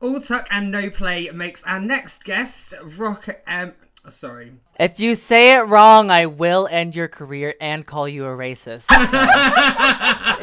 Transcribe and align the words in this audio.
All 0.00 0.20
tuck 0.20 0.46
and 0.50 0.70
no 0.70 0.90
play 0.90 1.30
makes 1.32 1.64
our 1.64 1.80
next 1.80 2.24
guest 2.24 2.74
rock. 2.98 3.28
Um, 3.46 3.72
sorry. 4.08 4.52
If 4.78 5.00
you 5.00 5.14
say 5.14 5.56
it 5.56 5.62
wrong, 5.62 6.10
I 6.10 6.26
will 6.26 6.68
end 6.70 6.94
your 6.94 7.08
career 7.08 7.54
and 7.62 7.86
call 7.86 8.06
you 8.06 8.26
a 8.26 8.28
racist. 8.28 8.84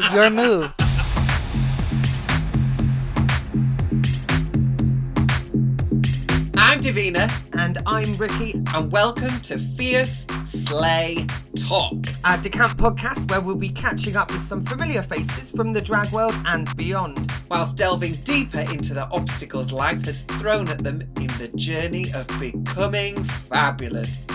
So, 0.08 0.14
your 0.14 0.32
move. 0.32 0.74
Davina, 6.84 7.32
And 7.58 7.78
I'm 7.86 8.18
Ricky, 8.18 8.62
and 8.74 8.92
welcome 8.92 9.40
to 9.44 9.58
Fierce 9.58 10.26
Slay 10.46 11.26
Talk. 11.56 11.94
our 12.26 12.38
Decamp 12.38 12.76
podcast 12.76 13.32
where 13.32 13.40
we'll 13.40 13.56
be 13.56 13.70
catching 13.70 14.18
up 14.18 14.30
with 14.34 14.42
some 14.42 14.62
familiar 14.66 15.02
faces 15.02 15.50
from 15.50 15.72
the 15.72 15.80
drag 15.80 16.12
world 16.12 16.36
and 16.46 16.76
beyond. 16.76 17.32
Whilst 17.50 17.78
delving 17.78 18.16
deeper 18.26 18.60
into 18.60 18.94
the 18.94 19.10
obstacles 19.12 19.72
life 19.72 20.04
has 20.04 20.24
thrown 20.24 20.68
at 20.68 20.80
them 20.80 21.04
in 21.16 21.28
the 21.38 21.50
journey 21.56 22.12
of 22.12 22.28
becoming 22.38 23.24
fabulous. 23.24 24.28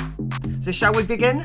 So, 0.60 0.72
shall 0.72 0.94
we 0.94 1.02
begin? 1.02 1.42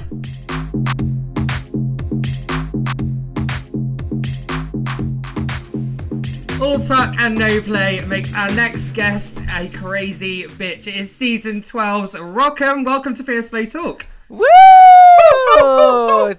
All 6.63 6.79
tuck 6.79 7.19
and 7.19 7.35
no 7.37 7.59
play 7.59 7.99
makes 8.05 8.33
our 8.33 8.49
next 8.51 8.91
guest 8.91 9.43
a 9.53 9.67
crazy 9.67 10.43
bitch. 10.43 10.87
It 10.87 10.95
is 10.95 11.13
season 11.13 11.59
12's 11.59 12.15
Rockham. 12.15 12.85
Welcome 12.85 13.13
to 13.15 13.23
Fierce 13.23 13.49
Slow 13.49 13.65
Talk. 13.65 14.07
Woo! 14.29 14.39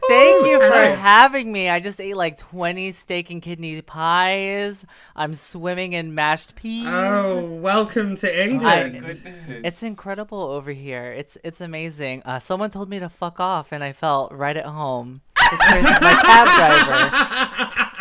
Thank 0.08 0.46
you 0.46 0.58
for 0.58 0.64
Hello. 0.66 0.94
having 0.94 1.52
me. 1.52 1.68
I 1.68 1.78
just 1.78 2.00
ate 2.00 2.16
like 2.16 2.38
20 2.38 2.92
steak 2.92 3.28
and 3.30 3.42
kidney 3.42 3.82
pies. 3.82 4.86
I'm 5.14 5.34
swimming 5.34 5.92
in 5.92 6.14
mashed 6.14 6.56
peas. 6.56 6.86
Oh, 6.88 7.44
welcome 7.44 8.16
to 8.16 8.26
I- 8.34 8.44
England. 8.46 9.22
It's 9.62 9.82
incredible 9.82 10.40
over 10.40 10.72
here. 10.72 11.12
It's 11.12 11.36
it's 11.44 11.60
amazing. 11.60 12.22
Uh, 12.24 12.38
someone 12.38 12.70
told 12.70 12.88
me 12.88 12.98
to 12.98 13.10
fuck 13.10 13.40
off, 13.40 13.72
and 13.72 13.84
I 13.84 13.92
felt 13.92 14.32
right 14.32 14.56
at 14.56 14.64
home. 14.64 15.20
This 15.50 15.60
person's 15.60 16.00
my 16.00 16.14
cab 16.22 17.66
driver. 17.76 17.90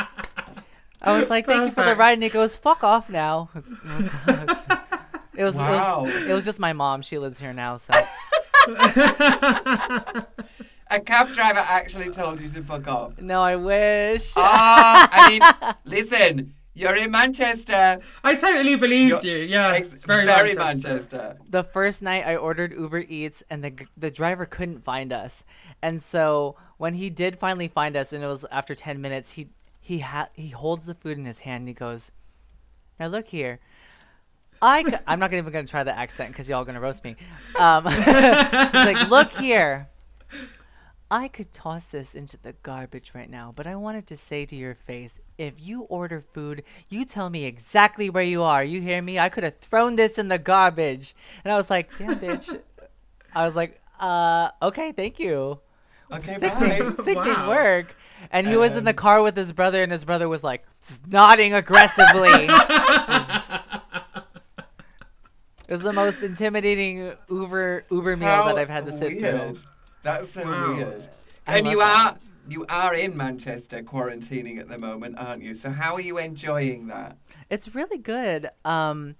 I 1.03 1.19
was 1.19 1.29
like, 1.29 1.45
"Thank 1.45 1.65
you 1.65 1.71
for 1.71 1.83
the 1.83 1.95
ride," 1.95 2.13
and 2.13 2.23
he 2.23 2.29
goes, 2.29 2.55
"Fuck 2.55 2.83
off 2.83 3.09
now." 3.09 3.49
It 5.35 5.43
was, 5.43 5.55
it 5.55 5.59
was, 5.61 5.71
Wow. 5.71 6.01
it 6.01 6.03
was 6.03 6.25
it 6.29 6.33
was 6.33 6.45
just 6.45 6.59
my 6.59 6.73
mom. 6.73 7.01
She 7.01 7.17
lives 7.17 7.39
here 7.39 7.53
now, 7.53 7.77
so 7.77 7.91
A 10.89 10.99
cab 11.03 11.33
driver 11.33 11.57
actually 11.59 12.11
told 12.11 12.39
you 12.39 12.47
to 12.49 12.61
fuck 12.63 12.87
off. 12.87 13.19
no, 13.19 13.41
I 13.41 13.55
wish. 13.55 14.31
Ah, 14.35 15.09
I 15.11 15.29
mean, 15.29 15.73
listen, 15.85 16.53
you're 16.75 16.95
in 16.95 17.09
Manchester. 17.09 17.99
I 18.23 18.35
totally 18.35 18.75
believed 18.75 19.23
You're- 19.23 19.41
you. 19.41 19.47
Yeah, 19.47 19.69
Ex- 19.71 19.87
it's 19.91 20.05
very, 20.05 20.25
very 20.27 20.53
Manchester. 20.53 20.87
Manchester. 21.17 21.37
the 21.49 21.63
first 21.63 22.03
night 22.03 22.27
I 22.27 22.35
ordered 22.35 22.71
Uber 22.73 22.99
Eats 23.09 23.41
and 23.49 23.63
the 23.63 23.73
the 23.97 24.11
driver 24.11 24.45
couldn't 24.45 24.83
find 24.83 25.11
us. 25.11 25.43
And 25.81 26.01
so 26.03 26.57
when 26.77 26.93
he 26.93 27.09
did 27.09 27.39
finally 27.39 27.67
find 27.69 27.95
us 27.97 28.13
and 28.13 28.23
it 28.23 28.27
was 28.27 28.45
after 28.51 28.75
10 28.75 29.01
minutes, 29.01 29.31
he 29.31 29.47
he 29.83 29.99
ha- 29.99 30.29
he 30.33 30.49
holds 30.49 30.85
the 30.85 30.95
food 30.95 31.17
in 31.17 31.25
his 31.25 31.39
hand 31.39 31.61
and 31.63 31.67
he 31.67 31.73
goes, 31.73 32.11
"Now 32.99 33.07
look 33.07 33.27
here. 33.27 33.59
I 34.61 34.83
c- 34.83 34.95
I'm 35.05 35.19
not 35.19 35.33
even 35.33 35.51
going 35.51 35.65
to 35.65 35.69
try 35.69 35.83
the 35.83 35.95
accent 35.97 36.33
cuz 36.33 36.47
y'all 36.47 36.63
going 36.63 36.75
to 36.75 36.81
roast 36.81 37.03
me." 37.03 37.15
Um 37.59 37.85
he's 37.91 38.07
like, 38.07 39.09
"Look 39.09 39.33
here. 39.33 39.89
I 41.11 41.27
could 41.27 41.51
toss 41.53 41.85
this 41.85 42.15
into 42.15 42.37
the 42.41 42.53
garbage 42.63 43.11
right 43.13 43.29
now, 43.29 43.51
but 43.55 43.67
I 43.67 43.75
wanted 43.75 44.07
to 44.07 44.17
say 44.17 44.45
to 44.47 44.55
your 44.55 44.73
face, 44.73 45.19
if 45.37 45.53
you 45.59 45.81
order 45.83 46.21
food, 46.21 46.63
you 46.89 47.05
tell 47.05 47.29
me 47.29 47.45
exactly 47.45 48.09
where 48.09 48.23
you 48.23 48.41
are. 48.41 48.63
You 48.63 48.81
hear 48.81 48.99
me? 48.99 49.19
I 49.19 49.29
could 49.29 49.43
have 49.43 49.59
thrown 49.59 49.95
this 49.95 50.17
in 50.17 50.29
the 50.29 50.39
garbage. 50.39 51.13
And 51.43 51.53
I 51.53 51.55
was 51.57 51.69
like, 51.69 51.95
damn, 51.99 52.15
bitch. 52.15 52.59
I 53.35 53.45
was 53.45 53.55
like, 53.55 53.79
uh, 53.99 54.49
okay, 54.63 54.91
thank 54.91 55.19
you. 55.19 55.59
Okay, 56.11 56.35
Sickening, 56.37 56.95
bye. 56.95 57.03
sickening 57.03 57.33
Wow. 57.33 57.49
work. 57.49 57.95
And 58.31 58.47
he 58.47 58.55
was 58.57 58.75
in 58.75 58.83
the 58.85 58.93
car 58.93 59.21
with 59.21 59.35
his 59.35 59.51
brother, 59.53 59.83
and 59.83 59.91
his 59.91 60.05
brother 60.05 60.27
was 60.29 60.43
like 60.43 60.65
s- 60.83 61.01
nodding 61.07 61.53
aggressively. 61.53 62.29
it, 62.29 62.49
was, 62.49 63.29
it 65.67 65.71
was 65.71 65.81
the 65.81 65.93
most 65.93 66.23
intimidating 66.23 67.13
Uber 67.29 67.85
Uber 67.89 68.17
meal 68.17 68.27
How 68.27 68.45
that 68.45 68.57
I've 68.57 68.69
had 68.69 68.85
to 68.85 68.91
sit 68.91 69.13
weird. 69.21 69.55
through. 69.57 69.63
That's 70.03 70.31
so 70.31 70.43
Wow. 70.43 70.75
weird. 70.75 71.07
I 71.47 71.57
and 71.57 71.67
you 71.67 71.79
that. 71.79 72.13
are 72.13 72.17
you 72.49 72.65
are 72.67 72.93
in 72.93 73.15
Manchester 73.15 73.81
quarantining 73.83 74.59
at 74.59 74.67
the 74.67 74.77
moment, 74.77 75.17
aren't 75.17 75.41
you? 75.43 75.55
So 75.55 75.69
how 75.71 75.95
are 75.95 76.01
you 76.01 76.17
enjoying 76.17 76.87
that? 76.87 77.17
It's 77.49 77.73
really 77.73 77.97
good. 77.97 78.49
Um, 78.65 79.15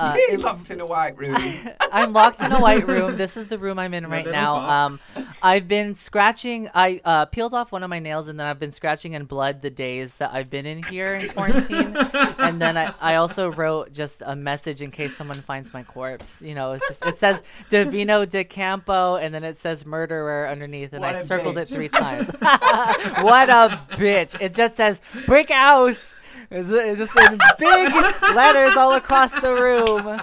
uh, 0.00 0.14
Being 0.14 0.30
it- 0.32 0.40
locked 0.40 0.70
in 0.70 0.80
a 0.80 0.86
white 0.86 1.16
room. 1.18 1.36
I'm 1.92 2.12
locked 2.12 2.40
in 2.40 2.50
a 2.52 2.60
white 2.60 2.86
room. 2.86 3.16
This 3.20 3.36
is 3.36 3.48
the 3.48 3.58
room 3.58 3.78
I'm 3.78 3.92
in 3.92 4.04
Your 4.04 4.10
right 4.12 4.26
now. 4.26 4.54
box. 4.54 5.18
Um, 5.18 5.28
I've 5.42 5.68
been 5.68 5.94
scratching. 5.94 6.70
I 6.74 7.00
uh, 7.04 7.26
peeled 7.26 7.52
off 7.54 7.70
one 7.72 7.82
of 7.82 7.90
my 7.90 7.98
nails, 7.98 8.28
and 8.28 8.40
then 8.40 8.46
I've 8.46 8.58
been 8.58 8.70
scratching 8.70 9.12
in 9.12 9.24
blood 9.24 9.60
the 9.62 9.68
days 9.70 10.14
that 10.16 10.32
I've 10.32 10.48
been 10.48 10.64
in 10.64 10.82
here 10.82 11.14
in 11.14 11.28
quarantine. 11.28 11.94
and 12.38 12.62
then 12.62 12.78
I, 12.78 12.94
I 13.00 13.14
also 13.16 13.50
wrote 13.52 13.92
just 13.92 14.22
a 14.24 14.34
message 14.34 14.80
in 14.80 14.90
case 14.90 15.16
someone 15.16 15.36
finds 15.42 15.74
my 15.74 15.82
corpse. 15.82 16.40
You 16.40 16.54
know, 16.54 16.72
it's 16.72 16.86
just 16.88 17.04
it 17.04 17.18
says 17.18 17.42
Davina 17.68 18.28
de 18.28 18.44
Campo, 18.44 19.16
and 19.16 19.34
then 19.34 19.44
it 19.44 19.58
says 19.58 19.84
murderer 19.84 20.48
underneath, 20.48 20.92
and 20.92 21.02
What 21.02 21.14
I 21.16 21.22
circled 21.22 21.58
it 21.58 21.68
three 21.68 21.88
times. 21.90 22.28
what 22.40 23.50
a 23.50 23.80
bitch! 23.90 24.40
It 24.40 24.54
just 24.54 24.76
says 24.76 25.00
brick 25.26 25.50
house. 25.50 26.14
It's, 26.50 26.68
it's 26.70 26.98
just 26.98 27.32
in 27.32 27.38
big 27.58 27.92
letters 28.34 28.76
all 28.76 28.94
across 28.94 29.38
the 29.40 29.52
room. 29.54 30.20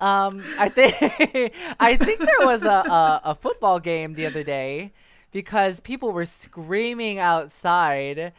Um, 0.00 0.42
I 0.58 0.68
think 0.68 0.94
I 1.80 1.96
think 1.96 2.20
there 2.20 2.46
was 2.46 2.62
a, 2.62 2.68
a 2.68 3.20
a 3.24 3.34
football 3.34 3.80
game 3.80 4.14
the 4.14 4.26
other 4.26 4.44
day 4.44 4.92
because 5.32 5.80
people 5.80 6.12
were 6.12 6.24
screaming 6.24 7.18
outside 7.18 8.32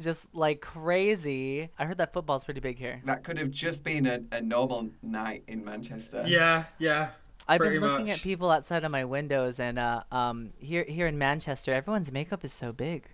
just 0.00 0.34
like 0.34 0.60
crazy. 0.62 1.68
I 1.78 1.84
heard 1.84 1.98
that 1.98 2.12
football's 2.12 2.44
pretty 2.44 2.60
big 2.60 2.78
here. 2.78 3.02
that 3.04 3.22
could 3.22 3.38
have 3.38 3.50
just 3.50 3.84
been 3.84 4.06
a, 4.06 4.20
a 4.32 4.40
normal 4.40 4.90
night 5.02 5.44
in 5.46 5.64
Manchester. 5.64 6.24
Yeah, 6.26 6.64
yeah. 6.78 7.10
I've 7.46 7.60
been 7.60 7.78
looking 7.80 8.06
much. 8.06 8.16
at 8.16 8.22
people 8.22 8.50
outside 8.50 8.84
of 8.84 8.90
my 8.90 9.04
windows, 9.04 9.60
and 9.60 9.78
uh, 9.78 10.02
um, 10.10 10.54
here 10.58 10.84
here 10.88 11.06
in 11.06 11.18
Manchester, 11.18 11.74
everyone's 11.74 12.10
makeup 12.10 12.42
is 12.44 12.52
so 12.54 12.72
big. 12.72 13.04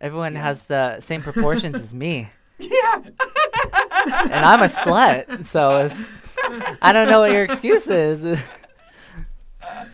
Everyone 0.00 0.32
Yeah. 0.32 0.42
has 0.44 0.64
the 0.64 1.00
same 1.00 1.20
proportions 1.20 1.74
as 1.76 1.92
me, 1.92 2.30
Yeah. 2.58 3.02
and 3.04 4.44
I'm 4.44 4.62
a 4.62 4.66
slut, 4.66 5.46
so 5.46 5.84
it's, 5.86 6.10
I 6.82 6.92
don't 6.92 7.08
know 7.08 7.20
what 7.20 7.32
your 7.32 7.44
excuse 7.44 7.88
is. 7.88 8.38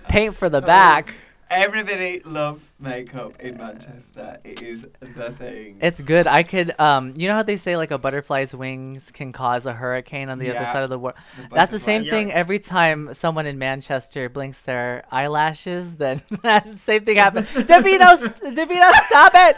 Paint 0.08 0.36
for 0.36 0.48
the 0.48 0.60
back. 0.60 1.14
Everybody 1.50 2.20
loves 2.24 2.70
makeup 2.80 3.38
in 3.41 3.58
Manchester. 3.58 4.38
It 4.44 4.60
is 4.62 4.86
the 5.00 5.30
thing. 5.32 5.76
It's 5.80 6.00
good. 6.00 6.26
I 6.26 6.42
could, 6.42 6.78
um, 6.80 7.12
you 7.16 7.28
know 7.28 7.34
how 7.34 7.42
they 7.42 7.56
say 7.58 7.76
like 7.76 7.91
a 7.91 7.98
butterfly's 7.98 8.54
wings 8.54 9.10
can 9.12 9.30
cause 9.32 9.66
a 9.66 9.72
hurricane 9.72 10.30
on 10.30 10.38
the 10.38 10.50
other 10.50 10.60
Yeah. 10.60 10.72
side 10.72 10.82
of 10.82 10.91
the 10.91 10.98
world. 10.98 11.16
The 11.36 11.42
That's 11.54 11.70
the 11.70 11.76
butterfly. 11.78 11.78
same 11.78 12.03
Yeah. 12.04 12.10
thing 12.12 12.32
every 12.32 12.58
time 12.58 13.12
someone 13.14 13.47
in 13.47 13.58
Manchester 13.58 14.28
blinks 14.28 14.62
their 14.62 15.04
eyelashes. 15.12 15.97
Then 15.98 16.22
that 16.42 16.80
same 16.80 17.04
thing 17.04 17.16
happens. 17.19 17.47
Davino, 17.47 18.16
st- 18.16 18.56
Davino, 18.56 18.91
stop 19.06 19.32
it, 19.34 19.56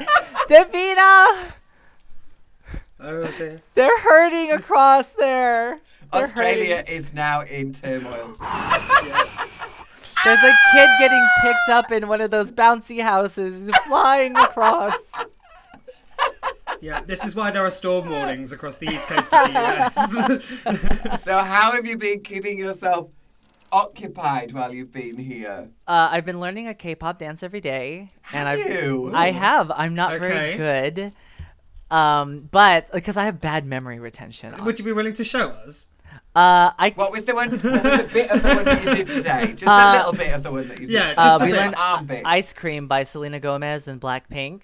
Davino. 0.49 1.53
Oh 2.99 3.31
dear. 3.37 3.61
They're 3.75 4.01
hurting 4.01 4.53
across 4.53 5.13
there. 5.13 5.81
They're 6.13 6.25
Australia 6.25 6.77
hurting. 6.77 6.95
is 6.95 7.13
now 7.15 7.43
in 7.43 7.73
turmoil. 7.73 8.37
There's 10.25 10.43
a 10.43 10.55
kid 10.73 10.89
getting 10.99 11.27
picked 11.43 11.69
up 11.69 11.93
in 11.93 12.09
one 12.09 12.21
of 12.21 12.31
those 12.31 12.51
bouncy 12.51 13.03
houses, 13.03 13.71
flying 13.87 14.35
across. 14.37 14.97
Yeah, 16.81 17.01
this 17.01 17.25
is 17.25 17.35
why 17.37 17.51
there 17.51 17.65
are 17.65 17.71
storm 17.71 18.11
warnings 18.11 18.51
across 18.53 18.79
the 18.79 18.89
east 18.89 19.09
coast 19.09 19.33
of 19.33 19.53
the 19.53 19.59
US. 19.61 21.23
So 21.25 21.39
how 21.39 21.73
have 21.73 21.87
you 21.87 21.97
been 21.97 22.21
keeping 22.23 22.59
yourself 22.59 23.09
occupied 23.73 24.53
while 24.53 24.73
you've 24.73 24.93
been 24.93 25.17
here? 25.17 25.69
Uh, 25.87 26.09
I've 26.11 26.25
been 26.25 26.41
learning 26.41 26.67
a 26.69 26.75
K-pop 26.75 27.19
dance 27.19 27.43
every 27.43 27.61
day, 27.61 28.11
and 28.33 28.49
Have 28.49 28.59
I've 28.61 28.67
you? 28.85 29.13
I 29.15 29.31
have. 29.31 29.71
I'm 29.71 29.95
not 29.95 30.15
Okay. 30.15 30.29
very 30.29 30.57
good. 30.57 31.13
Um, 31.91 32.49
but 32.51 32.91
because 32.93 33.17
I 33.17 33.25
have 33.25 33.41
bad 33.41 33.65
memory 33.65 33.99
retention. 33.99 34.53
Would 34.65 34.79
you 34.79 34.85
be 34.85 34.93
willing 34.93 35.13
to 35.15 35.25
show 35.25 35.51
us? 35.51 35.87
Uh, 36.35 36.71
I 36.79 36.93
What 36.97 37.13
was 37.13 37.25
the 37.25 37.35
one? 37.35 37.51
What 37.51 37.63
was 37.63 37.85
a 37.85 38.09
bit 38.13 38.31
of 38.31 38.43
the 38.43 38.49
one 38.55 38.65
that 38.65 38.85
you 38.85 38.95
did 38.95 39.07
today? 39.07 39.47
Just 39.53 39.63
a 39.65 39.71
Uh, 39.71 39.93
little 39.97 40.13
bit 40.13 40.35
of 40.35 40.43
the 40.43 40.51
one 40.51 40.69
that 40.69 40.81
you 40.81 40.87
did. 40.87 40.93
Yeah, 40.95 41.15
just 41.15 41.19
Uh, 41.19 41.39
a 41.41 41.45
we 41.47 41.53
bit. 41.53 41.57
learned- 41.59 41.75
arm 41.77 42.07
bit. 42.07 42.23
Ice 42.27 42.53
Cream 42.53 42.87
by 42.89 43.05
Selena 43.05 43.41
Gomez 43.41 43.89
and 43.89 44.01
Blackpink. 44.01 44.63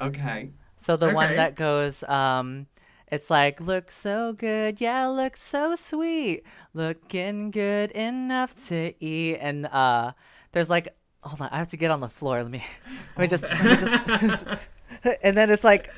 okay. 0.00 0.50
So 0.78 0.96
the 0.96 1.10
one 1.10 1.36
that 1.36 1.56
goes, 1.56 2.02
um, 2.04 2.66
it's 3.12 3.28
like, 3.28 3.60
look 3.60 3.90
so 3.90 4.32
good, 4.32 4.80
yeah, 4.80 5.06
look 5.08 5.36
so 5.36 5.74
sweet, 5.74 6.42
looking 6.72 7.50
good 7.50 7.90
enough 7.90 8.54
to 8.68 8.94
eat. 8.98 9.36
And 9.40 9.66
uh, 9.66 10.12
there's 10.52 10.70
like, 10.70 10.88
hold 11.22 11.42
on, 11.42 11.48
I 11.52 11.58
have 11.58 11.68
to 11.68 11.76
get 11.76 11.90
on 11.90 12.00
the 12.00 12.08
floor. 12.08 12.42
Let 12.42 12.50
me, 12.50 12.64
let 13.16 13.22
me 13.22 13.26
just, 13.26 13.42
let 13.42 14.22
me 14.22 14.28
just 14.28 14.46
and 15.22 15.36
then 15.36 15.50
it's 15.50 15.64
like 15.64 15.90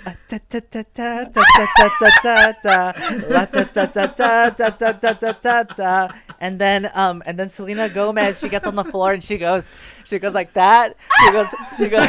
and 6.40 6.58
then 6.58 6.90
um 6.94 7.22
and 7.26 7.38
then 7.38 7.49
Selena 7.49 7.88
Gomez 7.88 8.40
she 8.40 8.49
gets 8.49 8.66
on 8.66 8.76
the 8.76 8.84
floor 8.84 9.12
and 9.12 9.25
she 9.25 9.38
goes 9.38 9.70
she 10.04 10.19
goes 10.19 10.34
like 10.34 10.52
that 10.54 10.96
she 11.25 11.32
goes 11.32 11.46
she 11.78 11.88
goes 11.88 12.08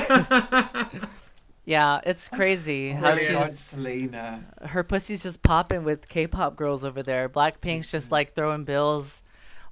yeah 1.66 2.00
it's 2.06 2.30
crazy 2.30 2.92
how 2.92 3.18
Selena 3.50 4.44
her 4.62 4.84
pussy's 4.84 5.24
just 5.24 5.42
popping 5.44 5.84
with 5.84 6.08
K-pop 6.08 6.56
girls 6.56 6.84
over 6.86 7.02
there 7.02 7.28
Blackpink's 7.30 7.92
just 7.92 8.12
like 8.12 8.36
throwing 8.36 8.64
bills 8.64 9.24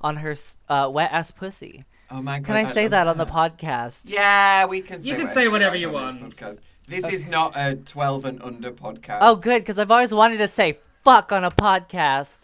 on 0.03 0.17
her 0.17 0.35
uh, 0.67 0.89
wet 0.91 1.11
ass 1.11 1.31
pussy. 1.31 1.85
Oh 2.09 2.21
my 2.21 2.39
god! 2.39 2.45
Can 2.47 2.55
I 2.55 2.65
say 2.65 2.87
that, 2.87 3.05
that, 3.05 3.07
on 3.07 3.17
the 3.17 3.25
podcast? 3.25 4.03
Yeah, 4.05 4.65
we 4.65 4.81
can. 4.81 5.03
You 5.03 5.15
can 5.15 5.27
say 5.27 5.47
whatever 5.47 5.77
you 5.77 5.89
want 5.89 6.41
this. 6.87 7.01
This 7.03 7.13
is 7.13 7.27
not 7.27 7.53
a 7.55 7.75
12 7.75 8.25
and 8.25 8.41
under 8.43 8.71
podcast. 8.71 9.19
oh 9.21 9.35
good 9.35 9.61
because 9.61 9.77
I've 9.79 9.91
always 9.91 10.13
wanted 10.13 10.37
to 10.37 10.47
say 10.47 10.79
fuck 11.03 11.31
on 11.31 11.43
a 11.43 11.51
podcast 11.51 12.39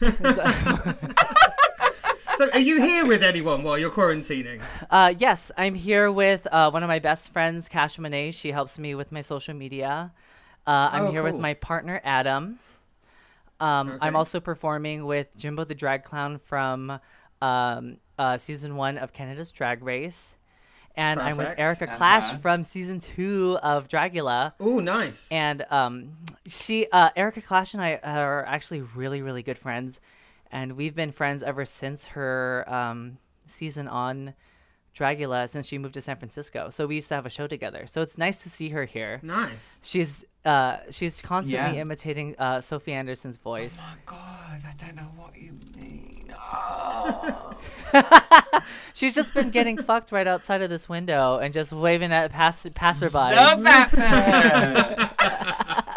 So, 2.34 2.50
are 2.52 2.60
you 2.60 2.82
here 2.82 3.06
with 3.06 3.22
anyone 3.22 3.62
while 3.62 3.78
you're 3.78 3.90
quarantining? 3.90 4.60
Uh, 4.90 5.14
yes, 5.18 5.50
I'm 5.56 5.74
here 5.74 6.12
with 6.12 6.46
uh, 6.52 6.70
one 6.70 6.82
of 6.82 6.88
my 6.88 6.98
best 6.98 7.32
friends, 7.32 7.66
Cash 7.66 7.98
Monet. 7.98 8.32
She 8.32 8.50
helps 8.50 8.78
me 8.78 8.94
with 8.94 9.10
my 9.10 9.22
social 9.22 9.54
media. 9.54 10.12
Uh, 10.66 10.90
I'm 10.92 11.06
Oh, 11.06 11.10
here 11.12 11.22
with 11.22 11.36
my 11.36 11.54
partner, 11.54 11.98
Adam. 12.04 12.58
Um, 13.58 13.88
Okay. 13.92 13.98
I'm 14.02 14.16
also 14.16 14.38
performing 14.40 15.06
with 15.06 15.28
Jimbo 15.38 15.64
the 15.64 15.74
Drag 15.74 16.04
Clown 16.04 16.38
from 16.44 17.00
um, 17.40 17.96
uh, 18.18 18.36
season 18.36 18.76
one 18.76 18.98
of 18.98 19.14
Canada's 19.14 19.50
Drag 19.50 19.82
Race. 19.82 20.34
And 20.96 21.20
I'm 21.20 21.36
with 21.36 21.48
Perfect. 21.56 21.60
Erika 21.60 21.84
Uh-huh. 21.92 21.98
Klash 21.98 22.40
from 22.40 22.64
season 22.64 23.00
two 23.00 23.58
of 23.62 23.86
Dragula. 23.88 24.54
Oh, 24.58 24.80
nice. 24.80 25.30
And 25.30 25.66
um, 25.70 26.12
she, 26.46 26.86
uh, 26.90 27.10
Erika 27.14 27.42
Klash 27.42 27.74
and 27.74 27.82
I 27.82 27.96
are 28.02 28.44
actually 28.46 28.80
really, 28.80 29.20
really 29.20 29.42
good 29.42 29.58
friends, 29.58 30.00
and 30.50 30.72
we've 30.76 30.94
been 30.94 31.12
friends 31.12 31.42
ever 31.42 31.64
since 31.66 32.06
her 32.06 32.64
um, 32.66 33.18
season 33.46 33.88
on 33.88 34.34
Dragula, 34.98 35.48
since 35.50 35.66
she 35.66 35.76
moved 35.76 35.92
to 35.94 36.00
San 36.00 36.16
Francisco. 36.16 36.70
So 36.70 36.86
we 36.86 36.94
used 36.96 37.08
to 37.08 37.14
have 37.16 37.26
a 37.26 37.30
show 37.30 37.46
together. 37.46 37.86
So 37.86 38.00
it's 38.00 38.16
nice 38.16 38.42
to 38.44 38.48
see 38.48 38.70
her 38.70 38.86
here. 38.86 39.20
nice. 39.22 39.80
She's 39.82 40.24
uh, 40.46 40.78
she's 40.90 41.20
constantly 41.20 41.74
Yeah. 41.76 41.82
imitating 41.82 42.34
uh, 42.38 42.60
Sophie 42.62 42.92
Anderson's 42.92 43.36
voice. 43.36 43.78
Oh 43.80 43.90
my 43.90 44.16
god, 44.16 44.62
I 44.66 44.72
don't 44.84 44.96
know 44.96 45.10
what 45.16 45.36
you 45.36 45.52
mean. 45.76 46.32
Oh. 46.38 47.52
She's 48.94 49.14
just 49.14 49.34
been 49.34 49.50
getting 49.50 49.76
fucked 49.82 50.12
right 50.12 50.26
outside 50.26 50.62
of 50.62 50.70
this 50.70 50.88
window 50.88 51.38
and 51.38 51.52
just 51.52 51.72
waving 51.72 52.12
at 52.12 52.30
pass- 52.32 52.64
passerbys. 52.66 53.34
Love 53.36 53.62
that. 53.64 55.12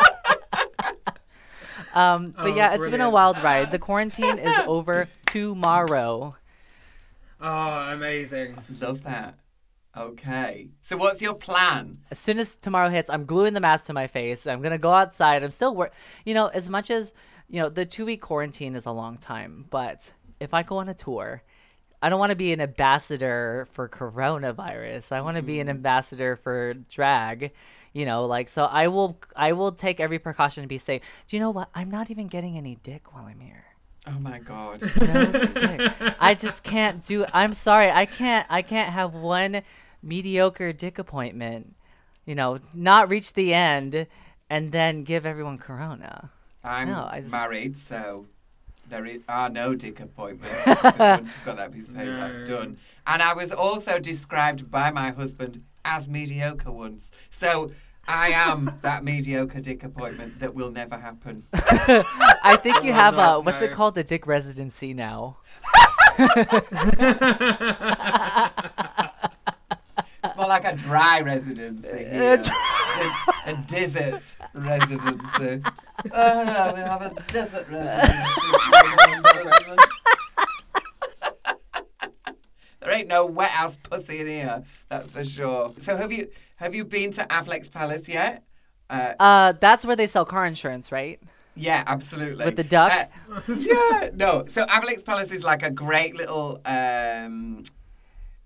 Um, 1.96 2.32
but 2.38 2.46
Oh, 2.52 2.56
yeah, 2.56 2.76
it's 2.76 2.88
been 2.88 3.02
a 3.02 3.10
wild 3.10 3.42
ride. 3.44 3.72
The 3.72 3.80
quarantine 3.80 4.38
is 4.38 4.56
over 4.68 5.08
tomorrow. 5.32 6.36
Oh, 7.42 7.92
amazing. 7.92 8.58
Love 8.80 9.04
that. 9.04 9.34
Okay. 9.98 10.70
So 10.82 10.98
what's 10.98 11.22
your 11.22 11.34
plan? 11.34 12.00
as 12.12 12.20
soon 12.20 12.40
as 12.40 12.56
tomorrow 12.56 12.90
hits, 12.90 13.10
I'm 13.10 13.26
gluing 13.26 13.54
the 13.54 13.60
mask 13.60 13.86
to 13.86 13.94
my 13.94 14.08
face. 14.08 14.46
I'm 14.46 14.62
gonna 14.62 14.78
go 14.78 14.92
outside. 14.92 15.44
I'm 15.44 15.52
still 15.52 15.76
work. 15.76 15.94
You 16.26 16.34
know, 16.34 16.48
as 16.48 16.70
much 16.70 16.90
as 16.92 17.14
you 17.48 17.60
know, 17.62 17.70
the 17.70 17.86
two 17.86 18.06
week 18.06 18.22
quarantine 18.22 18.76
is 18.76 18.86
a 18.86 18.92
long 18.92 19.18
time. 19.18 19.66
But 19.70 20.14
if 20.40 20.54
I 20.54 20.64
go 20.64 20.78
on 20.78 20.90
a 20.90 20.94
tour, 20.94 21.44
I 22.02 22.10
don't 22.10 22.20
want 22.20 22.30
to 22.30 22.36
be 22.36 22.54
an 22.54 22.62
ambassador 22.62 23.68
for 23.74 23.90
coronavirus. 23.90 25.12
I 25.12 25.22
want 25.22 25.38
to 25.38 25.44
be 25.44 25.60
an 25.60 25.68
mm-hmm. 25.68 25.78
ambassador 25.78 26.36
for 26.36 26.74
drag. 26.74 27.52
You 27.92 28.06
know, 28.06 28.26
like 28.26 28.50
so. 28.50 28.66
I 28.66 28.88
will. 28.88 29.20
I 29.36 29.54
will 29.54 29.72
take 29.72 30.00
every 30.00 30.20
precaution 30.20 30.64
to 30.64 30.68
be 30.68 30.78
safe. 30.78 31.02
Do 31.28 31.36
you 31.36 31.40
know 31.40 31.50
what? 31.50 31.70
I'm 31.74 31.90
not 31.90 32.12
even 32.12 32.28
getting 32.28 32.56
any 32.58 32.78
dick 32.84 33.14
while 33.14 33.26
I'm 33.26 33.40
here. 33.40 33.66
Oh 34.10 34.20
my 34.20 34.40
god. 34.52 34.82
No. 35.02 35.90
I 36.20 36.34
just 36.34 36.64
can't 36.64 37.06
do. 37.06 37.26
I'm 37.34 37.54
sorry. 37.54 37.92
I 37.92 38.06
can't. 38.06 38.46
I 38.50 38.62
can't 38.62 38.92
have 38.92 39.14
one 39.14 39.62
mediocre 40.02 40.74
dick 40.74 40.98
appointment. 40.98 41.76
You 42.26 42.36
know, 42.36 42.60
not 42.74 43.10
reach 43.10 43.34
the 43.34 43.54
end, 43.54 44.08
and 44.50 44.72
then 44.72 45.04
give 45.04 45.26
everyone 45.26 45.58
corona. 45.58 46.32
I'm 46.64 46.90
No, 46.90 47.08
I 47.10 47.20
just- 47.22 47.32
married, 47.32 47.78
so 47.78 48.26
there 48.90 49.08
are 49.28 49.50
no 49.50 49.76
dick 49.76 50.00
appointments. 50.00 50.56
Once 51.00 51.34
you've 51.36 51.46
got 51.46 51.58
that 51.58 51.72
piece 51.72 51.88
of 51.88 51.96
paper, 51.96 52.12
No. 52.18 52.20
that's 52.38 52.50
done. 52.50 52.78
And 53.08 53.22
I 53.22 53.34
was 53.34 53.52
also 53.52 54.00
described 54.00 54.70
by 54.70 54.92
my 54.92 55.12
husband 55.12 55.64
as 55.86 56.10
mediocre 56.10 56.72
once. 56.72 57.12
So 57.32 57.72
I 58.12 58.30
am 58.30 58.72
that 58.82 59.04
mediocre 59.04 59.60
dick 59.62 59.84
appointment 59.84 60.40
that 60.40 60.56
will 60.56 60.72
never 60.72 60.98
happen. 60.98 61.44
I 61.54 62.58
think 62.62 62.84
you 62.84 62.90
Oh, 62.92 62.96
have 62.96 63.18
uh, 63.20 63.26
no, 63.34 63.38
a 63.38 63.40
what's 63.42 63.62
it 63.62 63.72
called, 63.72 63.94
the 63.94 64.04
dick 64.04 64.26
residency 64.26 64.96
now. 64.96 65.38
More 70.36 70.48
like 70.48 70.66
a 70.66 70.76
dry 70.76 71.22
residency 71.22 71.88
here. 72.10 72.42
a, 73.46 73.50
a 73.52 73.56
desert 73.68 74.36
residency. 74.54 75.62
Oh 76.12 76.44
no, 76.46 76.74
we 76.76 76.82
have 76.82 77.02
a 77.02 77.14
desert 77.32 77.68
residency. 77.70 78.20
there 82.80 82.92
ain't 82.92 83.08
no 83.08 83.26
wet 83.26 83.52
ass 83.56 83.78
pussy 83.84 84.20
in 84.20 84.28
here, 84.28 84.64
that's 84.90 85.12
for 85.12 85.26
sure. 85.26 85.74
So 85.80 85.98
have 85.98 86.12
you 86.12 86.30
have 86.58 86.74
you 86.76 86.86
been 86.86 87.12
to 87.14 87.24
Affleck's 87.26 87.70
Palace 87.70 88.08
yet? 88.08 88.44
Uh, 88.90 89.14
Uh, 89.20 89.54
that's 89.54 89.86
where 89.86 89.96
they 89.96 90.08
sell 90.08 90.26
car 90.26 90.46
insurance, 90.46 90.92
right? 90.92 91.20
yeah, 91.56 91.84
absolutely. 91.88 92.46
With 92.46 92.56
the 92.56 92.64
duck? 92.64 92.92
Uh, 93.30 93.42
yeah, 93.54 94.10
no. 94.14 94.46
So 94.48 94.66
Affleck's 94.66 95.04
Palace 95.04 95.32
is 95.32 95.44
like 95.44 95.62
a 95.62 95.70
great 95.70 96.16
little. 96.16 96.62
Um, 96.66 97.64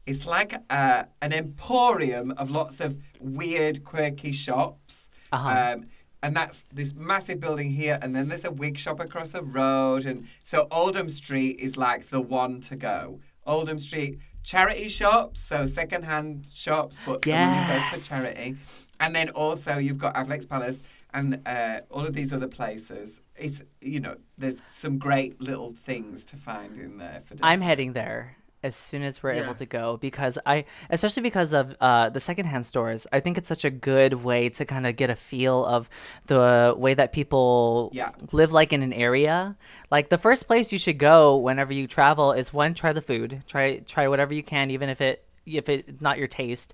it's 0.05 0.25
like 0.25 0.55
uh, 0.69 1.03
an 1.21 1.31
emporium 1.31 2.31
of 2.31 2.49
lots 2.49 2.79
of 2.81 2.97
weird, 3.19 3.83
quirky 3.83 4.31
shops. 4.31 5.09
Uh-huh. 5.31 5.73
Um, 5.75 5.85
and 6.21 6.35
that's 6.35 6.63
this 6.73 6.93
massive 6.93 7.39
building 7.39 7.71
here, 7.71 7.99
and 8.01 8.15
then 8.15 8.29
there's 8.29 8.45
a 8.45 8.51
wig 8.51 8.77
shop 8.77 8.99
across 8.99 9.29
the 9.29 9.43
road, 9.43 10.05
and 10.05 10.27
so 10.43 10.67
Oldham 10.71 11.09
Street 11.09 11.59
is 11.59 11.75
like 11.75 12.09
the 12.09 12.21
one 12.21 12.61
to 12.61 12.75
go. 12.77 13.19
Oldham 13.45 13.79
Street 13.79 14.19
charity 14.43 14.89
shops, 14.89 15.41
so 15.41 15.65
second-hand 15.65 16.47
shops, 16.53 16.97
but 17.05 17.21
the 17.21 17.31
money 17.31 17.67
goes 17.67 17.67
Yes. 17.69 18.07
for 18.07 18.09
charity. 18.09 18.57
And 18.99 19.15
then 19.15 19.29
also 19.29 19.77
you've 19.77 19.97
got 19.97 20.15
Affleck's 20.15 20.45
Palace 20.45 20.81
and 21.13 21.41
uh, 21.45 21.81
all 21.89 22.05
of 22.05 22.13
these 22.13 22.33
other 22.33 22.47
places. 22.47 23.21
It's 23.35 23.63
you 23.81 23.99
know 23.99 24.15
there's 24.37 24.57
some 24.71 24.97
great 24.97 25.41
little 25.41 25.71
things 25.71 26.23
to 26.25 26.35
find 26.35 26.79
in 26.79 26.97
there 26.97 27.21
for. 27.25 27.35
I'm 27.41 27.61
heading 27.61 27.93
there 27.93 28.33
as 28.63 28.75
soon 28.75 29.03
as 29.03 29.21
we're 29.21 29.33
Yeah. 29.33 29.43
able 29.43 29.53
to 29.55 29.65
go 29.65 29.97
because 29.97 30.39
I, 30.45 30.65
especially 30.89 31.21
because 31.21 31.53
of 31.53 31.75
uh, 31.81 32.09
the 32.09 32.19
secondhand 32.19 32.65
stores, 32.65 33.05
I 33.11 33.19
think 33.19 33.37
it's 33.37 33.49
such 33.49 33.65
a 33.65 33.69
good 33.69 34.23
way 34.23 34.49
to 34.49 34.65
kind 34.65 34.87
of 34.87 34.95
get 34.95 35.09
a 35.09 35.15
feel 35.15 35.65
of 35.65 35.89
the 36.27 36.73
way 36.77 36.93
that 36.93 37.11
people 37.11 37.89
Yeah. 37.93 38.11
live 38.31 38.51
like 38.53 38.71
in 38.71 38.81
an 38.81 38.93
area. 38.93 39.57
Like 39.91 40.09
the 40.09 40.17
first 40.17 40.47
place 40.47 40.71
you 40.71 40.79
should 40.79 40.97
go 40.97 41.35
whenever 41.37 41.73
you 41.73 41.87
travel 41.87 42.31
is 42.31 42.53
one, 42.53 42.73
try 42.73 42.93
the 42.93 43.01
food, 43.01 43.43
try 43.47 43.79
try 43.79 44.07
whatever 44.07 44.33
you 44.33 44.43
can, 44.43 44.71
even 44.71 44.89
if 44.89 45.01
it 45.01 45.25
if 45.45 45.67
it's 45.67 46.01
not 46.01 46.17
your 46.17 46.27
taste. 46.27 46.73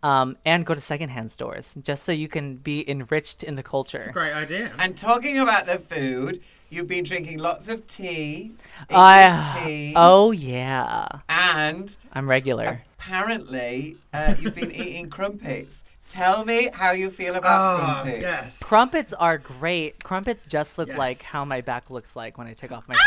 Um, 0.00 0.36
and 0.46 0.64
go 0.64 0.76
to 0.76 0.80
secondhand 0.80 1.28
stores 1.32 1.74
just 1.82 2.04
so 2.04 2.12
you 2.12 2.28
can 2.28 2.54
be 2.56 2.88
enriched 2.88 3.42
in 3.42 3.56
the 3.56 3.64
culture. 3.64 3.98
It's 3.98 4.06
a 4.06 4.12
great 4.12 4.32
idea. 4.32 4.70
And 4.78 4.96
talking 4.96 5.40
about 5.40 5.66
the 5.66 5.80
food, 5.80 6.40
you've 6.70 6.88
been 6.88 7.04
drinking 7.04 7.38
lots 7.38 7.68
of 7.68 7.86
tea, 7.86 8.52
English 8.88 8.96
I- 8.96 9.62
tea, 9.64 9.92
oh 9.96 10.30
yeah, 10.32 11.06
and 11.28 11.96
I'm 12.12 12.28
regular. 12.28 12.82
apparently 12.98 13.96
uh, 14.12 14.34
you've 14.38 14.54
been 14.54 14.72
eating 14.72 15.10
crumpets. 15.10 15.82
Tell 16.10 16.44
me 16.46 16.70
how 16.72 16.92
you 16.92 17.10
feel 17.10 17.34
about 17.34 17.74
Oh, 17.74 17.84
crumpets. 18.02 18.22
yes. 18.22 18.62
Crumpets 18.62 19.12
are 19.12 19.36
great. 19.36 20.02
Crumpets 20.02 20.46
just 20.46 20.78
look 20.78 20.96
like 20.96 21.22
how 21.22 21.44
my 21.44 21.60
back 21.60 21.90
looks 21.90 22.16
like 22.16 22.38
when 22.38 22.46
I 22.46 22.54
take 22.54 22.72
off 22.72 22.88
my 22.88 22.94
shirt. 22.94 23.04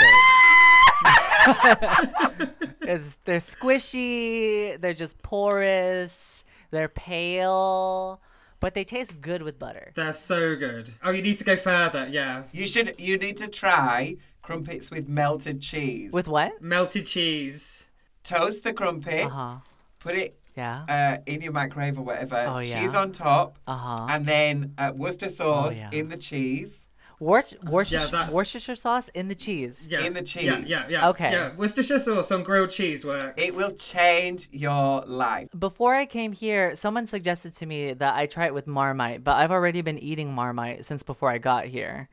it's, 2.82 3.18
they're 3.26 3.38
squishy, 3.38 4.80
they're 4.80 4.94
just 4.94 5.20
porous, 5.24 6.46
they're 6.70 6.88
pale, 6.90 8.22
but 8.62 8.74
they 8.74 8.86
taste 8.86 9.20
good 9.20 9.42
with 9.42 9.60
butter. 9.60 9.92
They're 9.96 10.14
so 10.14 10.56
good. 10.56 10.92
Oh, 11.04 11.12
you 11.12 11.22
need 11.22 11.38
to 11.38 11.44
go 11.44 11.58
further. 11.58 12.08
Yeah. 12.10 12.44
You 12.54 12.66
should. 12.68 12.96
You 12.98 13.18
need 13.18 13.38
to 13.40 13.50
try 13.50 14.16
crumpets 14.42 14.90
with 14.90 15.10
melted 15.10 15.62
cheese. 15.62 16.14
With 16.14 16.28
what? 16.30 16.62
Melted 16.62 17.06
cheese. 17.08 17.90
Toast 18.24 18.64
the 18.64 18.72
crumpet, 18.72 19.26
Uh 19.26 19.30
huh. 19.30 19.56
put 20.00 20.16
it 20.16 20.40
Yeah. 20.56 20.86
uh, 20.88 21.18
in 21.26 21.42
your 21.42 21.52
microwave 21.52 21.98
or 21.98 22.04
whatever. 22.04 22.38
Oh, 22.48 22.60
yeah? 22.60 22.80
Cheese 22.82 22.94
on 22.94 23.12
top, 23.12 23.58
Uh 23.68 23.76
huh. 23.76 24.06
and 24.10 24.26
then 24.28 24.74
uh, 24.78 24.92
Worcester 24.96 25.30
sauce 25.30 25.76
yeah. 25.76 25.90
in 25.92 26.10
the 26.10 26.18
cheese. 26.18 26.78
Wor- 27.22 27.44
Worcestershire, 27.64 28.08
that's- 28.08 28.34
Worcestershire 28.34 28.76
sauce 28.76 29.08
in 29.14 29.28
the 29.28 29.36
cheese. 29.36 29.88
Yeah, 29.88 30.00
In 30.02 30.14
the 30.14 30.22
Yeah, 30.22 30.26
cheese. 30.26 30.70
yeah, 30.70 30.86
yeah. 30.90 31.10
Okay. 31.10 31.32
Yeah, 31.32 31.52
Worcestershire 31.56 32.00
sauce 32.00 32.32
on 32.32 32.42
grilled 32.42 32.72
cheese 32.72 33.06
works. 33.06 33.36
It 33.38 33.54
will 33.56 33.74
change 33.74 34.50
your 34.52 35.02
life. 35.02 35.48
Before 35.58 35.94
I 35.94 36.08
came 36.08 36.32
here, 36.32 36.74
someone 36.76 37.06
suggested 37.06 37.56
to 37.58 37.66
me 37.68 37.94
that 37.94 38.16
I 38.16 38.26
try 38.26 38.48
it 38.48 38.54
with 38.56 38.66
Marmite, 38.66 39.24
but 39.24 39.36
I've 39.38 39.52
already 39.52 39.82
been 39.82 40.00
eating 40.00 40.34
Marmite 40.34 40.84
since 40.84 41.04
before 41.04 41.30
I 41.30 41.38
got 41.38 41.66
here. 41.66 42.10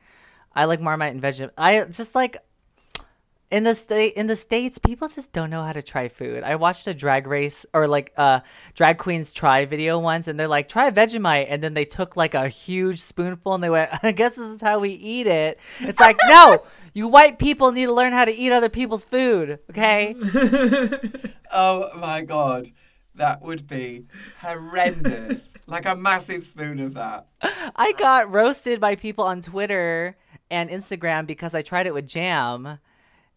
I 0.55 0.65
like 0.65 0.79
Marmite 0.79 1.13
and 1.13 1.21
veggie. 1.21 1.49
I 1.57 1.83
just 1.85 2.13
like 2.13 2.37
in 3.51 3.63
the 3.63 3.73
state 3.73 4.13
in 4.13 4.27
the 4.27 4.35
states, 4.35 4.77
people 4.77 5.07
just 5.07 5.31
don't 5.33 5.49
know 5.49 5.63
how 5.63 5.71
to 5.71 5.81
try 5.81 6.07
food. 6.07 6.43
I 6.43 6.55
watched 6.55 6.85
a 6.87 6.93
drag 6.93 7.25
race 7.25 7.65
or 7.73 7.87
like 7.87 8.13
uh 8.17 8.41
drag 8.75 8.97
queens 8.99 9.31
try 9.31 9.65
video 9.65 9.97
once, 9.99 10.27
and 10.27 10.39
they're 10.39 10.47
like, 10.47 10.69
"Try 10.69 10.91
Vegemite," 10.91 11.47
and 11.49 11.63
then 11.63 11.73
they 11.73 11.85
took 11.85 12.15
like 12.15 12.33
a 12.35 12.47
huge 12.47 12.99
spoonful 12.99 13.55
and 13.55 13.63
they 13.63 13.69
went, 13.69 13.91
"I 14.03 14.11
guess 14.11 14.33
this 14.35 14.47
is 14.47 14.61
how 14.61 14.79
we 14.79 14.91
eat 14.91 15.25
it." 15.27 15.57
It's 15.79 15.99
like, 15.99 16.17
no, 16.27 16.63
you 16.93 17.07
white 17.07 17.39
people 17.39 17.71
need 17.71 17.85
to 17.87 17.93
learn 17.93 18.13
how 18.13 18.25
to 18.25 18.31
eat 18.31 18.51
other 18.51 18.69
people's 18.69 19.03
food, 19.03 19.59
okay? 19.69 20.15
Oh 21.51 21.89
my 21.97 22.21
god, 22.21 22.69
that 23.15 23.41
would 23.41 23.67
be 23.67 24.05
horrendous. 24.39 25.41
like 25.65 25.87
a 25.87 25.95
massive 25.95 26.43
spoon 26.45 26.79
of 26.79 26.93
that. 26.93 27.25
I 27.75 27.93
got 27.93 28.31
roasted 28.31 28.79
by 28.79 28.95
people 28.95 29.25
on 29.25 29.41
Twitter 29.41 30.15
and 30.51 30.69
Instagram 30.69 31.25
because 31.25 31.55
I 31.55 31.63
tried 31.63 31.87
it 31.87 31.93
with 31.95 32.07
jam. 32.07 32.77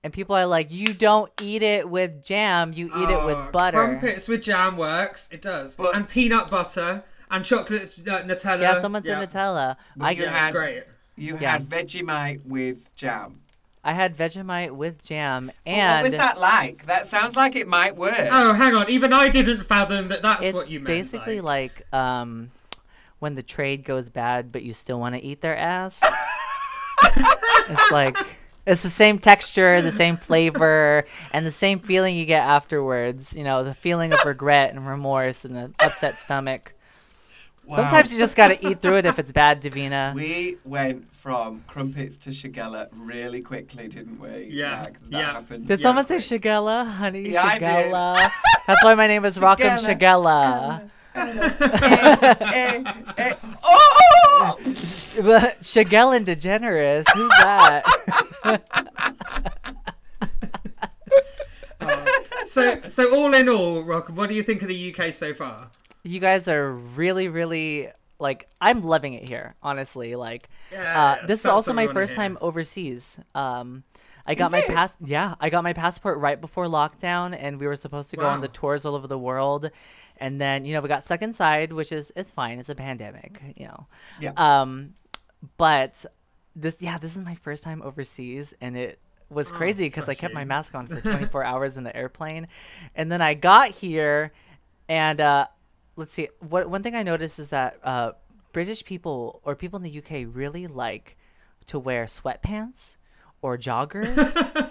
And 0.04 0.12
people 0.12 0.34
are 0.34 0.46
like, 0.46 0.70
you 0.72 0.94
don't 0.94 1.30
eat 1.40 1.62
it 1.62 1.88
with 1.88 2.24
jam, 2.24 2.72
you 2.72 2.86
eat 2.86 3.08
it 3.10 3.18
Oh, 3.20 3.26
with 3.26 3.52
butter. 3.52 3.76
Crumpets 3.78 4.26
with 4.26 4.42
jam 4.42 4.76
works. 4.76 5.30
It 5.32 5.42
does. 5.42 5.76
But- 5.76 5.94
and 5.94 6.08
peanut 6.08 6.50
butter 6.50 7.04
and 7.30 7.44
chocolate 7.44 7.82
uh, 7.82 8.22
Nutella. 8.22 8.60
Yeah, 8.60 8.80
someone 8.80 9.04
said 9.04 9.20
yeah. 9.20 9.26
Nutella. 9.26 9.76
I, 10.00 10.10
you 10.10 10.22
Yeah, 10.24 10.30
had- 10.30 10.48
it's 10.48 10.56
great. 10.56 10.82
You 11.16 11.38
Yeah. 11.40 11.52
had 11.52 11.68
Vegemite 11.68 12.44
with 12.44 12.94
jam. 12.96 13.40
I 13.84 13.92
had 13.92 14.16
Vegemite 14.16 14.72
with 14.72 15.04
jam. 15.06 15.46
Well, 15.66 15.74
And 15.76 16.02
what 16.04 16.10
was 16.12 16.18
that 16.18 16.38
like? 16.38 16.86
That 16.86 17.06
sounds 17.06 17.36
like 17.36 17.54
it 17.56 17.66
might 17.68 17.96
work. 17.96 18.14
Oh, 18.30 18.52
hang 18.54 18.74
on. 18.74 18.88
Even 18.88 19.12
I 19.12 19.28
didn't 19.28 19.62
fathom 19.64 20.08
that 20.08 20.22
that's 20.22 20.46
it's 20.46 20.54
what 20.54 20.70
you 20.70 20.78
meant. 20.80 20.86
basically 20.86 21.40
like. 21.40 21.84
like, 21.92 21.94
um, 22.00 22.50
when 23.18 23.34
the 23.36 23.42
trade 23.42 23.84
goes 23.84 24.08
bad, 24.08 24.50
but 24.52 24.62
you 24.62 24.72
still 24.74 24.98
want 24.98 25.14
to 25.14 25.22
eat 25.22 25.40
their 25.42 25.56
ass. 25.56 26.00
it's 27.04 27.90
like 27.92 28.16
it's 28.66 28.82
the 28.82 28.90
same 28.90 29.18
texture, 29.18 29.80
the 29.82 29.90
same 29.92 30.16
flavor, 30.16 31.04
and 31.32 31.44
the 31.46 31.50
same 31.52 31.78
feeling 31.78 32.16
you 32.16 32.24
get 32.24 32.42
afterwards. 32.46 33.34
You 33.34 33.44
know, 33.44 33.64
the 33.64 33.74
feeling 33.74 34.12
of 34.12 34.20
regret 34.24 34.72
and 34.74 34.86
remorse 34.86 35.44
and 35.44 35.56
an 35.56 35.74
upset 35.80 36.18
stomach. 36.18 36.74
Wow. 37.64 37.76
Sometimes 37.76 38.12
you 38.12 38.18
just 38.18 38.34
gotta 38.34 38.58
eat 38.66 38.82
through 38.82 38.96
it 38.98 39.06
if 39.06 39.18
it's 39.20 39.30
bad, 39.30 39.62
Davina. 39.62 40.14
We 40.14 40.56
went 40.64 41.14
from 41.14 41.62
crumpets 41.68 42.18
to 42.18 42.30
shigella 42.30 42.88
really 42.92 43.40
quickly, 43.40 43.86
didn't 43.86 44.18
we? 44.18 44.48
Yeah, 44.50 44.82
Like, 44.82 44.94
that 45.10 45.18
yeah. 45.18 45.32
happened. 45.32 45.68
Did 45.68 45.78
so 45.78 45.82
someone 45.84 46.06
say 46.06 46.16
quick. 46.20 46.42
Shigella? 46.42 46.90
Honey, 46.90 47.30
Yeah, 47.30 47.56
Shigella. 47.58 48.30
That's 48.66 48.82
why 48.82 48.96
my 48.96 49.06
name 49.06 49.24
is 49.24 49.38
Rockham 49.38 49.78
Shigella. 49.78 50.90
Shigella. 51.14 51.32
Eh, 52.52 52.84
eh, 53.18 53.34
oh! 53.62 54.56
But 55.22 55.60
Shigella 55.60 56.24
DeGeneres, 56.24 57.04
who's 57.14 57.28
that? 57.28 57.84
so, 62.44 62.80
so 62.86 63.16
all 63.16 63.32
in 63.34 63.48
all, 63.48 63.82
Rock, 63.82 64.08
what 64.08 64.28
do 64.28 64.34
you 64.34 64.42
think 64.42 64.62
of 64.62 64.68
the 64.68 64.94
UK 64.94 65.12
so 65.12 65.34
far? 65.34 65.70
you 66.04 66.20
guys 66.20 66.48
are 66.48 66.72
really, 66.72 67.28
really 67.28 67.88
like 68.18 68.48
I'm 68.60 68.82
loving 68.82 69.14
it 69.14 69.28
here. 69.28 69.54
Honestly, 69.62 70.14
like 70.14 70.48
uh, 70.76 71.26
this 71.26 71.40
is 71.40 71.46
also 71.46 71.72
my 71.72 71.86
first 71.88 72.14
time 72.14 72.38
overseas. 72.40 73.18
Um, 73.34 73.84
I 74.26 74.34
got 74.34 74.46
Is 74.46 74.52
my 74.52 74.58
it? 74.58 74.68
pass. 74.68 74.96
Yeah, 75.04 75.34
I 75.40 75.50
got 75.50 75.64
my 75.64 75.72
passport 75.72 76.18
right 76.18 76.40
before 76.40 76.66
lockdown, 76.66 77.36
and 77.38 77.58
we 77.58 77.66
were 77.66 77.76
supposed 77.76 78.10
to 78.10 78.16
go 78.16 78.26
on 78.26 78.40
the 78.40 78.48
tours 78.48 78.84
all 78.84 78.94
over 78.94 79.06
the 79.06 79.18
world. 79.18 79.70
And 80.18 80.40
then 80.40 80.64
you 80.64 80.74
know 80.74 80.80
we 80.80 80.88
got 80.88 81.04
stuck 81.04 81.22
inside, 81.22 81.72
which 81.72 81.90
is 81.90 82.12
it's 82.14 82.30
fine. 82.30 82.58
It's 82.58 82.68
a 82.68 82.74
pandemic, 82.74 83.40
you 83.56 83.66
know. 83.66 83.86
Yeah. 84.20 84.32
Um, 84.36 84.94
but 85.56 86.04
this 86.54 86.76
yeah, 86.80 86.98
this 86.98 87.16
is 87.16 87.22
my 87.22 87.34
first 87.34 87.64
time 87.64 87.82
overseas, 87.82 88.54
and 88.60 88.76
it 88.76 88.98
was 89.30 89.50
Oh, 89.50 89.54
crazy 89.54 89.84
because 89.86 90.08
I 90.08 90.14
kept 90.14 90.34
my 90.34 90.44
mask 90.44 90.74
on 90.74 90.86
for 90.86 91.00
24 91.00 91.44
hours 91.44 91.76
in 91.76 91.84
the 91.84 91.94
airplane, 91.96 92.48
and 92.94 93.10
then 93.10 93.22
I 93.22 93.34
got 93.34 93.68
here, 93.70 94.32
and 94.88 95.20
uh, 95.20 95.46
let's 95.96 96.12
see. 96.12 96.28
What 96.40 96.68
one 96.68 96.82
thing 96.82 96.94
I 96.94 97.02
noticed 97.02 97.38
is 97.38 97.48
that 97.50 97.78
uh, 97.82 98.12
British 98.52 98.84
people 98.84 99.40
or 99.44 99.54
people 99.56 99.78
in 99.78 99.82
the 99.82 99.98
UK 99.98 100.26
really 100.34 100.66
like 100.66 101.16
to 101.66 101.78
wear 101.78 102.04
sweatpants 102.06 102.96
or 103.40 103.56
joggers, 103.58 104.14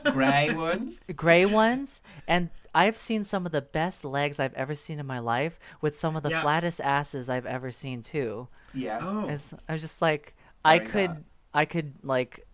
Grey 0.13 0.53
ones. 0.53 0.99
gray 1.15 1.45
ones, 1.45 2.01
and 2.27 2.49
I've 2.73 2.97
seen 2.97 3.23
some 3.25 3.45
of 3.45 3.51
the 3.51 3.61
best 3.61 4.05
legs 4.05 4.39
I've 4.39 4.53
ever 4.53 4.75
seen 4.75 4.97
in 4.99 5.05
my 5.05 5.19
life 5.19 5.59
with 5.81 5.99
some 5.99 6.15
of 6.15 6.23
the 6.23 6.29
Yeah. 6.29 6.41
flattest 6.41 6.79
asses 6.79 7.29
I've 7.29 7.45
ever 7.45 7.71
seen 7.71 8.01
too. 8.01 8.47
Yeah. 8.73 8.99
Oh, 9.01 9.27
I'm 9.67 9.77
just 9.77 10.01
like 10.01 10.35
I 10.63 10.79
could 10.79 11.09
hot. 11.09 11.17
I 11.53 11.65
could 11.65 11.93
like 12.03 12.45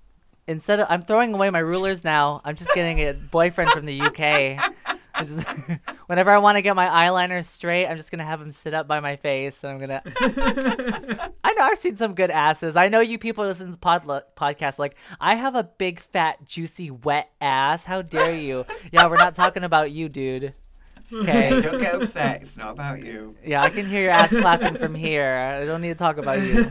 instead 0.48 0.80
of 0.80 0.88
I'm 0.89 1.01
throwing 1.04 1.34
away 1.34 1.50
my 1.50 1.60
rulers 1.60 2.04
now. 2.04 2.42
I'm 2.44 2.56
just 2.56 2.74
getting 2.74 3.00
a 3.00 3.13
boyfriend 3.13 3.72
from 3.72 3.86
the 3.86 4.00
UK. 4.01 4.20
I 5.20 5.24
just, 5.24 5.48
whenever 6.08 6.30
I 6.30 6.38
want 6.38 6.58
to 6.58 6.62
get 6.62 6.75
my 6.75 6.88
eyeliner 6.88 7.44
straight, 7.44 7.88
I'm 7.88 7.98
just 7.98 8.12
gonna 8.12 8.24
have 8.24 8.39
him 8.42 8.51
sit 8.51 8.74
up 8.74 8.88
by 8.88 9.00
my 9.00 9.16
face, 9.16 9.63
and 9.63 9.74
I'm 9.74 9.80
gonna. 9.80 10.01
I 11.44 11.54
know 11.54 11.63
I've 11.63 11.80
seen 11.80 11.98
some 11.98 12.13
good 12.13 12.30
asses. 12.32 12.75
I 12.75 12.88
know 12.88 13.00
you 13.00 13.18
people 13.18 13.44
listen 13.46 13.68
to 13.68 13.72
the 13.74 13.77
pod 13.80 14.04
podcast. 14.36 14.77
Like 14.80 14.96
I 15.20 15.36
have 15.36 15.56
a 15.56 15.63
big, 15.63 16.00
fat, 16.00 16.46
juicy, 16.46 16.92
wet 16.92 17.32
ass. 17.42 17.86
How 17.86 18.01
dare 18.01 18.36
you? 18.36 18.66
Yeah, 18.92 19.08
we're 19.08 19.18
not 19.18 19.34
talking 19.36 19.63
about 19.63 19.92
you, 19.92 20.08
dude. 20.08 20.54
Hey, 21.10 21.18
Okay. 21.54 21.62
don't 21.62 21.80
get 21.80 21.96
upset. 21.96 22.42
It's 22.44 22.58
not 22.58 22.72
about 22.72 23.01
you. 23.01 23.36
Yeah, 23.44 23.63
I 23.63 23.70
can 23.70 23.86
hear 23.88 24.01
your 24.01 24.12
ass 24.12 24.30
clapping 24.30 24.77
from 24.77 24.94
here. 24.94 25.36
I 25.62 25.66
don't 25.66 25.82
need 25.82 25.89
to 25.89 25.96
talk 25.96 26.18
about 26.18 26.42
you. 26.42 26.63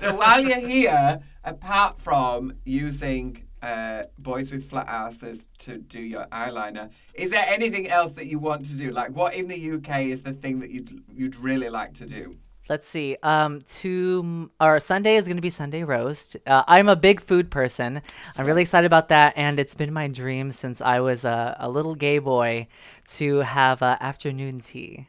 So 0.00 0.14
while 0.14 0.40
you're 0.40 0.58
here, 0.66 1.20
apart 1.48 2.00
from 2.00 2.54
using 2.64 3.44
uh, 3.62 4.04
boys 4.18 4.52
with 4.52 4.68
flat 4.68 4.86
asses 4.88 5.48
to 5.58 5.78
do 5.78 6.00
your 6.00 6.26
eyeliner, 6.26 6.90
is 7.14 7.30
there 7.30 7.44
anything 7.48 7.88
else 7.88 8.12
that 8.12 8.26
you 8.26 8.38
want 8.38 8.66
to 8.66 8.76
do? 8.76 8.90
Like, 8.90 9.10
what 9.16 9.34
in 9.34 9.48
the 9.48 9.72
UK 9.72 10.02
is 10.06 10.22
the 10.22 10.32
thing 10.32 10.60
that 10.60 10.70
you'd 10.70 11.02
you'd 11.12 11.36
really 11.36 11.68
like 11.68 11.94
to 11.94 12.06
do? 12.06 12.36
Let's 12.68 12.86
see. 12.86 13.16
Um, 13.22 13.62
to 13.80 14.50
our 14.60 14.78
Sunday 14.78 15.16
is 15.16 15.24
going 15.24 15.38
to 15.38 15.42
be 15.42 15.48
Sunday 15.48 15.84
roast. 15.84 16.36
Uh, 16.46 16.64
I'm 16.68 16.88
a 16.88 16.96
big 16.96 17.22
food 17.22 17.50
person. 17.50 18.02
I'm 18.36 18.46
really 18.46 18.60
excited 18.60 18.86
about 18.86 19.08
that, 19.08 19.32
and 19.36 19.58
it's 19.58 19.74
been 19.74 19.92
my 19.92 20.06
dream 20.06 20.50
since 20.50 20.82
I 20.82 21.00
was 21.00 21.24
a, 21.24 21.56
a 21.58 21.70
little 21.70 21.94
gay 21.94 22.18
boy 22.18 22.68
to 23.12 23.38
have 23.38 23.82
uh, 23.82 23.96
afternoon 24.00 24.60
tea. 24.60 25.08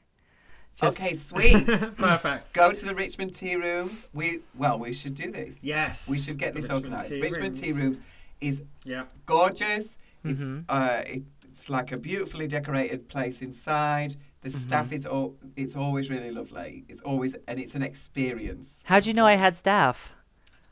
Just- 0.81 0.98
okay, 1.00 1.15
sweet. 1.15 1.65
perfect. 1.98 2.53
Go 2.55 2.71
to 2.71 2.86
the 2.86 2.95
Richmond 2.95 3.36
tea 3.36 3.55
rooms. 3.55 4.07
We 4.13 4.39
well, 4.55 4.79
we 4.79 4.93
should 4.93 5.15
do 5.15 5.31
this. 5.31 5.57
Yes. 5.62 6.09
We 6.09 6.17
should 6.17 6.38
get 6.38 6.53
the 6.53 6.62
this 6.62 6.69
Richmond 6.69 6.86
organised. 6.93 7.09
Tea 7.09 7.21
Richmond 7.21 7.43
Rooms. 7.43 7.62
tea 7.62 7.81
rooms 7.81 8.01
is 8.41 8.62
Yeah. 8.83 9.03
gorgeous. 9.25 9.98
It's 10.24 10.41
Mhm. 10.43 10.65
uh, 10.69 11.01
it, 11.05 11.24
it's 11.51 11.69
like 11.69 11.91
a 11.91 11.98
beautifully 11.98 12.48
decorated 12.48 13.09
place 13.09 13.41
inside. 13.41 14.15
The 14.41 14.51
staff 14.51 14.93
is 14.93 15.05
all. 15.05 15.36
It's 15.57 15.75
always 15.75 16.09
really 16.09 16.31
lovely. 16.31 16.86
It's 16.88 17.01
always 17.01 17.36
and 17.48 17.59
it's 17.59 17.75
an 17.75 17.83
experience. 17.83 18.79
How'd 18.86 19.05
you 19.05 19.13
know 19.13 19.25
I 19.25 19.36
had 19.36 19.57
staff? 19.57 20.12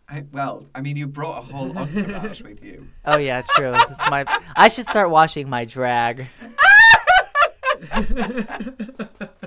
I, 0.09 0.23
well, 0.31 0.65
I 0.73 0.79
mean, 0.79 0.95
you 0.95 1.05
brought 1.05 1.39
a 1.39 1.41
whole 1.53 1.77
entourage 1.77 2.41
with 2.41 2.63
you. 2.63 2.87
Oh 3.03 3.17
yeah, 3.17 3.41
true. 3.55 3.71
This 3.73 3.89
is 3.89 3.97
my. 4.09 4.23
I 4.55 4.69
should 4.69 4.87
start 4.87 5.09
washing 5.09 5.49
my 5.49 5.65
drag. 5.65 6.27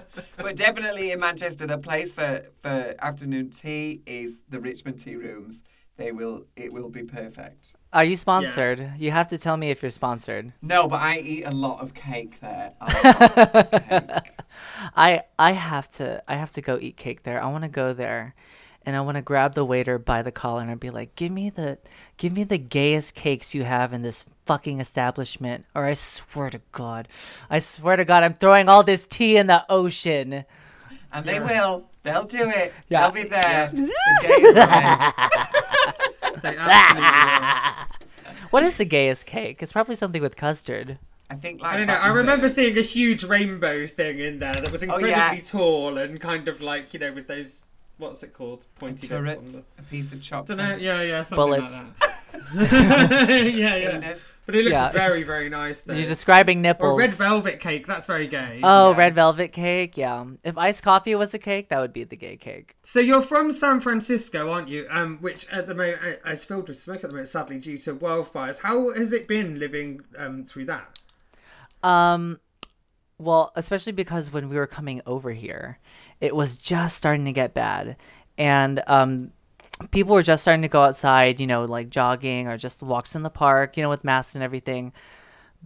But 0.43 0.57
definitely 0.57 1.13
in 1.13 1.21
Manchester, 1.21 1.67
the 1.67 1.79
place 1.79 2.15
for, 2.15 2.47
for 2.61 2.95
afternoon 3.01 3.51
tea 3.51 4.03
is 4.07 4.43
the 4.49 4.59
Richmond 4.59 5.01
Tea 5.01 5.17
Rooms. 5.17 5.63
They 5.97 6.13
will. 6.13 6.47
It 6.57 6.73
will 6.73 6.89
be 6.89 7.03
perfect. 7.03 7.75
Are 7.93 8.05
you 8.05 8.17
sponsored? 8.17 8.93
You 8.99 9.11
have 9.11 9.29
to 9.29 9.39
tell 9.39 9.57
me 9.57 9.71
if 9.71 9.83
you're 9.83 9.91
sponsored. 9.91 10.53
No, 10.63 10.89
but 10.89 11.01
I 11.01 11.19
eat 11.19 11.45
a 11.45 11.51
lot 11.51 11.81
of 11.81 11.93
cake 11.93 12.41
there. 12.41 12.73
I 12.81 14.11
cake. 14.23 14.31
I 14.97 15.23
I 15.39 15.53
have 15.53 15.89
to 15.91 16.23
I 16.27 16.37
have 16.37 16.53
to 16.53 16.63
go 16.63 16.79
eat 16.81 16.97
cake 16.97 17.25
there. 17.25 17.43
I 17.43 17.49
want 17.49 17.65
to 17.65 17.69
go 17.69 17.93
there, 17.93 18.35
and 18.87 18.97
I 18.97 19.01
want 19.03 19.17
to 19.17 19.23
grab 19.23 19.55
the 19.55 19.65
waiter 19.65 19.99
by 19.99 20.23
the 20.23 20.33
collar 20.33 20.63
and 20.63 20.81
be 20.81 20.91
like, 20.91 21.15
"Give 21.17 21.31
me 21.33 21.51
the 21.51 21.79
give 22.17 22.33
me 22.33 22.45
the 22.45 22.59
gayest 22.59 23.15
cakes 23.15 23.55
you 23.55 23.65
have 23.65 23.93
in 23.93 24.03
this 24.03 24.25
fucking 24.47 24.81
establishment, 24.81 25.65
or 25.75 25.85
I 25.85 25.95
swear 25.95 26.51
to 26.51 26.61
God, 26.73 27.09
I 27.49 27.59
swear 27.59 27.97
to 27.97 28.05
God, 28.05 28.23
I'm 28.25 28.35
throwing 28.35 28.69
all 28.69 28.83
this 28.83 29.07
tea 29.07 29.37
in 29.37 29.47
the 29.47 29.65
ocean." 29.71 30.45
And 31.13 31.25
they 31.27 31.35
Yeah. 31.35 31.45
will. 31.61 31.87
They'll 32.03 32.25
do 32.25 32.49
it. 32.49 32.73
Yeah. 32.89 33.03
They'll 33.11 33.23
be 33.25 33.29
there. 33.29 33.71
The. 33.73 33.91
They 36.43 36.57
absolutely 36.57 37.87
What 38.51 38.63
is 38.63 38.77
the 38.77 38.85
gayest 38.85 39.27
cake? 39.27 39.63
It's 39.63 39.73
probably 39.73 39.97
something 39.97 40.23
with 40.23 40.37
custard. 40.37 40.99
I 41.29 41.35
think 41.35 41.61
like 41.61 41.75
I 41.75 41.77
don't 41.77 41.87
know. 41.87 41.95
I 41.95 42.07
in 42.07 42.13
the- 42.13 42.19
remember 42.19 42.49
seeing 42.49 42.77
a 42.79 42.83
huge 42.83 43.23
rainbow 43.25 43.87
thing 43.87 44.19
in 44.19 44.39
there 44.39 44.53
that 44.55 44.73
was 44.73 44.83
Oh, 44.83 44.87
incredibly 44.87 45.11
yeah. 45.11 45.41
tall 45.43 45.99
and 45.99 46.21
kind 46.21 46.49
of 46.49 46.61
like 46.61 46.93
you 46.95 47.01
know 47.01 47.13
with 47.13 47.27
those 47.29 47.65
what's 48.01 48.23
it 48.23 48.33
called? 48.33 48.67
Pointy 48.77 49.07
bits 49.07 49.09
turret, 49.09 49.39
on 49.39 49.47
the. 49.47 49.63
a 49.79 49.83
piece 49.83 50.13
of 50.13 50.21
chocolate. 50.23 50.59
don't 50.59 50.69
know. 50.69 50.77
Yeah, 50.77 51.03
yeah, 51.03 51.23
something 51.23 51.47
Bullets. 51.47 51.79
like 51.79 51.99
that. 52.01 52.07
yeah, 53.55 53.77
yeah. 53.77 53.91
Penis. 54.01 54.35
But 54.47 54.55
it 54.57 54.65
looks 54.65 54.73
Yeah. 54.81 54.91
very, 54.93 55.23
very 55.23 55.49
nice. 55.49 55.83
Though. 55.83 55.95
You're 55.95 56.09
describing 56.09 56.63
nipples. 56.63 56.95
Or 56.95 56.99
red 56.99 57.11
velvet 57.11 57.61
cake. 57.61 57.87
That's 57.87 58.07
very 58.07 58.27
gay. 58.27 58.61
Oh, 58.63 58.91
Yeah. 58.93 58.97
red 58.97 59.15
velvet 59.15 59.49
cake. 59.53 59.97
Yeah. 59.97 60.25
If 60.43 60.57
iced 60.57 60.83
coffee 60.83 61.15
was 61.15 61.35
a 61.35 61.39
cake, 61.39 61.69
that 61.69 61.81
would 61.81 61.93
be 61.93 62.05
the 62.05 62.17
gay 62.17 62.37
cake. 62.37 62.77
So 62.83 62.99
you're 63.01 63.23
from 63.23 63.53
San 63.53 63.81
Francisco, 63.81 64.51
aren't 64.51 64.69
you? 64.69 64.87
Um, 64.91 65.19
which 65.21 65.49
at 65.53 65.67
the 65.67 65.75
moment 65.75 66.01
uh, 66.25 66.31
is 66.31 66.45
filled 66.45 66.69
with 66.69 66.79
smoke 66.79 67.05
at 67.05 67.11
the 67.11 67.15
moment, 67.17 67.29
sadly 67.29 67.59
due 67.61 67.79
to 67.79 67.95
wildfires. 67.95 68.63
How 68.63 68.93
has 68.95 69.13
it 69.13 69.29
been 69.29 69.59
living 69.59 70.01
um 70.17 70.45
through 70.45 70.65
that? 70.67 70.99
Um, 71.83 72.41
well, 73.19 73.53
especially 73.55 73.93
because 73.93 74.33
when 74.33 74.49
we 74.49 74.57
were 74.57 74.67
coming 74.67 75.03
over 75.07 75.33
here, 75.33 75.79
it 76.21 76.35
was 76.35 76.57
just 76.57 76.97
starting 76.97 77.25
to 77.25 77.33
get 77.33 77.55
bad, 77.55 77.97
and 78.39 78.83
um, 78.87 79.33
people 79.91 80.15
were 80.15 80.23
just 80.23 80.43
starting 80.43 80.63
to 80.63 80.69
go 80.69 80.83
outside, 80.83 81.41
you 81.41 81.47
know, 81.47 81.65
like 81.65 81.91
jogging 81.91 82.47
or 82.47 82.57
just 82.57 82.83
walks 82.83 83.15
in 83.15 83.23
the 83.23 83.31
park, 83.31 83.77
you 83.77 83.83
know, 83.83 83.89
with 83.89 84.05
masks 84.05 84.35
and 84.35 84.45
everything. 84.45 84.93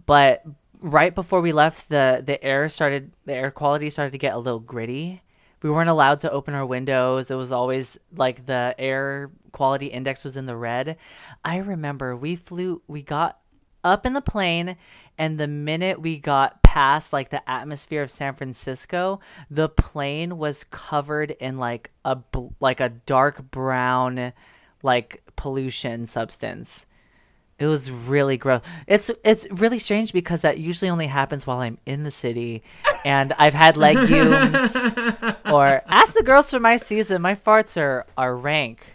But 0.05 0.43
right 0.81 1.13
before 1.13 1.41
we 1.41 1.51
left, 1.51 1.89
the 1.89 2.23
the 2.25 2.41
air 2.43 2.69
started, 2.69 3.11
the 3.25 3.33
air 3.33 3.51
quality 3.51 3.89
started 3.89 4.11
to 4.11 4.17
get 4.17 4.33
a 4.33 4.37
little 4.37 4.59
gritty. 4.59 5.21
We 5.61 5.71
weren't 5.71 5.89
allowed 5.89 6.19
to 6.19 6.31
open 6.31 6.53
our 6.53 6.65
windows. 6.65 7.31
It 7.31 7.35
was 7.35 7.51
always 7.51 7.97
like 8.15 8.45
the 8.45 8.75
air 8.77 9.31
quality 9.51 9.87
index 9.87 10.23
was 10.23 10.37
in 10.37 10.45
the 10.45 10.55
red. 10.55 10.97
I 11.43 11.57
remember 11.57 12.15
we 12.15 12.35
flew, 12.35 12.81
we 12.87 13.01
got 13.01 13.39
up 13.83 14.05
in 14.05 14.13
the 14.13 14.21
plane 14.21 14.75
and 15.17 15.39
the 15.39 15.47
minute 15.47 16.01
we 16.01 16.19
got 16.19 16.61
past 16.75 17.13
like 17.13 17.29
the 17.29 17.49
atmosphere 17.49 18.03
of 18.03 18.11
San 18.11 18.35
Francisco, 18.35 19.21
the 19.49 19.69
plane 19.69 20.37
was 20.37 20.65
covered 20.71 21.31
in 21.31 21.57
like 21.57 21.89
a 22.03 22.17
like 22.59 22.81
a 22.81 22.89
dark 22.89 23.49
brown 23.49 24.33
like 24.83 25.23
pollution 25.37 26.05
substance. 26.05 26.85
It 27.57 27.67
was 27.67 27.89
really 27.89 28.35
gross. 28.35 28.59
It's 28.87 29.09
it's 29.23 29.47
really 29.51 29.79
strange 29.79 30.11
because 30.11 30.41
that 30.41 30.57
usually 30.59 30.89
only 30.89 31.07
happens 31.07 31.47
while 31.47 31.59
I'm 31.59 31.77
in 31.85 32.03
the 32.03 32.11
city 32.11 32.61
and 33.05 33.31
I've 33.39 33.53
had 33.53 33.77
legumes 33.77 34.75
or 35.49 35.81
ask 35.87 36.13
the 36.13 36.23
girls 36.25 36.51
from 36.51 36.63
my 36.63 36.75
season, 36.75 37.21
my 37.21 37.35
farts 37.35 37.81
are 37.81 38.05
are 38.17 38.35
rank. 38.35 38.94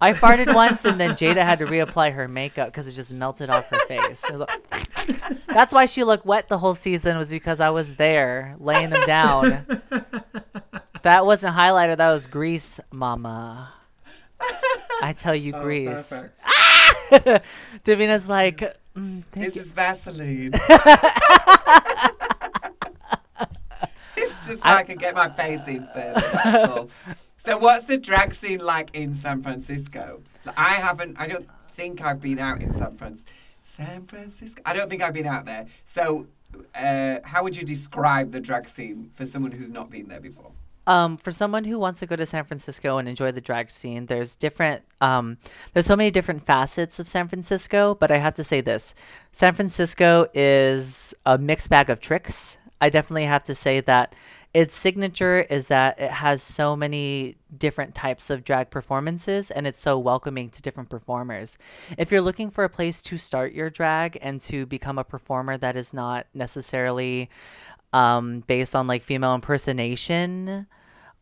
I 0.00 0.12
farted 0.12 0.54
once 0.54 0.84
and 0.84 1.00
then 1.00 1.10
Jaida 1.12 1.42
had 1.42 1.58
to 1.58 1.66
reapply 1.66 2.12
her 2.12 2.28
makeup 2.28 2.68
because 2.68 2.86
it 2.86 2.92
just 2.92 3.12
melted 3.12 3.50
off 3.50 3.68
her 3.68 3.78
face. 3.88 4.24
Like- 4.30 5.46
That's 5.48 5.72
why 5.72 5.86
she 5.86 6.04
looked 6.04 6.24
wet 6.24 6.48
the 6.48 6.58
whole 6.58 6.74
season 6.76 7.18
was 7.18 7.30
because 7.30 7.58
I 7.58 7.70
was 7.70 7.96
there 7.96 8.54
laying 8.60 8.90
them 8.90 9.04
down. 9.06 9.66
that 11.02 11.26
wasn't 11.26 11.56
highlighter, 11.56 11.96
that 11.96 12.12
was 12.12 12.26
grease, 12.28 12.78
mama. 12.92 13.72
I 15.02 15.14
tell 15.18 15.34
you, 15.34 15.52
Oh, 15.56 15.62
grease. 15.62 16.08
perfect. 16.08 16.42
Davina's 17.84 18.28
like, 18.28 18.58
mm, 18.96 19.24
This 19.32 19.56
you. 19.56 19.62
is 19.62 19.72
Vaseline. 19.72 20.52
it's 24.16 24.46
just 24.46 24.62
so 24.62 24.68
I- 24.68 24.76
I, 24.78 24.82
can 24.84 24.96
get 24.98 25.14
my 25.14 25.28
face 25.28 25.66
in 25.66 25.86
further. 25.92 26.20
That's 26.44 26.72
all. 26.72 26.88
So, 27.48 27.56
what's 27.56 27.86
the 27.86 27.96
drag 27.96 28.34
scene 28.34 28.58
like 28.58 28.94
in 28.94 29.14
San 29.14 29.42
Francisco? 29.42 30.20
I 30.54 30.74
haven't. 30.74 31.18
I 31.18 31.26
don't 31.26 31.48
think 31.70 32.02
I've 32.02 32.20
been 32.20 32.38
out 32.38 32.60
in 32.60 32.70
San 32.70 32.94
Francisco. 32.98 33.30
San 33.62 34.04
Francisco. 34.04 34.60
I 34.66 34.74
don't 34.74 34.90
think 34.90 35.02
I've 35.02 35.14
been 35.14 35.26
out 35.26 35.46
there. 35.46 35.64
So, 35.86 36.26
uh, 36.74 37.20
how 37.24 37.42
would 37.42 37.56
you 37.56 37.64
describe 37.64 38.32
the 38.32 38.40
drag 38.40 38.68
scene 38.68 39.12
for 39.14 39.24
someone 39.24 39.52
who's 39.52 39.70
not 39.70 39.88
been 39.88 40.08
there 40.08 40.20
before? 40.20 40.52
um, 40.86 41.16
for 41.16 41.32
someone 41.32 41.64
who 41.64 41.78
wants 41.78 42.00
to 42.00 42.06
go 42.06 42.16
to 42.16 42.26
San 42.26 42.44
Francisco 42.44 42.98
and 42.98 43.08
enjoy 43.08 43.32
the 43.32 43.40
drag 43.40 43.70
scene, 43.70 44.06
there's 44.06 44.36
different, 44.36 44.82
um, 45.00 45.38
there's 45.72 45.86
so 45.86 45.96
many 45.96 46.10
different 46.10 46.44
facets 46.44 47.00
of 47.00 47.08
San 47.08 47.28
Francisco. 47.28 47.94
But 47.94 48.10
I 48.10 48.18
have 48.18 48.34
to 48.34 48.44
say 48.44 48.60
this: 48.60 48.94
San 49.32 49.54
Francisco 49.54 50.26
is 50.34 51.14
a 51.24 51.38
mixed 51.38 51.70
bag 51.70 51.88
of 51.88 51.98
tricks. 51.98 52.58
I 52.80 52.90
definitely 52.90 53.24
have 53.24 53.42
to 53.44 53.54
say 53.54 53.80
that 53.80 54.14
its 54.54 54.74
signature 54.74 55.40
is 55.50 55.66
that 55.66 56.00
it 56.00 56.10
has 56.10 56.42
so 56.42 56.74
many 56.74 57.36
different 57.56 57.94
types 57.94 58.30
of 58.30 58.44
drag 58.44 58.70
performances 58.70 59.50
and 59.50 59.66
it's 59.66 59.80
so 59.80 59.98
welcoming 59.98 60.48
to 60.50 60.62
different 60.62 60.88
performers. 60.88 61.58
If 61.98 62.10
you're 62.10 62.22
looking 62.22 62.50
for 62.50 62.64
a 62.64 62.68
place 62.68 63.02
to 63.02 63.18
start 63.18 63.52
your 63.52 63.68
drag 63.68 64.18
and 64.22 64.40
to 64.42 64.64
become 64.64 64.98
a 64.98 65.04
performer 65.04 65.58
that 65.58 65.76
is 65.76 65.92
not 65.92 66.26
necessarily 66.32 67.28
um, 67.92 68.40
based 68.46 68.74
on 68.74 68.86
like 68.86 69.02
female 69.02 69.34
impersonation 69.34 70.66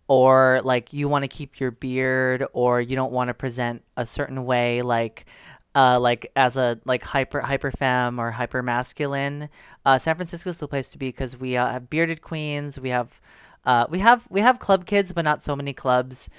or 0.09 0.61
like 0.63 0.93
you 0.93 1.09
want 1.09 1.25
to 1.25 1.29
keep 1.29 1.59
your 1.59 1.71
beard 1.71 2.45
or 2.53 2.81
you 2.81 2.95
don't 2.95 3.13
want 3.13 3.29
to 3.29 3.35
present 3.35 3.83
a 3.97 4.07
certain 4.07 4.45
way 4.45 4.83
like 4.83 5.27
uh, 5.75 6.01
like 6.01 6.33
as 6.37 6.57
a 6.57 6.81
like 6.85 7.05
hyper 7.05 7.41
hyper 7.41 7.71
femme 7.71 8.19
or 8.19 8.31
hyper 8.31 8.63
masculine 8.63 9.49
uh, 9.85 9.99
san 9.99 10.15
francisco 10.15 10.51
is 10.51 10.59
the 10.59 10.69
place 10.69 10.91
to 10.91 10.99
be 10.99 11.09
because 11.09 11.37
we 11.37 11.57
uh, 11.57 11.71
have 11.71 11.91
bearded 11.91 12.23
queens 12.23 12.81
we 12.81 12.89
have 12.89 13.21
uh, 13.67 13.87
we 13.91 13.99
have 13.99 14.27
we 14.31 14.41
have 14.41 14.59
club 14.59 14.87
kids 14.87 15.13
but 15.13 15.25
not 15.25 15.43
so 15.43 15.55
many 15.55 15.73
clubs 15.73 16.31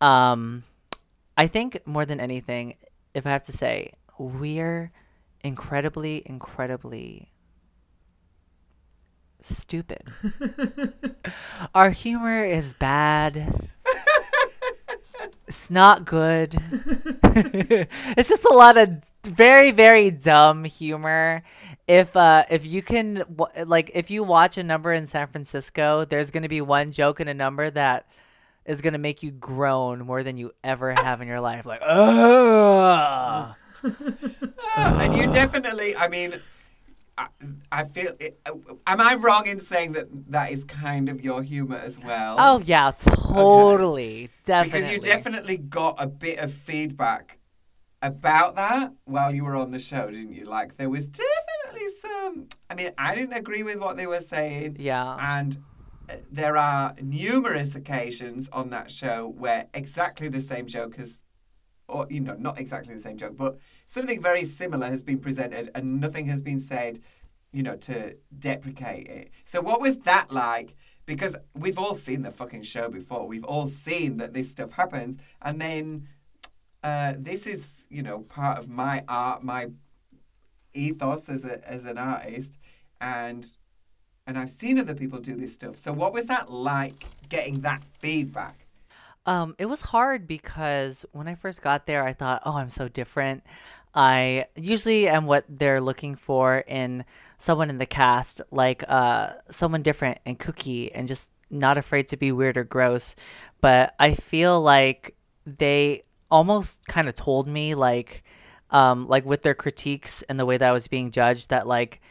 um, 0.00 0.64
i 1.36 1.46
think 1.46 1.78
more 1.86 2.04
than 2.04 2.20
anything 2.20 2.74
if 3.14 3.26
i 3.26 3.30
have 3.30 3.42
to 3.42 3.52
say 3.52 3.92
we're 4.18 4.90
incredibly 5.42 6.22
incredibly 6.26 7.30
stupid 9.40 10.02
our 11.74 11.90
humor 11.90 12.44
is 12.44 12.74
bad. 12.74 13.70
It's 15.46 15.70
not 15.70 16.04
good. 16.04 16.56
it's 16.72 18.28
just 18.28 18.44
a 18.44 18.52
lot 18.52 18.76
of 18.76 18.88
very 19.24 19.70
very 19.70 20.10
dumb 20.10 20.64
humor. 20.64 21.42
If 21.86 22.16
uh 22.16 22.44
if 22.50 22.66
you 22.66 22.82
can 22.82 23.24
like 23.64 23.90
if 23.94 24.10
you 24.10 24.22
watch 24.24 24.58
a 24.58 24.62
number 24.62 24.92
in 24.92 25.06
San 25.06 25.28
Francisco, 25.28 26.04
there's 26.04 26.30
going 26.30 26.42
to 26.42 26.48
be 26.48 26.60
one 26.60 26.92
joke 26.92 27.20
in 27.20 27.28
a 27.28 27.34
number 27.34 27.70
that 27.70 28.08
is 28.64 28.80
going 28.80 28.94
to 28.94 28.98
make 28.98 29.22
you 29.22 29.30
groan 29.30 30.04
more 30.04 30.22
than 30.24 30.36
you 30.36 30.52
ever 30.64 30.92
have 30.92 31.20
in 31.20 31.28
your 31.28 31.40
life 31.40 31.64
like 31.64 31.80
ugh. 31.82 33.54
and 34.76 35.16
you 35.16 35.30
definitely, 35.32 35.96
I 35.96 36.08
mean, 36.08 36.34
I, 37.18 37.28
I 37.72 37.84
feel. 37.84 38.14
It, 38.20 38.40
am 38.86 39.00
I 39.00 39.14
wrong 39.14 39.46
in 39.46 39.60
saying 39.60 39.92
that 39.92 40.08
that 40.30 40.52
is 40.52 40.64
kind 40.64 41.08
of 41.08 41.24
your 41.24 41.42
humor 41.42 41.76
as 41.76 41.98
well? 41.98 42.36
Oh 42.38 42.58
yeah, 42.60 42.90
totally. 42.90 44.30
Definitely. 44.44 44.80
Because 44.80 44.92
you 44.92 45.00
definitely 45.00 45.56
got 45.56 45.96
a 45.98 46.06
bit 46.06 46.38
of 46.38 46.52
feedback 46.52 47.38
about 48.02 48.54
that 48.56 48.92
while 49.04 49.34
you 49.34 49.44
were 49.44 49.56
on 49.56 49.70
the 49.70 49.78
show, 49.78 50.10
didn't 50.10 50.32
you? 50.32 50.44
Like 50.44 50.76
there 50.76 50.90
was 50.90 51.06
definitely 51.06 51.88
some. 52.02 52.48
I 52.70 52.74
mean, 52.74 52.90
I 52.98 53.14
didn't 53.14 53.34
agree 53.34 53.62
with 53.62 53.80
what 53.80 53.96
they 53.96 54.06
were 54.06 54.20
saying, 54.20 54.76
Yeah. 54.78 55.16
and 55.18 55.58
uh, 56.08 56.16
there 56.30 56.56
are 56.56 56.94
numerous 57.00 57.74
occasions 57.74 58.48
on 58.52 58.70
that 58.70 58.90
show 58.90 59.26
where 59.26 59.66
exactly 59.74 60.28
the 60.28 60.40
same 60.42 60.66
joke 60.66 60.96
has, 60.96 61.22
or 61.88 62.06
you 62.10 62.20
know, 62.20 62.36
not 62.38 62.58
exactly 62.60 62.94
the 62.94 63.00
same 63.00 63.16
joke, 63.16 63.36
but 63.36 63.56
something 63.88 64.20
very 64.20 64.44
similar 64.44 64.86
has 64.88 65.02
been 65.02 65.18
presented, 65.18 65.70
and 65.74 66.00
nothing 66.00 66.26
has 66.26 66.42
been 66.42 66.60
said, 66.60 67.00
you 67.52 67.62
know, 67.62 67.76
to 67.76 68.16
deprecate 68.38 69.06
it. 69.08 69.30
So 69.44 69.60
what 69.60 69.80
was 69.80 69.98
that 69.98 70.30
like? 70.32 70.76
Because 71.06 71.36
we've 71.54 71.78
all 71.78 71.94
seen 71.94 72.22
the 72.22 72.30
fucking 72.30 72.64
show 72.64 72.88
before. 72.88 73.26
We've 73.26 73.44
all 73.44 73.68
seen 73.68 74.16
that 74.16 74.34
this 74.34 74.50
stuff 74.50 74.72
happens, 74.72 75.16
and 75.40 75.60
then 75.60 76.08
uh, 76.82 77.14
this 77.18 77.46
is, 77.46 77.86
you 77.88 78.02
know, 78.02 78.20
part 78.20 78.58
of 78.58 78.68
my 78.68 79.04
art, 79.08 79.42
my 79.42 79.68
ethos 80.74 81.28
as 81.28 81.44
a 81.44 81.66
as 81.68 81.84
an 81.84 81.98
artist, 81.98 82.58
and 83.00 83.46
and 84.26 84.36
I've 84.36 84.50
seen 84.50 84.78
other 84.78 84.94
people 84.94 85.20
do 85.20 85.36
this 85.36 85.54
stuff. 85.54 85.78
So 85.78 85.92
what 85.92 86.12
was 86.12 86.26
that 86.26 86.50
like 86.50 87.06
getting 87.28 87.60
that 87.60 87.82
feedback? 87.98 88.66
Um, 89.24 89.56
it 89.58 89.66
was 89.66 89.80
hard 89.80 90.28
because 90.28 91.04
when 91.12 91.26
I 91.26 91.34
first 91.34 91.60
got 91.60 91.86
there, 91.86 92.04
I 92.04 92.12
thought, 92.12 92.42
"Oh, 92.44 92.56
I'm 92.56 92.70
so 92.70 92.88
different." 92.88 93.42
I 93.96 94.46
usually 94.54 95.08
am 95.08 95.24
what 95.24 95.44
they're 95.48 95.80
looking 95.80 96.16
for 96.16 96.58
in 96.58 97.04
someone 97.38 97.70
in 97.70 97.78
the 97.78 97.86
cast, 97.86 98.42
like 98.50 98.84
uh, 98.86 99.30
someone 99.50 99.82
different 99.82 100.18
and 100.26 100.38
kooky 100.38 100.90
and 100.94 101.08
just 101.08 101.30
not 101.50 101.78
afraid 101.78 102.08
to 102.08 102.16
be 102.16 102.30
weird 102.30 102.58
or 102.58 102.64
gross. 102.64 103.16
But 103.62 103.94
I 103.98 104.14
feel 104.14 104.60
like 104.60 105.16
they 105.46 106.02
almost 106.30 106.86
kind 106.86 107.08
of 107.08 107.14
told 107.14 107.48
me, 107.48 107.74
like, 107.74 108.22
um, 108.70 109.08
like 109.08 109.24
with 109.24 109.42
their 109.42 109.54
critiques 109.54 110.22
and 110.24 110.38
the 110.38 110.46
way 110.46 110.58
that 110.58 110.68
I 110.68 110.72
was 110.72 110.88
being 110.88 111.10
judged, 111.10 111.48
that 111.48 111.66
like 111.66 112.02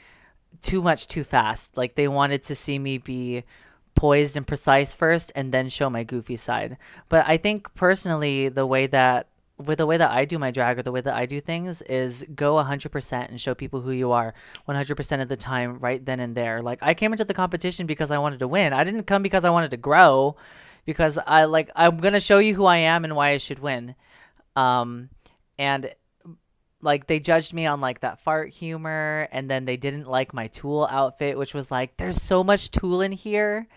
too 0.62 0.82
much 0.82 1.08
too 1.08 1.24
fast. 1.24 1.78
Like 1.78 1.95
they 1.95 2.08
wanted 2.08 2.41
to 2.43 2.56
see 2.56 2.80
me 2.80 2.98
be 2.98 3.43
poised 3.93 4.36
and 4.36 4.48
precise 4.48 4.91
first 4.91 5.32
and 5.36 5.52
then 5.52 5.69
show 5.69 5.89
my 5.89 6.04
goofy 6.04 6.36
side. 6.36 6.78
But 7.10 7.26
I 7.28 7.38
think 7.38 7.74
personally 7.76 8.50
the 8.50 8.65
way 8.65 8.88
that 8.88 9.28
with 9.58 9.78
the 9.78 9.86
way 9.86 9.98
that 9.98 10.12
I 10.12 10.26
do 10.26 10.38
my 10.38 10.52
drag 10.52 10.78
or 10.78 10.84
the 10.84 10.91
way 10.91 11.02
that 11.02 11.15
I 11.15 11.26
do 11.26 11.39
things 11.39 11.82
is 11.84 12.26
go 12.36 12.56
100% 12.56 13.30
and 13.30 13.39
show 13.39 13.56
people 13.56 13.82
who 13.82 13.91
you 13.91 14.12
are 14.12 14.34
100% 14.68 15.22
of 15.22 15.30
the 15.30 15.38
time 15.38 15.80
right 15.80 16.06
then 16.06 16.20
and 16.20 16.36
there. 16.36 16.62
Like 16.62 16.80
I 16.82 16.94
came 16.94 17.13
into 17.13 17.24
the 17.24 17.34
competition 17.34 17.86
because 17.86 18.12
I 18.12 18.18
wanted 18.18 18.39
to 18.39 18.48
win. 18.48 18.74
I 18.74 18.84
didn't 18.84 19.04
come 19.04 19.24
because 19.24 19.46
I 19.46 19.50
wanted 19.50 19.72
to 19.72 19.78
grow. 19.78 20.36
because 20.86 21.18
I 21.26 21.46
like 21.46 21.70
I'm 21.76 21.98
gonna 21.98 22.20
show 22.20 22.38
you 22.38 22.56
who 22.56 22.65
I 22.65 22.78
am 22.78 23.04
and 23.04 23.15
why 23.15 23.30
I 23.30 23.38
should 23.38 23.60
win. 23.60 23.96
Um, 24.56 25.10
and 25.58 25.91
like 26.82 27.08
they 27.08 27.20
judged 27.20 27.54
me 27.54 27.65
on 27.65 27.82
like 27.82 28.02
that 28.02 28.20
fart 28.20 28.50
humor, 28.50 29.28
and 29.32 29.50
then 29.50 29.65
they 29.65 29.78
didn't 29.78 30.08
like 30.08 30.34
my 30.34 30.48
tool 30.48 30.88
outfit, 30.89 31.38
which 31.38 31.54
was 31.54 31.72
like 31.72 31.98
there's 31.98 32.22
so 32.22 32.44
much 32.44 32.72
tool 32.72 33.02
in 33.02 33.12
here. 33.12 33.68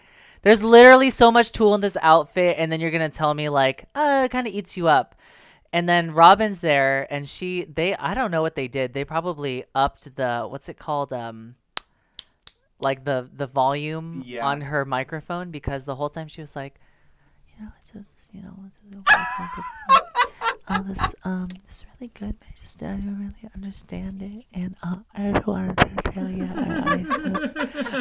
There's 0.43 0.63
literally 0.63 1.11
so 1.11 1.33
much 1.33 1.51
tool 1.51 1.75
in 1.75 1.81
this 1.81 1.97
outfit, 2.01 2.57
and 2.59 2.71
then 2.71 2.81
you're 2.81 2.93
gonna 2.93 3.09
tell 3.09 3.35
me 3.35 3.49
like, 3.49 3.87
uh, 3.95 4.23
it 4.27 4.31
kind 4.31 4.47
of 4.47 4.53
eats 4.53 4.77
you 4.77 4.87
up. 4.89 5.15
And 5.73 5.89
then 5.89 6.13
Robin's 6.13 6.61
there, 6.61 7.07
and 7.13 7.29
she 7.29 7.65
they 7.65 7.95
I 7.97 8.15
don't 8.15 8.31
know 8.31 8.41
what 8.43 8.55
they 8.55 8.69
did. 8.69 8.95
They 8.95 9.05
probably 9.05 9.65
upped 9.75 10.17
the 10.17 10.47
what's 10.49 10.69
it 10.69 10.79
called 10.79 11.13
um 11.13 11.57
like 12.81 13.05
the 13.05 13.29
the 13.35 13.47
volume 13.47 14.23
Yeah. 14.25 14.47
on 14.47 14.63
her 14.63 14.85
microphone 14.85 15.51
because 15.51 15.85
the 15.85 15.97
whole 15.97 16.09
time 16.09 16.29
she 16.29 16.41
was 16.41 16.57
like, 16.57 16.81
you 17.49 17.65
know, 17.65 17.71
it's 17.79 17.91
just, 17.91 18.13
you 18.33 18.41
know, 18.43 18.55
oh, 20.69 20.83
this 20.87 21.15
um, 21.25 21.49
it's 21.67 21.85
really 21.99 22.11
good, 22.15 22.37
but 22.39 22.49
I 22.49 22.53
just 22.61 22.83
I 22.83 22.87
don't 22.87 23.19
really 23.19 23.51
understand 23.55 24.23
it, 24.23 24.45
and 24.53 24.77
uh, 24.83 24.97
I 25.15 25.33
just 25.33 25.47
wanted 25.47 25.77
to 25.79 26.13
tell 26.13 26.29
you. 26.31 26.45
I, 26.45 27.05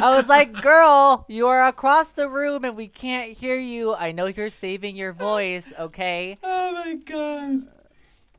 I 0.02 0.16
was 0.16 0.28
like, 0.28 0.52
girl, 0.62 1.24
you 1.28 1.46
are 1.48 1.66
across 1.66 2.12
the 2.12 2.28
room 2.28 2.64
and 2.64 2.76
we 2.76 2.88
can't 2.88 3.32
hear 3.32 3.56
you. 3.58 3.94
I 3.94 4.12
know 4.12 4.26
you're 4.26 4.50
saving 4.50 4.96
your 4.96 5.12
voice, 5.12 5.72
okay? 5.78 6.36
Oh 6.42 6.72
my 6.72 6.94
god. 6.94 7.68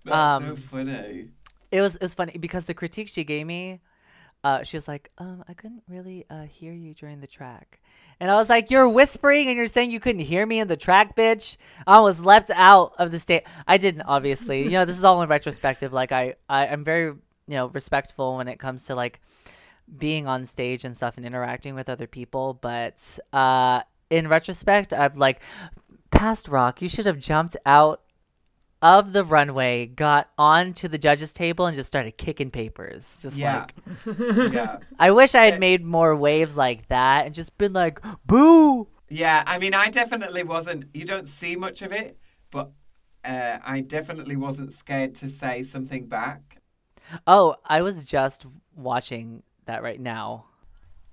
That's 0.05 0.15
Um, 0.15 0.47
so 0.47 0.55
funny. 0.69 1.27
It 1.71 1.81
was 1.81 1.95
it 1.95 2.01
was 2.01 2.13
funny 2.13 2.37
because 2.39 2.65
the 2.65 2.73
critique 2.73 3.09
she 3.09 3.23
gave 3.23 3.45
me, 3.45 3.79
uh, 4.43 4.63
she 4.63 4.77
was 4.77 4.87
like, 4.87 5.11
um, 5.17 5.43
I 5.47 5.53
couldn't 5.53 5.83
really 5.87 6.25
uh 6.29 6.43
hear 6.43 6.73
you 6.73 6.93
during 6.93 7.21
the 7.21 7.27
track. 7.27 7.79
And 8.19 8.29
I 8.29 8.35
was 8.35 8.49
like, 8.49 8.69
You're 8.69 8.89
whispering 8.89 9.47
and 9.47 9.55
you're 9.57 9.67
saying 9.67 9.91
you 9.91 9.99
couldn't 9.99 10.21
hear 10.21 10.45
me 10.45 10.59
in 10.59 10.67
the 10.67 10.77
track, 10.77 11.15
bitch. 11.15 11.57
I 11.87 11.99
was 12.01 12.23
left 12.23 12.49
out 12.53 12.93
of 12.99 13.11
the 13.11 13.19
state. 13.19 13.43
I 13.67 13.77
didn't, 13.77 14.03
obviously. 14.03 14.63
you 14.63 14.71
know, 14.71 14.85
this 14.85 14.97
is 14.97 15.03
all 15.03 15.21
in 15.21 15.29
retrospective. 15.29 15.93
Like 15.93 16.11
I, 16.11 16.35
I 16.49 16.67
I'm 16.67 16.83
very, 16.83 17.05
you 17.05 17.19
know, 17.47 17.67
respectful 17.67 18.37
when 18.37 18.47
it 18.47 18.59
comes 18.59 18.85
to 18.85 18.95
like 18.95 19.21
being 19.97 20.27
on 20.27 20.45
stage 20.45 20.83
and 20.83 20.95
stuff 20.95 21.17
and 21.17 21.25
interacting 21.25 21.75
with 21.75 21.89
other 21.89 22.07
people. 22.07 22.53
But 22.53 23.17
uh 23.33 23.81
in 24.09 24.27
retrospect, 24.27 24.91
I've 24.91 25.17
like 25.17 25.41
past 26.11 26.47
rock, 26.47 26.81
you 26.81 26.89
should 26.89 27.05
have 27.05 27.19
jumped 27.19 27.55
out 27.65 28.01
of 28.81 29.13
the 29.13 29.25
runway, 29.25 29.85
got 29.85 30.29
onto 30.37 30.87
the 30.87 30.97
judges 30.97 31.31
table 31.33 31.65
and 31.65 31.75
just 31.75 31.87
started 31.87 32.17
kicking 32.17 32.51
papers. 32.51 33.17
Just 33.21 33.37
Yeah. 33.37 33.57
like 33.59 33.73
yeah. 34.51 34.77
I 34.99 35.11
wish 35.11 35.35
I 35.35 35.45
had 35.45 35.59
made 35.59 35.83
more 35.83 36.15
waves 36.15 36.55
like 36.57 36.87
that 36.87 37.25
and 37.25 37.35
just 37.35 37.57
been 37.57 37.73
like, 37.73 37.99
boo. 38.25 38.87
Yeah, 39.09 39.43
I 39.47 39.57
mean, 39.57 39.73
I 39.73 39.89
definitely 39.89 40.43
wasn't. 40.43 40.85
You 40.93 41.05
don't 41.05 41.27
see 41.27 41.55
much 41.55 41.81
of 41.81 41.91
it, 41.91 42.17
but 42.51 42.71
uh, 43.25 43.57
I 43.63 43.81
definitely 43.81 44.35
wasn't 44.35 44.71
scared 44.73 45.15
to 45.15 45.29
say 45.29 45.63
something 45.63 46.07
back. 46.07 46.61
Oh, 47.25 47.55
I 47.65 47.81
was 47.81 48.03
just 48.05 48.45
watching 48.75 49.43
that 49.65 49.81
right 49.83 49.99
now. 49.99 50.45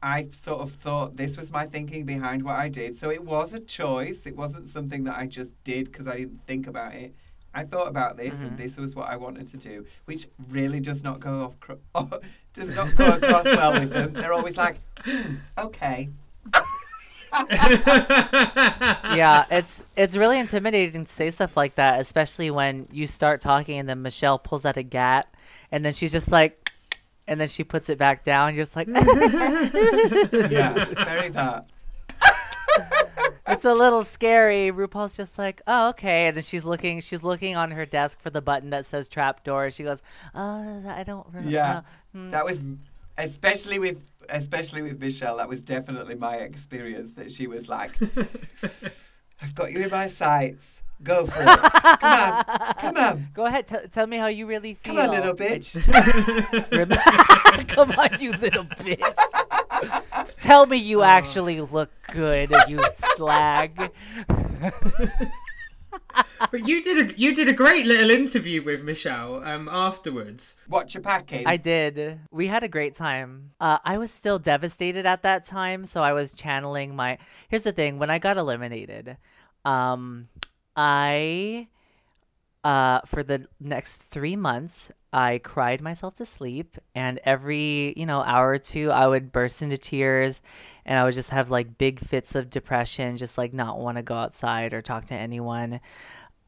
I 0.02 0.28
sort 0.32 0.60
of 0.60 0.72
thought 0.72 1.16
this 1.16 1.36
was 1.36 1.50
my 1.50 1.66
thinking 1.66 2.04
behind 2.04 2.42
what 2.44 2.56
I 2.56 2.68
did. 2.68 2.96
So 2.96 3.10
it 3.10 3.24
was 3.24 3.52
a 3.52 3.60
choice. 3.60 4.26
It 4.26 4.36
wasn't 4.36 4.68
something 4.68 5.04
that 5.04 5.16
I 5.16 5.26
just 5.26 5.52
did 5.64 5.86
because 5.90 6.06
I 6.06 6.18
didn't 6.18 6.46
think 6.46 6.66
about 6.66 6.94
it. 6.94 7.14
I 7.56 7.64
thought 7.64 7.88
about 7.88 8.18
this, 8.18 8.38
and 8.40 8.58
this 8.58 8.76
was 8.76 8.94
what 8.94 9.08
I 9.08 9.16
wanted 9.16 9.48
to 9.48 9.56
do, 9.56 9.86
which 10.04 10.28
really 10.50 10.78
does 10.78 11.02
not 11.02 11.20
go 11.20 11.44
off, 11.44 11.58
cro- 11.58 11.80
does 12.54 12.76
not 12.76 12.94
go 12.94 13.14
across 13.14 13.44
well 13.44 13.72
with 13.72 13.90
them. 13.90 14.12
They're 14.12 14.34
always 14.34 14.58
like, 14.58 14.76
"Hmm, 14.98 15.36
okay. 15.56 16.10
yeah, 19.16 19.44
it's 19.50 19.82
it's 19.96 20.14
really 20.16 20.38
intimidating 20.38 21.04
to 21.04 21.10
say 21.10 21.30
stuff 21.30 21.56
like 21.56 21.76
that, 21.76 21.98
especially 22.00 22.50
when 22.50 22.88
you 22.92 23.06
start 23.06 23.40
talking 23.40 23.78
and 23.78 23.88
then 23.88 24.02
Michelle 24.02 24.38
pulls 24.38 24.64
out 24.64 24.76
a 24.76 24.82
gat 24.82 25.26
and 25.72 25.84
then 25.84 25.92
she's 25.92 26.12
just 26.12 26.30
like 26.30 26.70
and 27.26 27.40
then 27.40 27.48
she 27.48 27.64
puts 27.64 27.88
it 27.88 27.98
back 27.98 28.22
down. 28.22 28.54
You're 28.54 28.64
just 28.64 28.76
like 28.76 28.86
Yeah, 28.88 30.84
very 31.04 31.28
that. 31.30 31.66
It's 33.48 33.64
a 33.64 33.74
little 33.74 34.04
scary. 34.04 34.70
RuPaul's 34.72 35.16
just 35.16 35.38
like, 35.38 35.62
oh, 35.66 35.90
okay. 35.90 36.28
And 36.28 36.36
then 36.36 36.44
she's 36.44 36.64
looking, 36.64 37.00
she's 37.00 37.22
looking 37.22 37.56
on 37.56 37.70
her 37.72 37.86
desk 37.86 38.20
for 38.20 38.30
the 38.30 38.40
button 38.40 38.70
that 38.70 38.86
says 38.86 39.08
trapdoor. 39.08 39.70
She 39.70 39.82
goes, 39.84 40.02
uh, 40.34 40.80
I 40.86 41.04
don't 41.06 41.26
remember. 41.28 41.50
Yeah. 41.50 41.80
hmm." 42.12 42.30
That 42.30 42.44
was 42.44 42.60
especially 43.18 43.78
with 43.78 44.02
especially 44.28 44.82
with 44.82 44.98
Michelle. 45.00 45.36
That 45.38 45.48
was 45.48 45.62
definitely 45.62 46.14
my 46.16 46.36
experience. 46.36 47.12
That 47.12 47.32
she 47.32 47.46
was 47.46 47.68
like, 47.68 47.92
"I've 49.42 49.54
got 49.54 49.72
you 49.72 49.80
in 49.80 49.90
my 49.90 50.06
sights. 50.06 50.82
Go 51.02 51.26
for 51.26 51.42
it. 51.42 51.46
Come 51.46 52.02
on, 52.02 52.44
come 52.80 52.96
on, 52.96 53.28
Go 53.34 53.44
ahead, 53.44 53.66
t- 53.66 53.76
tell 53.92 54.06
me 54.06 54.16
how 54.16 54.28
you 54.28 54.46
really 54.46 54.72
feel. 54.74 54.94
come 54.94 55.10
on, 55.10 55.10
little 55.14 55.34
bitch." 55.34 55.76
Come 57.68 57.92
on, 57.92 58.20
you 58.20 58.32
little 58.32 58.64
bitch. 58.64 59.00
Tell 60.46 60.66
me 60.66 60.76
you 60.76 61.02
actually 61.02 61.60
look 61.60 61.90
good, 62.12 62.54
you 62.68 62.80
slag. 63.16 63.90
But 66.50 66.68
you 66.68 66.80
did 66.82 67.10
a 67.10 67.18
you 67.18 67.34
did 67.34 67.48
a 67.48 67.52
great 67.52 67.84
little 67.84 68.10
interview 68.10 68.62
with 68.62 68.84
Michelle 68.84 69.42
um 69.42 69.68
afterwards. 69.68 70.60
Watch 70.68 70.94
your 70.94 71.02
packing. 71.02 71.46
I 71.46 71.56
did. 71.56 72.20
We 72.30 72.46
had 72.46 72.62
a 72.62 72.68
great 72.68 72.94
time. 72.94 73.50
Uh, 73.60 73.78
I 73.84 73.98
was 73.98 74.10
still 74.12 74.38
devastated 74.38 75.04
at 75.04 75.22
that 75.22 75.44
time, 75.44 75.84
so 75.84 76.02
I 76.02 76.12
was 76.12 76.32
channeling 76.32 76.94
my. 76.94 77.18
Here's 77.48 77.64
the 77.64 77.72
thing: 77.72 77.98
when 77.98 78.10
I 78.10 78.18
got 78.18 78.36
eliminated, 78.36 79.16
um, 79.64 80.28
I, 80.76 81.68
uh, 82.66 83.00
for 83.06 83.22
the 83.22 83.46
next 83.60 84.02
three 84.02 84.34
months, 84.34 84.90
I 85.12 85.38
cried 85.38 85.80
myself 85.80 86.16
to 86.16 86.26
sleep, 86.26 86.76
and 86.96 87.20
every 87.24 87.94
you 87.96 88.06
know 88.06 88.22
hour 88.22 88.50
or 88.50 88.58
two, 88.58 88.90
I 88.90 89.06
would 89.06 89.30
burst 89.30 89.62
into 89.62 89.78
tears, 89.78 90.40
and 90.84 90.98
I 90.98 91.04
would 91.04 91.14
just 91.14 91.30
have 91.30 91.48
like 91.48 91.78
big 91.78 92.00
fits 92.00 92.34
of 92.34 92.50
depression, 92.50 93.18
just 93.18 93.38
like 93.38 93.52
not 93.52 93.78
want 93.78 93.98
to 93.98 94.02
go 94.02 94.16
outside 94.16 94.74
or 94.74 94.82
talk 94.82 95.04
to 95.06 95.14
anyone. 95.14 95.78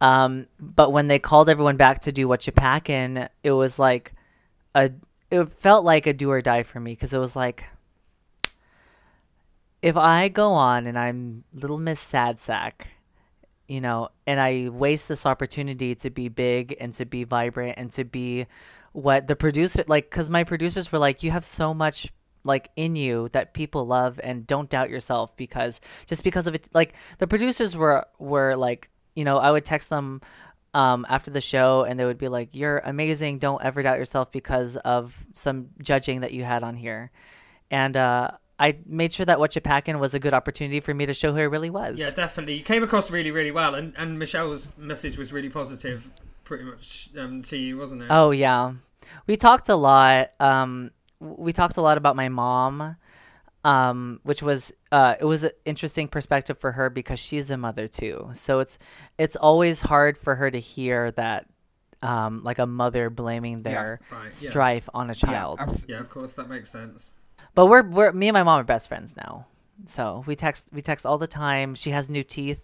Um, 0.01 0.49
but 0.59 0.91
when 0.91 1.07
they 1.07 1.21
called 1.21 1.49
everyone 1.49 1.77
back 1.77 2.01
to 2.01 2.11
do 2.11 2.27
what 2.27 2.49
you 2.49 2.53
packin', 2.53 3.29
it 3.45 3.53
was 3.53 3.79
like 3.79 4.13
a 4.75 4.91
it 5.31 5.53
felt 5.53 5.85
like 5.85 6.09
a 6.09 6.13
do 6.13 6.33
or 6.33 6.43
die 6.43 6.65
for 6.65 6.81
me 6.81 6.95
because 6.95 7.15
it 7.15 7.19
was 7.19 7.37
like 7.37 7.69
if 9.83 9.97
I 9.97 10.29
go 10.29 10.55
on 10.55 10.89
and 10.89 10.99
I'm 10.99 11.45
little 11.55 11.79
Miss 11.79 12.01
Sad 12.01 12.41
Sack, 12.41 12.89
you 13.69 13.81
know, 13.81 14.09
and 14.27 14.41
I 14.41 14.69
waste 14.71 15.09
this 15.09 15.27
opportunity 15.27 15.95
to 15.97 16.11
be 16.11 16.29
big 16.29 16.77
and 16.81 16.93
to 16.95 17.05
be 17.05 17.25
vibrant 17.25 17.79
and 17.79 17.93
to 17.93 18.05
be 18.05 18.47
what 18.93 19.27
the 19.27 19.37
producer 19.37 19.85
like 19.87 20.11
because 20.11 20.31
my 20.31 20.43
producers 20.43 20.91
were 20.91 20.99
like 20.99 21.23
you 21.23 21.31
have 21.31 21.45
so 21.45 21.75
much 21.75 22.11
like 22.43 22.71
in 22.75 22.97
you 22.97 23.29
that 23.33 23.53
people 23.53 23.87
love 23.87 24.19
and 24.25 24.47
don't 24.47 24.71
doubt 24.71 24.89
yourself 24.89 25.37
because 25.37 25.81
just 26.07 26.25
because 26.25 26.47
of 26.47 26.55
it 26.55 26.69
like 26.73 26.95
the 27.19 27.27
producers 27.27 27.77
were 27.77 28.05
were 28.19 28.57
like 28.57 28.89
you 29.15 29.25
know 29.25 29.37
i 29.37 29.51
would 29.51 29.65
text 29.65 29.91
them 29.91 30.21
um, 30.75 31.07
after 31.09 31.31
the 31.31 31.41
show 31.41 31.85
and 31.85 31.99
they 31.99 32.05
would 32.05 32.19
be 32.19 32.29
like 32.29 32.51
you're 32.53 32.79
amazing. 32.79 33.39
Don't 33.39 33.63
ever 33.63 33.83
doubt 33.83 33.99
yourself 33.99 34.31
because 34.31 34.77
of 34.77 35.15
some 35.35 35.69
judging 35.83 36.21
that 36.21 36.33
you 36.33 36.45
had 36.45 36.63
on 36.63 36.77
here. 36.77 37.11
And 37.71 37.97
uh, 37.97 38.33
i 38.59 38.77
made 38.87 39.12
sure 39.12 39.25
that 39.27 39.38
what 39.38 39.55
you 39.55 39.61
packin' 39.61 39.99
was 39.99 40.14
a 40.14 40.18
good 40.18 40.35
opportunity 40.35 40.81
for 40.81 40.92
me 40.94 41.07
to 41.07 41.14
show 41.14 41.33
who 41.33 41.38
i 41.40 41.42
really 41.42 41.71
was 41.71 41.99
Yeah, 41.99 42.11
definitely. 42.11 42.55
You 42.55 42.64
came 42.64 42.83
across 42.83 43.11
really, 43.11 43.31
really 43.31 43.51
well, 43.53 43.75
and, 43.75 43.92
and 43.97 44.18
Michelle's 44.18 44.77
message 44.79 45.16
was 45.16 45.33
really 45.33 45.49
positive, 45.49 46.11
pretty 46.44 46.64
much 46.64 47.11
um, 47.18 47.42
to 47.42 47.57
you, 47.57 47.77
wasn't 47.79 48.03
it? 48.03 48.09
Oh 48.11 48.31
yeah, 48.31 48.73
we 49.27 49.37
talked 49.37 49.68
a 49.68 49.77
lot. 49.77 50.33
Um, 50.40 50.90
we 51.21 51.53
talked 51.53 51.77
a 51.77 51.81
lot 51.83 51.99
about 51.99 52.14
my 52.16 52.29
mom, 52.29 52.97
um, 53.64 54.21
which 54.23 54.42
was 54.42 54.73
uh, 54.92 55.14
it 55.21 55.25
was 55.25 55.44
an 55.44 55.51
interesting 55.64 56.09
perspective 56.09 56.59
for 56.59 56.73
her 56.73 56.88
because 56.90 57.18
she's 57.21 57.51
a 57.51 57.57
mother 57.57 57.88
too. 57.88 58.31
So 58.35 58.61
it's 58.61 58.79
it's 59.18 59.37
always 59.37 59.81
hard 59.83 60.16
for 60.16 60.37
her 60.37 60.51
to 60.51 60.59
hear 60.59 61.11
that, 61.12 61.47
um, 62.03 62.42
like 62.44 62.59
a 62.59 62.66
mother 62.66 63.11
blaming 63.11 63.62
their 63.62 64.01
Right, 64.11 64.25
yeah. 64.27 64.51
strife 64.51 64.88
on 64.94 65.11
a 65.11 65.14
child. 65.14 65.59
abs- 65.61 65.85
Yeah, 65.88 66.01
of 66.01 66.09
course, 66.09 66.35
that 66.35 66.49
makes 66.49 66.71
sense. 66.71 67.12
But 67.55 67.67
we're 67.67 67.83
we're 67.83 68.13
me 68.13 68.29
and 68.29 68.35
my 68.35 68.43
mom 68.43 68.61
are 68.61 68.65
best 68.65 68.89
friends 68.89 69.17
now. 69.17 69.47
So 69.87 70.25
we 70.27 70.35
text 70.37 70.71
we 70.73 70.81
text 70.83 71.07
all 71.07 71.19
the 71.19 71.27
time. 71.27 71.75
She 71.75 71.91
has 71.91 72.09
new 72.11 72.23
teeth. 72.25 72.61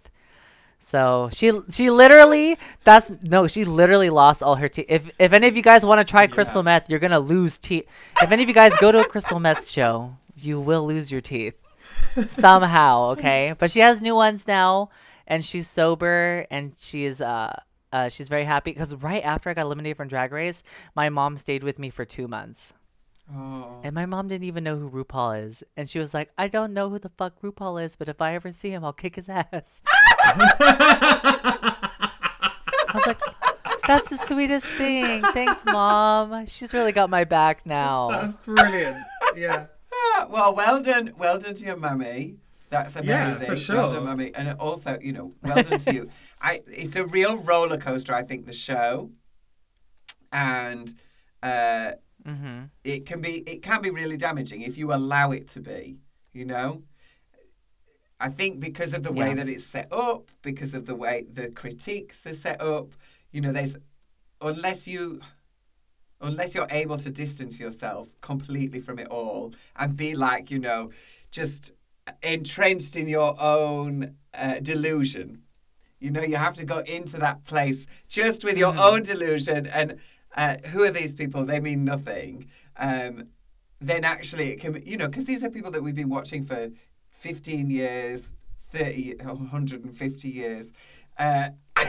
So 0.80 1.30
she 1.32 1.52
she 1.70 1.90
literally 1.90 2.58
that's 2.84 3.10
no 3.22 3.46
she 3.46 3.64
literally 3.64 4.10
lost 4.10 4.42
all 4.42 4.56
her 4.56 4.68
teeth. 4.68 4.86
If 4.88 5.10
if 5.18 5.32
any 5.32 5.48
of 5.48 5.56
you 5.56 5.62
guys 5.62 5.84
want 5.86 6.00
to 6.00 6.04
try 6.10 6.26
crystal 6.26 6.60
Yeah. 6.60 6.64
meth, 6.64 6.90
you're 6.90 6.98
gonna 6.98 7.20
lose 7.20 7.58
teeth. 7.58 7.86
If 8.20 8.30
any 8.32 8.42
of 8.42 8.48
you 8.48 8.54
guys 8.54 8.76
go 8.76 8.92
to 8.92 9.00
a 9.00 9.04
crystal 9.04 9.40
meth 9.40 9.66
show, 9.68 10.16
you 10.36 10.60
will 10.60 10.84
lose 10.86 11.10
your 11.10 11.20
teeth 11.22 11.54
somehow. 12.28 13.10
Okay, 13.12 13.54
but 13.58 13.70
she 13.70 13.80
has 13.80 14.02
new 14.02 14.14
ones 14.14 14.46
now, 14.46 14.90
and 15.26 15.44
she's 15.44 15.68
sober 15.68 16.46
and 16.50 16.74
she's 16.78 17.20
uh. 17.20 17.60
Uh, 17.92 18.08
she's 18.08 18.26
very 18.26 18.42
happy 18.42 18.72
because 18.72 18.92
right 18.96 19.24
after 19.24 19.48
I 19.48 19.54
got 19.54 19.66
eliminated 19.66 19.96
from 19.96 20.08
Drag 20.08 20.32
Race, 20.32 20.64
my 20.96 21.10
mom 21.10 21.38
stayed 21.38 21.62
with 21.62 21.78
me 21.78 21.90
for 21.90 22.04
two 22.04 22.26
months. 22.26 22.72
Oh. 23.32 23.80
And 23.82 23.94
my 23.94 24.06
mom 24.06 24.28
didn't 24.28 24.44
even 24.44 24.64
know 24.64 24.76
who 24.76 24.90
RuPaul 24.90 25.44
is. 25.46 25.62
And 25.76 25.88
she 25.88 25.98
was 25.98 26.12
like, 26.12 26.30
I 26.36 26.48
don't 26.48 26.74
know 26.74 26.90
who 26.90 26.98
the 26.98 27.08
fuck 27.08 27.40
RuPaul 27.42 27.82
is, 27.82 27.96
but 27.96 28.08
if 28.08 28.20
I 28.20 28.34
ever 28.34 28.52
see 28.52 28.70
him, 28.70 28.84
I'll 28.84 28.92
kick 28.92 29.16
his 29.16 29.28
ass. 29.28 29.80
I 31.76 32.90
was 32.92 33.06
like, 33.06 33.20
that's 33.86 34.10
the 34.10 34.16
sweetest 34.18 34.66
thing. 34.66 35.22
Thanks, 35.32 35.64
mom. 35.64 36.46
She's 36.46 36.72
really 36.74 36.92
got 36.92 37.10
my 37.10 37.24
back 37.24 37.64
now. 37.66 38.08
That's 38.10 38.34
brilliant. 38.34 38.98
Yeah. 39.36 39.66
Ah, 39.92 40.26
well, 40.30 40.54
well 40.54 40.82
done, 40.82 41.12
well 41.18 41.38
done 41.38 41.54
to 41.54 41.64
your 41.64 41.76
mummy. 41.76 42.36
That's 42.70 42.94
amazing. 42.96 43.08
Yeah, 43.08 43.34
for 43.38 43.46
Well 43.48 43.56
sure. 43.56 43.76
done, 43.94 44.04
mummy, 44.04 44.32
and 44.34 44.58
also, 44.58 44.98
you 45.00 45.12
know, 45.12 45.34
well 45.42 45.62
done 45.62 45.78
to 45.80 45.94
you. 45.94 46.10
I, 46.40 46.62
it's 46.66 46.96
a 46.96 47.04
real 47.06 47.36
roller 47.38 47.78
coaster. 47.78 48.14
I 48.14 48.22
think 48.22 48.46
the 48.46 48.52
show, 48.52 49.10
and 50.32 50.92
uh, 51.42 51.92
hmm 52.26 52.62
it 52.84 53.04
can 53.06 53.20
be 53.20 53.38
it 53.52 53.62
can 53.62 53.80
be 53.82 53.90
really 53.90 54.16
damaging 54.16 54.62
if 54.62 54.76
you 54.78 54.92
allow 54.92 55.30
it 55.32 55.48
to 55.48 55.60
be. 55.60 55.98
You 56.32 56.44
know. 56.46 56.82
I 58.20 58.28
think 58.30 58.60
because 58.60 58.92
of 58.94 59.02
the 59.02 59.12
way 59.12 59.28
Yeah. 59.28 59.34
that 59.34 59.48
it's 59.48 59.64
set 59.64 59.92
up, 59.92 60.30
because 60.42 60.72
of 60.72 60.86
the 60.86 60.94
way 60.94 61.26
the 61.30 61.48
critiques 61.50 62.24
are 62.26 62.34
set 62.34 62.60
up, 62.60 62.88
you 63.32 63.40
know, 63.40 63.52
there's 63.52 63.76
unless 64.40 64.86
you 64.86 65.20
unless 66.20 66.54
you're 66.54 66.68
able 66.70 66.96
to 66.98 67.10
distance 67.10 67.58
yourself 67.60 68.08
completely 68.20 68.80
from 68.80 68.98
it 68.98 69.08
all 69.08 69.52
and 69.76 69.96
be 69.96 70.14
like, 70.14 70.50
you 70.50 70.58
know, 70.58 70.90
just 71.30 71.72
entrenched 72.22 72.96
in 72.96 73.08
your 73.08 73.36
own 73.40 74.14
uh, 74.32 74.58
delusion. 74.60 75.42
You 76.00 76.10
know, 76.10 76.22
you 76.22 76.36
have 76.36 76.54
to 76.54 76.64
go 76.64 76.78
into 76.80 77.18
that 77.18 77.44
place 77.44 77.86
just 78.08 78.44
with 78.44 78.56
your 78.56 78.74
own 78.78 79.02
delusion 79.02 79.66
and 79.66 79.98
uh, 80.34 80.56
who 80.70 80.82
are 80.82 80.90
these 80.90 81.14
people? 81.14 81.44
They 81.44 81.60
mean 81.60 81.84
nothing. 81.84 82.46
Um, 82.76 83.28
then 83.80 84.04
actually 84.04 84.50
it 84.52 84.60
can, 84.60 84.82
you 84.84 84.96
know, 84.96 85.08
because 85.08 85.26
these 85.26 85.42
are 85.44 85.50
people 85.50 85.70
that 85.72 85.82
we've 85.82 85.94
been 85.94 86.08
watching 86.08 86.44
for 86.44 86.70
15 87.12 87.70
years, 87.70 88.22
30, 88.72 89.16
150 89.22 90.28
years. 90.28 90.72
Uh, 91.18 91.50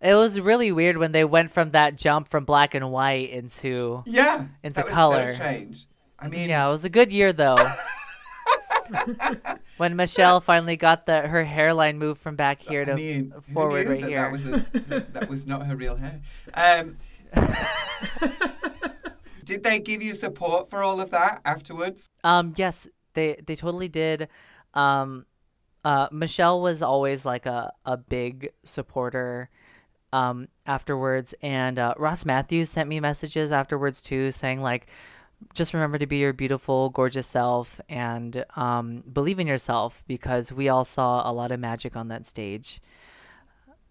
It 0.00 0.14
was 0.14 0.38
really 0.38 0.70
weird 0.70 0.96
when 0.98 1.10
they 1.10 1.24
went 1.24 1.50
from 1.50 1.72
that 1.72 1.96
jump 1.96 2.28
from 2.28 2.44
black 2.44 2.74
and 2.74 2.92
white 2.92 3.30
into. 3.30 4.04
yeah. 4.06 4.46
Into 4.62 4.82
was, 4.82 4.92
color. 4.92 5.34
strange. 5.34 5.86
I 6.18 6.28
mean, 6.28 6.48
Yeah, 6.48 6.66
it 6.66 6.70
was 6.70 6.84
a 6.84 6.88
good 6.88 7.12
year 7.12 7.32
though. 7.32 7.56
when 9.78 9.96
Michelle 9.96 10.40
finally 10.40 10.76
got 10.76 11.06
the 11.06 11.22
her 11.22 11.44
hairline 11.44 11.98
moved 11.98 12.20
from 12.20 12.36
back 12.36 12.60
here 12.60 12.84
to 12.84 12.92
I 12.92 12.96
mean, 12.96 13.32
forward 13.52 13.88
right 13.88 14.00
that 14.00 14.08
here. 14.08 14.22
That 14.22 14.32
was, 14.32 14.44
a, 14.44 14.50
that, 14.88 15.12
that 15.14 15.28
was 15.28 15.46
not 15.46 15.66
her 15.66 15.76
real 15.76 15.96
hair. 15.96 16.20
Um, 16.54 16.96
did 19.44 19.64
they 19.64 19.80
give 19.80 20.02
you 20.02 20.14
support 20.14 20.68
for 20.68 20.82
all 20.82 21.00
of 21.00 21.10
that 21.10 21.40
afterwards? 21.44 22.10
Um, 22.24 22.54
yes, 22.56 22.88
they 23.14 23.36
they 23.46 23.56
totally 23.56 23.88
did. 23.88 24.28
Um, 24.74 25.26
uh, 25.84 26.08
Michelle 26.10 26.60
was 26.60 26.82
always 26.82 27.24
like 27.24 27.46
a 27.46 27.72
a 27.84 27.96
big 27.96 28.50
supporter. 28.64 29.50
Um, 30.10 30.48
afterwards, 30.64 31.34
and 31.42 31.78
uh, 31.78 31.92
Ross 31.98 32.24
Mathews 32.24 32.70
sent 32.70 32.88
me 32.88 32.98
messages 32.98 33.52
afterwards 33.52 34.00
too, 34.00 34.32
saying 34.32 34.62
like, 34.62 34.86
just 35.54 35.72
remember 35.74 35.98
to 35.98 36.06
be 36.06 36.18
your 36.18 36.32
beautiful, 36.32 36.90
gorgeous 36.90 37.26
self, 37.26 37.80
and 37.88 38.44
um, 38.56 39.02
believe 39.12 39.38
in 39.38 39.46
yourself 39.46 40.02
because 40.06 40.52
we 40.52 40.68
all 40.68 40.84
saw 40.84 41.28
a 41.28 41.32
lot 41.32 41.50
of 41.52 41.60
magic 41.60 41.96
on 41.96 42.08
that 42.08 42.26
stage. 42.26 42.80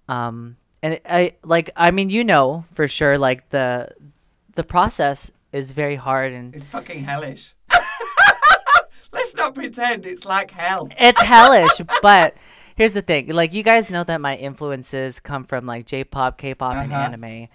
Um, 0.09 0.57
and 0.81 0.99
I 1.09 1.33
like, 1.43 1.69
I 1.75 1.91
mean, 1.91 2.09
you 2.09 2.23
know 2.23 2.65
for 2.73 2.87
sure, 2.87 3.17
like 3.17 3.49
the 3.49 3.89
the 4.55 4.63
process 4.63 5.31
is 5.51 5.71
very 5.71 5.95
hard 5.95 6.33
and 6.33 6.53
It's 6.55 6.65
fucking 6.65 7.03
hellish. 7.03 7.53
Let's 9.13 9.33
not 9.35 9.55
pretend 9.55 10.05
it's 10.05 10.25
like 10.25 10.51
hell. 10.51 10.89
it's 10.99 11.21
hellish 11.21 11.81
but 12.01 12.35
here's 12.75 12.93
the 12.93 13.01
thing 13.01 13.27
like 13.29 13.53
you 13.53 13.63
guys 13.63 13.89
know 13.89 14.03
that 14.03 14.19
my 14.21 14.35
influences 14.35 15.19
come 15.19 15.43
from 15.43 15.65
like 15.65 15.85
j-pop 15.85 16.37
k-pop 16.37 16.75
and 16.75 16.91
Uh-huh. 16.93 17.01
anime 17.03 17.47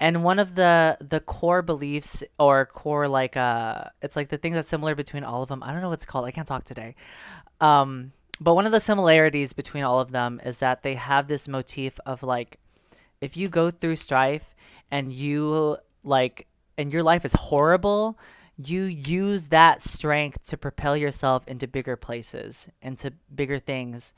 and 0.00 0.24
one 0.24 0.38
of 0.38 0.54
the 0.54 0.96
the 1.00 1.20
core 1.20 1.62
beliefs 1.62 2.24
or 2.38 2.66
core 2.66 3.06
like 3.06 3.36
uh 3.36 3.84
it's 4.02 4.16
like 4.16 4.30
the 4.30 4.38
thing 4.38 4.54
that's 4.54 4.68
similar 4.68 4.94
between 4.94 5.22
all 5.22 5.42
of 5.42 5.48
them 5.50 5.62
i 5.62 5.70
don't 5.70 5.82
know 5.82 5.90
what 5.90 5.94
it's 5.94 6.06
called 6.06 6.24
i 6.24 6.30
can't 6.32 6.48
talk 6.48 6.64
today. 6.64 6.96
Um 7.60 8.12
but 8.42 8.54
one 8.54 8.64
of 8.64 8.72
the 8.72 8.80
similarities 8.80 9.52
between 9.52 9.84
all 9.84 10.00
of 10.00 10.12
them 10.12 10.40
is 10.42 10.58
that 10.58 10.82
they 10.82 10.94
have 10.94 11.28
this 11.28 11.46
motif 11.46 12.00
of 12.06 12.22
like 12.22 12.58
if 13.20 13.36
you 13.36 13.48
go 13.48 13.70
through 13.70 13.96
strife 13.96 14.54
and 14.90 15.12
you 15.12 15.76
like 16.02 16.46
and 16.78 16.92
your 16.92 17.02
life 17.02 17.24
is 17.24 17.34
horrible 17.34 18.18
you 18.56 18.84
use 18.84 19.48
that 19.48 19.80
strength 19.82 20.46
to 20.46 20.56
propel 20.56 20.96
yourself 20.96 21.46
into 21.46 21.68
bigger 21.68 21.96
places 21.96 22.68
into 22.80 23.12
bigger 23.34 23.58
things 23.58 24.14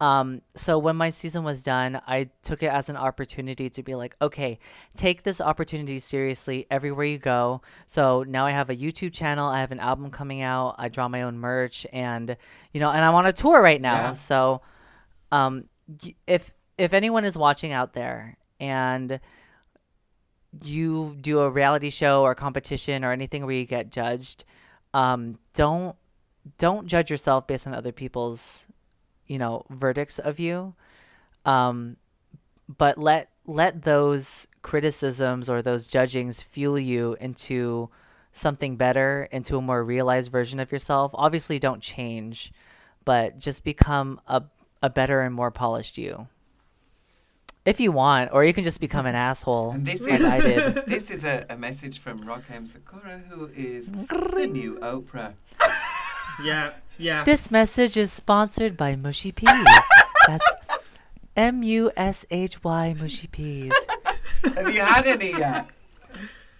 um, 0.00 0.40
so 0.54 0.78
when 0.78 0.96
my 0.96 1.10
season 1.10 1.44
was 1.44 1.62
done 1.62 2.00
i 2.06 2.28
took 2.42 2.62
it 2.62 2.70
as 2.72 2.88
an 2.88 2.96
opportunity 2.96 3.68
to 3.68 3.82
be 3.82 3.94
like 3.94 4.16
okay 4.22 4.58
take 4.96 5.22
this 5.24 5.40
opportunity 5.40 5.98
seriously 5.98 6.66
everywhere 6.70 7.04
you 7.06 7.18
go 7.18 7.60
so 7.86 8.24
now 8.26 8.46
i 8.46 8.50
have 8.50 8.70
a 8.70 8.76
youtube 8.76 9.12
channel 9.12 9.48
i 9.48 9.60
have 9.60 9.72
an 9.72 9.80
album 9.80 10.10
coming 10.10 10.40
out 10.42 10.74
i 10.78 10.88
draw 10.88 11.06
my 11.08 11.22
own 11.22 11.38
merch 11.38 11.86
and 11.92 12.36
you 12.72 12.80
know 12.80 12.90
and 12.90 13.04
i'm 13.04 13.14
on 13.14 13.26
a 13.26 13.32
tour 13.32 13.60
right 13.62 13.80
now 13.80 13.94
Yeah. 13.94 14.12
so 14.14 14.62
um, 15.32 15.64
if 16.26 16.50
if 16.78 16.92
anyone 16.94 17.24
is 17.24 17.36
watching 17.36 17.72
out 17.72 17.92
there 17.92 18.38
and 18.58 19.20
you 20.62 21.16
do 21.20 21.40
a 21.40 21.50
reality 21.50 21.90
show 21.90 22.22
or 22.22 22.34
competition 22.34 23.04
or 23.04 23.12
anything 23.12 23.44
where 23.46 23.54
you 23.54 23.64
get 23.64 23.90
judged, 23.90 24.44
um, 24.94 25.38
don't 25.54 25.94
don't 26.58 26.86
judge 26.86 27.10
yourself 27.10 27.46
based 27.46 27.66
on 27.66 27.74
other 27.74 27.92
people's, 27.92 28.66
you 29.30 29.38
know, 29.38 29.64
verdicts 29.70 30.18
of 30.18 30.40
you. 30.40 30.74
Um, 31.46 31.96
but 32.68 32.98
let 32.98 33.30
let 33.46 33.82
those 33.82 34.48
criticisms 34.62 35.48
or 35.48 35.62
those 35.62 35.86
judgings 35.86 36.42
fuel 36.42 36.78
you 36.78 37.16
into 37.20 37.88
something 38.32 38.76
better, 38.76 39.28
into 39.30 39.56
a 39.56 39.60
more 39.60 39.84
realized 39.84 40.32
version 40.32 40.58
of 40.58 40.72
yourself. 40.72 41.12
Obviously, 41.14 41.60
don't 41.60 41.80
change, 41.80 42.52
but 43.04 43.38
just 43.38 43.62
become 43.62 44.20
a 44.26 44.42
a 44.82 44.90
better 44.90 45.20
and 45.20 45.32
more 45.32 45.52
polished 45.52 45.96
you. 45.96 46.26
If 47.64 47.78
you 47.78 47.92
want, 47.92 48.30
or 48.32 48.44
you 48.44 48.52
can 48.52 48.64
just 48.64 48.80
become 48.80 49.06
an 49.06 49.14
asshole, 49.28 49.70
And 49.70 49.86
this 49.86 50.00
is 50.00 50.24
I 50.24 50.40
did. 50.40 50.74
this 50.86 51.08
is 51.08 51.22
a, 51.22 51.46
a 51.48 51.56
message 51.56 52.00
from 52.00 52.22
Rock 52.22 52.42
M. 52.52 52.66
Sakura, 52.66 53.22
who 53.28 53.48
is 53.54 53.92
the 53.92 54.48
new 54.50 54.76
Oprah. 54.82 55.34
Yeah, 56.42 56.72
yeah. 56.98 57.24
This 57.24 57.50
message 57.50 57.96
is 57.96 58.12
sponsored 58.12 58.76
by 58.76 58.96
Mushy 58.96 59.32
Peas. 59.32 59.66
That's 60.26 60.46
M 61.36 61.62
U 61.62 61.90
S 61.96 62.26
H 62.30 62.62
Y 62.64 62.94
Mushy 62.98 63.26
Peas. 63.28 63.72
Have 64.54 64.72
you 64.72 64.80
had 64.80 65.06
any 65.06 65.30
yet? 65.30 65.68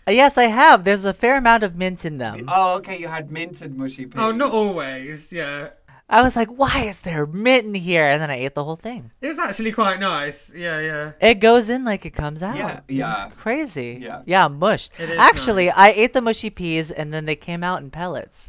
Uh, 0.09 0.13
yes, 0.13 0.39
I 0.39 0.45
have. 0.45 0.85
There's 0.85 1.05
a 1.05 1.13
fair 1.15 1.37
amount 1.37 1.63
of 1.63 1.77
mint 1.77 2.05
in 2.05 2.19
them. 2.19 2.47
Oh, 2.49 2.77
okay. 2.79 2.99
You 2.99 3.09
had 3.09 3.31
minted 3.31 3.77
mushy 3.77 4.07
peas. 4.07 4.21
Oh, 4.21 4.33
not 4.33 4.53
always. 4.53 5.33
Yeah, 5.33 5.71
I 6.13 6.23
was 6.23 6.35
like, 6.35 6.49
why 6.49 6.85
is 6.85 7.03
there 7.03 7.25
mint 7.25 7.67
in 7.67 7.75
here? 7.75 8.05
And 8.05 8.21
then 8.21 8.31
I 8.31 8.37
ate 8.37 8.55
the 8.55 8.65
whole 8.65 8.77
thing. 8.77 9.13
it's 9.23 9.39
actually 9.39 9.71
quite 9.71 10.01
nice. 10.01 10.53
Yeah, 10.57 10.81
yeah. 10.81 11.13
It 11.21 11.37
goes 11.37 11.71
in 11.71 11.85
like 11.85 12.05
it 12.05 12.11
comes 12.11 12.43
out. 12.43 12.57
Yeah, 12.57 12.81
yeah. 12.89 13.27
It's 13.27 13.37
crazy. 13.37 13.99
Yeah. 14.03 14.23
Yeah, 14.27 14.49
mushed. 14.49 14.91
It 14.99 15.11
is 15.11 15.19
Actually, 15.19 15.67
nice. 15.67 15.79
I 15.79 15.91
ate 15.93 16.13
the 16.13 16.21
mushy 16.21 16.51
peas 16.51 16.91
and 16.91 17.15
then 17.15 17.27
they 17.27 17.37
came 17.37 17.63
out 17.63 17.81
in 17.81 17.91
pellets. 17.91 18.49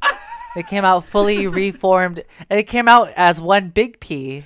They 0.56 0.64
came 0.64 0.86
out 0.86 1.06
fully 1.06 1.48
reformed. 1.66 2.24
And 2.50 2.60
it 2.60 2.68
came 2.68 2.88
out 2.88 3.12
as 3.16 3.40
one 3.42 3.70
big 3.70 4.00
pea. 4.00 4.46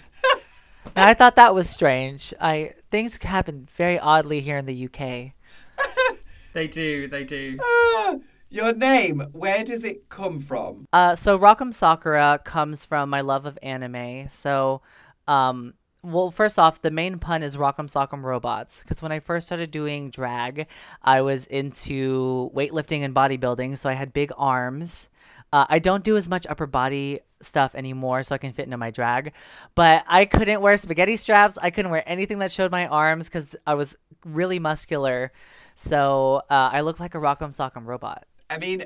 And 0.95 1.09
I 1.09 1.13
thought 1.13 1.35
that 1.35 1.53
was 1.53 1.69
strange. 1.69 2.33
I 2.39 2.73
things 2.89 3.17
happen 3.17 3.67
very 3.75 3.99
oddly 3.99 4.39
here 4.39 4.57
in 4.57 4.65
the 4.65 4.87
UK. 4.87 5.33
They 6.55 6.69
do. 6.69 7.07
They 7.07 7.25
do. 7.25 7.57
Ah, 7.61 8.15
your 8.49 8.73
name, 8.73 9.19
where 9.33 9.65
does 9.65 9.83
it 9.83 10.07
come 10.07 10.39
from? 10.39 10.87
Uh, 10.93 11.13
so 11.13 11.37
Rock'em 11.37 11.73
Sakura 11.73 12.39
comes 12.45 12.85
from 12.85 13.09
my 13.09 13.19
love 13.19 13.45
of 13.45 13.59
anime. 13.61 14.29
So, 14.29 14.81
um, 15.27 15.73
well, 16.01 16.31
first 16.31 16.57
off, 16.57 16.81
the 16.81 16.91
main 16.91 17.19
pun 17.19 17.43
is 17.43 17.57
Rock'em 17.57 17.91
Sock'em 17.91 18.23
Robots. 18.23 18.79
Because 18.79 19.01
when 19.01 19.11
I 19.11 19.19
first 19.19 19.47
started 19.47 19.69
doing 19.69 20.09
drag, 20.09 20.67
I 21.03 21.19
was 21.19 21.45
into 21.47 22.49
weightlifting 22.55 23.01
and 23.01 23.13
bodybuilding, 23.13 23.77
so 23.77 23.89
I 23.89 23.93
had 23.93 24.13
big 24.13 24.31
arms. 24.37 25.09
Uh, 25.55 25.65
I 25.69 25.79
don't 25.79 26.03
do 26.03 26.17
as 26.17 26.27
much 26.27 26.45
upper 26.47 26.67
body 26.67 27.21
stuff 27.41 27.75
anymore, 27.75 28.23
so 28.23 28.35
I 28.35 28.37
can 28.37 28.51
fit 28.51 28.65
into 28.65 28.75
my 28.75 28.91
drag. 28.91 29.31
But 29.73 30.03
I 30.05 30.25
couldn't 30.25 30.59
wear 30.59 30.75
spaghetti 30.75 31.15
straps. 31.15 31.57
I 31.57 31.69
couldn't 31.69 31.91
wear 31.91 32.03
anything 32.05 32.39
that 32.39 32.51
showed 32.51 32.71
my 32.71 32.87
arms 32.87 33.29
because 33.29 33.55
I 33.65 33.75
was 33.75 33.95
really 34.25 34.59
muscular. 34.59 35.31
So 35.75 36.41
uh, 36.49 36.71
I 36.73 36.81
look 36.81 36.99
like 36.99 37.15
a 37.15 37.19
Rock'em 37.19 37.55
Sock'em 37.55 37.85
robot. 37.85 38.25
I 38.49 38.57
mean, 38.57 38.83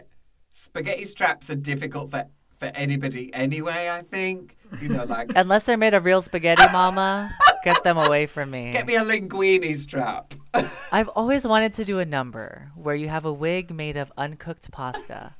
spaghetti 0.53 1.05
straps 1.05 1.49
are 1.49 1.55
difficult 1.55 2.11
for 2.11 2.27
for 2.59 2.67
anybody 2.75 3.33
anyway. 3.33 3.89
I 3.89 4.03
think 4.03 4.55
you 4.79 4.89
know, 4.89 5.05
like 5.05 5.31
Unless 5.35 5.65
they're 5.65 5.75
made 5.75 5.95
of 5.95 6.05
real 6.05 6.21
spaghetti, 6.21 6.71
mama, 6.71 7.33
get 7.63 7.83
them 7.83 7.97
away 7.97 8.27
from 8.27 8.51
me. 8.51 8.73
get 8.73 8.85
me 8.85 8.95
a 8.95 9.03
linguine 9.03 9.75
strap. 9.75 10.35
I've 10.91 11.09
always 11.09 11.47
wanted 11.47 11.73
to 11.75 11.85
do 11.85 11.97
a 11.97 12.05
number 12.05 12.71
where 12.75 12.93
you 12.93 13.07
have 13.07 13.25
a 13.25 13.33
wig 13.33 13.71
made 13.73 13.97
of 13.97 14.11
uncooked 14.17 14.69
pasta. 14.69 15.33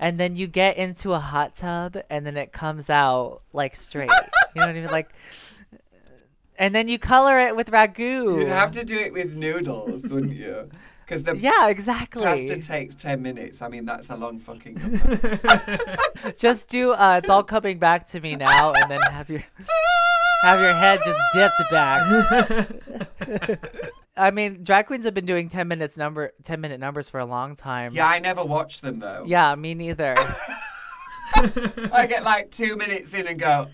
And 0.00 0.18
then 0.20 0.36
you 0.36 0.46
get 0.46 0.76
into 0.76 1.12
a 1.12 1.18
hot 1.18 1.56
tub 1.56 1.96
and 2.08 2.24
then 2.24 2.36
it 2.36 2.52
comes 2.52 2.88
out 2.90 3.42
like 3.52 3.76
straight. 3.76 4.10
You 4.54 4.62
know 4.62 4.68
what 4.68 4.76
I 4.76 4.80
mean? 4.80 4.90
Like 4.90 5.10
and 6.58 6.74
then 6.74 6.88
you 6.88 6.98
color 6.98 7.38
it 7.38 7.54
with 7.54 7.70
ragu. 7.70 8.38
You'd 8.38 8.48
have 8.48 8.72
to 8.72 8.84
do 8.84 8.98
it 8.98 9.12
with 9.12 9.34
noodles, 9.36 10.02
wouldn't 10.04 10.34
you? 10.34 10.68
Because 11.06 11.22
the 11.22 11.36
Yeah, 11.36 11.68
exactly. 11.68 12.22
pasta 12.22 12.58
takes 12.58 12.94
10 12.96 13.22
minutes. 13.22 13.62
I 13.62 13.68
mean, 13.68 13.86
that's 13.86 14.10
a 14.10 14.16
long 14.16 14.40
fucking. 14.40 14.76
Just 16.38 16.68
do. 16.68 16.92
Uh, 16.92 17.20
it's 17.22 17.30
all 17.30 17.44
coming 17.44 17.78
back 17.78 18.06
to 18.08 18.20
me 18.20 18.36
now, 18.36 18.72
and 18.72 18.90
then 18.90 19.00
have 19.00 19.30
your 19.30 19.44
have 20.42 20.60
your 20.60 20.72
head 20.74 21.00
just 21.04 21.18
dipped 21.32 21.70
back. 21.70 22.68
I 24.18 24.30
mean, 24.30 24.62
drag 24.64 24.86
queens 24.86 25.04
have 25.04 25.14
been 25.14 25.26
doing 25.26 25.48
ten 25.48 25.68
minutes 25.68 25.96
number 25.96 26.32
ten 26.42 26.60
minute 26.60 26.80
numbers 26.80 27.08
for 27.08 27.20
a 27.20 27.26
long 27.26 27.54
time. 27.54 27.92
yeah, 27.94 28.08
I 28.08 28.18
never 28.18 28.44
watch 28.44 28.80
them 28.80 28.98
though. 28.98 29.24
Yeah, 29.26 29.54
me 29.54 29.74
neither. 29.74 30.14
I 31.92 32.06
get 32.08 32.24
like 32.24 32.50
two 32.50 32.76
minutes 32.76 33.12
in 33.12 33.26
and 33.26 33.38
go, 33.38 33.66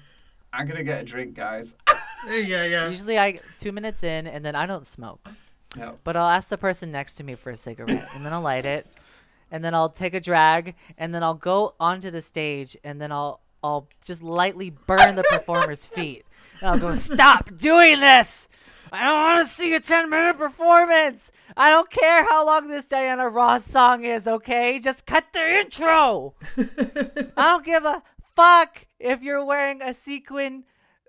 I'm 0.53 0.67
going 0.67 0.77
to 0.77 0.85
get 0.85 1.03
a 1.03 1.05
drink, 1.05 1.35
guys. 1.35 1.75
yeah, 2.29 2.65
yeah. 2.65 2.89
Usually, 2.89 3.19
I 3.19 3.41
two 3.59 3.73
minutes 3.73 4.03
in, 4.03 4.27
and 4.27 4.45
then 4.45 4.55
I 4.55 4.67
don't 4.67 4.87
smoke. 4.87 5.27
No. 5.77 5.99
But 6.05 6.17
I'll 6.17 6.29
ask 6.29 6.49
the 6.49 6.59
person 6.59 6.93
next 6.93 7.15
to 7.17 7.25
me 7.25 7.35
for 7.35 7.51
a 7.51 7.57
cigarette, 7.57 8.09
and 8.15 8.25
then 8.25 8.33
I'll 8.33 8.41
light 8.41 8.67
it, 8.67 8.87
and 9.51 9.65
then 9.65 9.75
I'll 9.75 9.89
take 9.89 10.15
a 10.15 10.21
drag, 10.21 10.75
and 10.99 11.15
then 11.15 11.23
I'll 11.23 11.35
go 11.35 11.75
onto 11.81 12.11
the 12.11 12.23
stage, 12.23 12.77
and 12.85 13.01
then 13.01 13.11
I'll 13.13 13.41
I'll 13.63 13.89
just 14.05 14.23
lightly 14.23 14.71
burn 14.71 15.17
the 15.17 15.25
performer's 15.25 15.87
feet. 15.87 16.25
And 16.61 16.71
I'll 16.71 16.79
go, 16.79 16.95
stop 16.95 17.57
doing 17.57 17.99
this! 18.01 18.49
I 18.95 19.07
don't 19.07 19.23
want 19.23 19.49
to 19.49 19.53
see 19.53 19.75
a 19.75 19.81
10 19.81 20.09
minute 20.09 20.39
performance! 20.39 21.33
I 21.57 21.71
don't 21.71 21.91
care 21.91 22.25
how 22.25 22.47
long 22.47 22.69
this 22.69 22.85
Diana 22.85 23.29
Ross 23.29 23.65
song 23.65 24.05
is, 24.05 24.29
okay? 24.29 24.79
Just 24.79 25.05
cut 25.05 25.25
the 25.33 25.61
intro! 25.61 26.35
I 26.57 27.43
don't 27.43 27.65
give 27.65 27.85
a 27.85 28.03
fuck 28.37 28.87
if 29.01 29.23
you're 29.23 29.45
wearing 29.45 29.83
a 29.83 29.95
sequin 29.95 30.65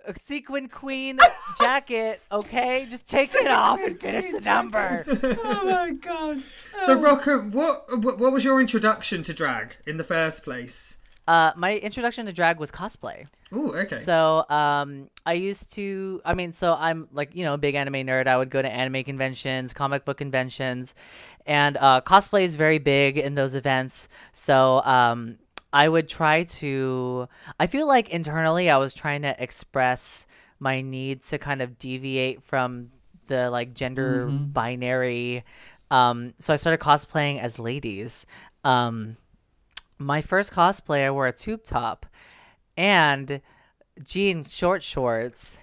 a 0.07 0.13
sequin 0.23 0.67
queen 0.67 1.19
jacket, 1.59 2.21
okay? 2.31 2.87
Just 2.89 3.07
take 3.07 3.33
it 3.33 3.47
off 3.47 3.79
and 3.79 3.99
finish 3.99 4.25
the 4.31 4.41
number. 4.41 5.05
oh 5.43 5.65
my 5.65 5.91
god. 5.91 6.41
So, 6.79 6.97
oh. 6.97 7.01
Rock 7.01 7.27
M., 7.27 7.51
what, 7.51 7.99
what 7.99 8.19
what 8.19 8.31
was 8.31 8.43
your 8.43 8.59
introduction 8.59 9.23
to 9.23 9.33
drag 9.33 9.77
in 9.85 9.97
the 9.97 10.03
first 10.03 10.43
place? 10.43 10.97
Uh, 11.27 11.51
my 11.55 11.77
introduction 11.77 12.25
to 12.27 12.33
drag 12.33 12.59
was 12.59 12.71
cosplay. 12.71 13.25
Oh, 13.51 13.73
okay. 13.73 13.97
So, 13.97 14.45
um, 14.49 15.09
I 15.25 15.33
used 15.33 15.73
to, 15.73 16.21
I 16.23 16.35
mean, 16.35 16.51
so 16.51 16.75
I'm 16.79 17.07
like, 17.11 17.35
you 17.35 17.43
know, 17.43 17.55
a 17.55 17.57
big 17.57 17.73
anime 17.75 18.05
nerd. 18.05 18.27
I 18.27 18.37
would 18.37 18.51
go 18.51 18.61
to 18.61 18.69
anime 18.69 19.03
conventions, 19.03 19.73
comic 19.73 20.05
book 20.05 20.17
conventions, 20.17 20.93
and 21.47 21.77
uh, 21.77 22.01
cosplay 22.01 22.43
is 22.43 22.55
very 22.55 22.77
big 22.77 23.17
in 23.17 23.33
those 23.35 23.55
events. 23.55 24.07
So, 24.33 24.83
um, 24.83 25.39
I 25.73 25.89
would 25.89 26.07
try 26.07 26.43
to, 26.43 27.27
I 27.59 27.67
feel 27.67 27.85
like 27.85 28.09
internally 28.09 28.69
I 28.69 28.77
was 28.77 28.93
trying 28.93 29.23
to 29.23 29.35
express 29.43 30.25
my 30.59 30.79
need 30.81 31.21
to 31.23 31.37
kind 31.37 31.61
of 31.61 31.77
deviate 31.77 32.41
from 32.43 32.91
the 33.27 33.49
like 33.49 33.73
gender 33.73 34.27
binary. 34.53 35.43
Um, 35.91 36.33
so 36.39 36.53
I 36.53 36.55
started 36.55 36.79
cosplaying 36.79 37.41
as 37.41 37.59
ladies. 37.59 38.25
Um, 38.63 39.17
my 39.97 40.21
first 40.21 40.51
cosplay, 40.51 41.05
I 41.05 41.11
wore 41.11 41.27
a 41.27 41.33
tube 41.33 41.63
top 41.63 42.05
and 42.77 43.41
jean 44.03 44.43
short 44.43 44.83
shorts, 44.83 45.57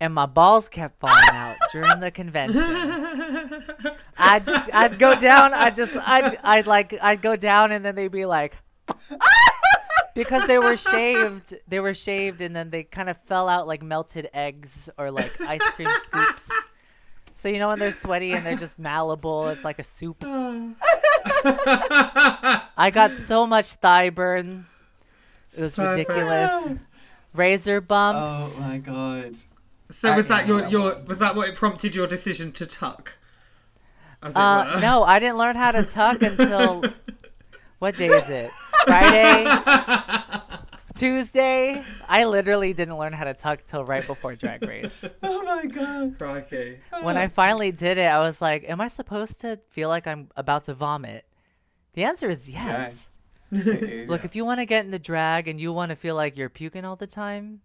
and 0.00 0.12
my 0.12 0.26
balls 0.26 0.68
kept 0.68 0.98
falling 0.98 1.30
out 1.30 1.56
during 1.72 2.00
the 2.00 2.10
convention. 2.10 2.60
I 4.18 4.40
just, 4.44 4.74
I'd 4.74 4.98
go 4.98 5.18
down, 5.18 5.54
I 5.54 5.70
just, 5.70 5.96
I'd, 5.96 6.36
I'd 6.42 6.66
like, 6.66 6.94
I'd 7.00 7.22
go 7.22 7.36
down, 7.36 7.72
and 7.72 7.84
then 7.84 7.94
they'd 7.94 8.08
be 8.08 8.26
like, 8.26 8.56
because 10.14 10.46
they 10.46 10.58
were 10.58 10.76
shaved, 10.76 11.54
they 11.68 11.80
were 11.80 11.94
shaved, 11.94 12.40
and 12.40 12.54
then 12.54 12.70
they 12.70 12.82
kind 12.82 13.08
of 13.08 13.16
fell 13.26 13.48
out 13.48 13.66
like 13.66 13.82
melted 13.82 14.28
eggs 14.34 14.90
or 14.98 15.10
like 15.10 15.40
ice 15.40 15.62
cream 15.70 15.88
scoops. 16.02 16.50
So 17.34 17.48
you 17.48 17.58
know 17.58 17.68
when 17.68 17.78
they're 17.78 17.92
sweaty 17.92 18.32
and 18.32 18.44
they're 18.44 18.56
just 18.56 18.78
malleable, 18.78 19.48
it's 19.48 19.64
like 19.64 19.78
a 19.78 19.84
soup. 19.84 20.22
I 22.82 22.90
got 22.90 23.12
so 23.12 23.46
much 23.46 23.74
thigh 23.74 24.10
burn. 24.10 24.66
It 25.56 25.60
was 25.62 25.76
Perfect. 25.76 26.08
ridiculous. 26.08 26.78
Razor 27.34 27.80
bumps. 27.80 28.56
Oh 28.56 28.60
my 28.60 28.78
god. 28.78 29.36
so 29.88 30.14
was 30.14 30.30
I- 30.30 30.38
that 30.38 30.48
your 30.48 30.68
your 30.68 30.98
was 31.06 31.18
that 31.20 31.36
what 31.36 31.48
it 31.48 31.54
prompted 31.54 31.94
your 31.94 32.06
decision 32.06 32.50
to 32.52 32.66
tuck? 32.66 33.18
As 34.22 34.34
it 34.36 34.38
Uh, 34.40 34.72
were? 34.74 34.80
no, 34.80 35.04
I 35.04 35.18
didn't 35.18 35.38
learn 35.38 35.56
how 35.56 35.72
to 35.72 35.84
tuck 35.84 36.22
until 36.22 36.82
what 37.78 37.96
day 37.96 38.08
is 38.08 38.28
it? 38.30 38.50
Friday, 38.84 39.44
Tuesday. 40.94 41.82
I 42.08 42.24
literally 42.24 42.72
didn't 42.72 42.98
learn 42.98 43.12
how 43.12 43.24
to 43.24 43.34
tuck 43.34 43.60
till 43.66 43.84
right 43.84 44.06
before 44.06 44.34
Drag 44.36 44.66
Race. 44.66 45.04
Oh 45.22 45.42
my 45.44 45.64
god. 45.66 46.16
Crikey. 46.18 46.78
When 47.02 47.16
I 47.16 47.28
finally 47.28 47.72
did 47.72 47.98
it, 47.98 48.06
I 48.06 48.20
was 48.20 48.40
like, 48.42 48.64
"Am 48.68 48.80
I 48.80 48.88
supposed 48.88 49.40
to 49.42 49.58
feel 49.70 49.88
like 49.88 50.06
I'm 50.06 50.28
about 50.36 50.64
to 50.64 50.74
vomit?" 50.74 51.24
The 51.94 52.04
answer 52.04 52.30
is 52.30 52.48
yes. 52.48 53.08
Look, 53.50 54.24
if 54.24 54.34
you 54.34 54.44
want 54.44 54.60
to 54.60 54.66
get 54.66 54.84
in 54.84 54.90
the 54.90 54.98
drag 54.98 55.46
and 55.46 55.60
you 55.60 55.72
want 55.72 55.90
to 55.90 55.96
feel 55.96 56.14
like 56.14 56.36
you're 56.36 56.48
puking 56.48 56.84
all 56.84 56.96
the 56.96 57.06
time, 57.06 57.60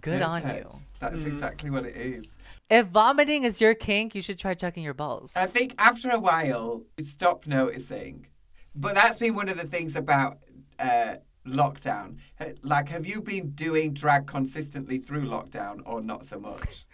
good 0.00 0.22
on 0.22 0.42
you. 0.42 0.48
Perfect. 0.48 0.74
That's 1.00 1.20
exactly 1.20 1.70
what 1.70 1.86
it 1.86 1.96
is. 1.96 2.26
If 2.68 2.88
vomiting 2.88 3.44
is 3.44 3.60
your 3.60 3.74
kink, 3.74 4.16
you 4.16 4.22
should 4.22 4.40
try 4.40 4.54
chucking 4.54 4.82
your 4.82 4.94
balls. 4.94 5.34
I 5.36 5.46
think 5.46 5.74
after 5.78 6.10
a 6.10 6.18
while, 6.18 6.82
you 6.96 7.04
stop 7.04 7.46
noticing. 7.46 8.26
But 8.74 8.96
that's 8.96 9.20
been 9.20 9.36
one 9.36 9.48
of 9.48 9.56
the 9.56 9.66
things 9.66 9.94
about 9.94 10.38
uh, 10.80 11.16
lockdown. 11.46 12.16
Like, 12.62 12.88
have 12.88 13.06
you 13.06 13.22
been 13.22 13.50
doing 13.50 13.92
drag 13.92 14.26
consistently 14.26 14.98
through 14.98 15.26
lockdown 15.26 15.80
or 15.86 16.00
not 16.00 16.24
so 16.24 16.40
much? 16.40 16.85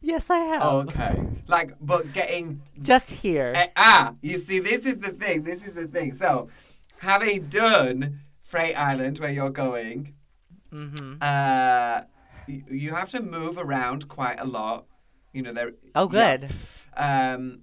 Yes, 0.00 0.30
I 0.30 0.38
have. 0.38 0.62
Okay. 0.62 1.22
Like, 1.46 1.74
but 1.80 2.12
getting. 2.12 2.62
Just 2.80 3.10
here. 3.10 3.52
eh, 3.54 3.68
ah, 3.76 4.14
you 4.22 4.38
see, 4.38 4.60
this 4.60 4.86
is 4.86 4.98
the 4.98 5.10
thing. 5.10 5.42
This 5.42 5.66
is 5.66 5.74
the 5.74 5.86
thing. 5.86 6.12
So, 6.12 6.48
having 6.98 7.46
done 7.46 8.20
Freight 8.42 8.76
Island, 8.76 9.18
where 9.18 9.30
you're 9.30 9.50
going, 9.50 10.14
mm-hmm. 10.72 11.14
uh, 11.20 12.02
you, 12.46 12.64
you 12.70 12.94
have 12.94 13.10
to 13.10 13.22
move 13.22 13.58
around 13.58 14.08
quite 14.08 14.38
a 14.38 14.44
lot. 14.44 14.86
You 15.32 15.42
know, 15.42 15.52
there. 15.52 15.72
Oh, 15.94 16.08
yeah. 16.12 16.36
good. 16.36 16.50
Um, 16.96 17.62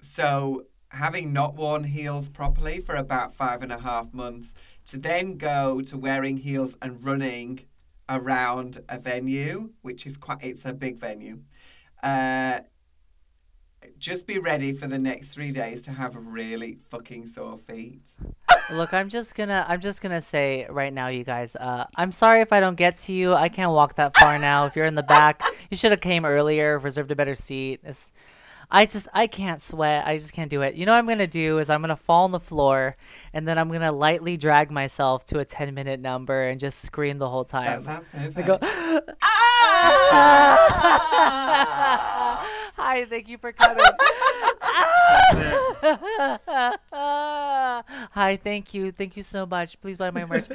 so 0.00 0.64
having 0.90 1.32
not 1.32 1.54
worn 1.54 1.84
heels 1.84 2.30
properly 2.30 2.80
for 2.80 2.94
about 2.94 3.34
five 3.34 3.62
and 3.62 3.72
a 3.72 3.78
half 3.78 4.12
months, 4.12 4.54
to 4.86 4.98
then 4.98 5.36
go 5.36 5.80
to 5.82 5.98
wearing 5.98 6.38
heels 6.38 6.76
and 6.80 7.04
running 7.04 7.60
around 8.08 8.82
a 8.88 8.98
venue, 8.98 9.70
which 9.82 10.06
is 10.06 10.16
quite, 10.16 10.38
it's 10.42 10.64
a 10.64 10.72
big 10.72 10.96
venue. 10.98 11.40
Uh, 12.02 12.60
just 13.98 14.26
be 14.26 14.38
ready 14.38 14.72
for 14.72 14.86
the 14.86 14.98
next 14.98 15.28
three 15.28 15.50
days 15.50 15.82
to 15.82 15.92
have 15.92 16.14
really 16.14 16.78
fucking 16.88 17.26
sore 17.26 17.58
feet. 17.58 18.12
Look, 18.70 18.92
I'm 18.92 19.08
just 19.08 19.34
gonna 19.34 19.64
I'm 19.68 19.80
just 19.80 20.00
gonna 20.00 20.20
say 20.20 20.66
right 20.68 20.92
now, 20.92 21.08
you 21.08 21.24
guys. 21.24 21.56
Uh, 21.56 21.84
I'm 21.96 22.12
sorry 22.12 22.40
if 22.40 22.52
I 22.52 22.60
don't 22.60 22.76
get 22.76 22.96
to 22.98 23.12
you. 23.12 23.34
I 23.34 23.48
can't 23.48 23.72
walk 23.72 23.94
that 23.96 24.16
far 24.16 24.38
now. 24.38 24.66
If 24.66 24.76
you're 24.76 24.86
in 24.86 24.94
the 24.94 25.02
back, 25.02 25.42
you 25.70 25.76
should 25.76 25.90
have 25.90 26.00
came 26.00 26.24
earlier, 26.24 26.78
reserved 26.78 27.10
a 27.10 27.16
better 27.16 27.34
seat. 27.34 27.80
It's, 27.82 28.12
I 28.70 28.84
just 28.84 29.08
I 29.14 29.26
can't 29.26 29.62
sweat. 29.62 30.06
I 30.06 30.18
just 30.18 30.34
can't 30.34 30.50
do 30.50 30.60
it. 30.60 30.76
You 30.76 30.84
know 30.84 30.92
what 30.92 30.98
I'm 30.98 31.08
gonna 31.08 31.26
do 31.26 31.58
is 31.58 31.70
I'm 31.70 31.80
gonna 31.80 31.96
fall 31.96 32.24
on 32.24 32.32
the 32.32 32.40
floor 32.40 32.96
and 33.32 33.48
then 33.48 33.58
I'm 33.58 33.70
gonna 33.70 33.92
lightly 33.92 34.36
drag 34.36 34.70
myself 34.70 35.24
to 35.26 35.38
a 35.38 35.44
10 35.44 35.72
minute 35.74 36.00
number 36.00 36.48
and 36.48 36.60
just 36.60 36.80
scream 36.84 37.16
the 37.16 37.28
whole 37.30 37.46
time. 37.46 37.82
That 37.84 38.04
sounds 38.04 38.34
perfect. 38.34 38.38
I 38.38 38.42
go. 38.42 39.00
Hi, 42.80 43.04
thank 43.08 43.28
you 43.28 43.38
for 43.38 43.52
coming. 43.52 43.84
Hi, 48.12 48.36
thank 48.42 48.74
you, 48.74 48.92
thank 48.92 49.16
you 49.16 49.22
so 49.22 49.46
much. 49.46 49.80
Please 49.80 49.96
buy 49.96 50.10
my 50.10 50.24
merch. 50.24 50.48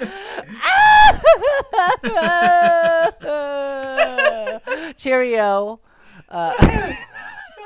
Cheerio. 4.98 5.80
Uh, 6.30 6.96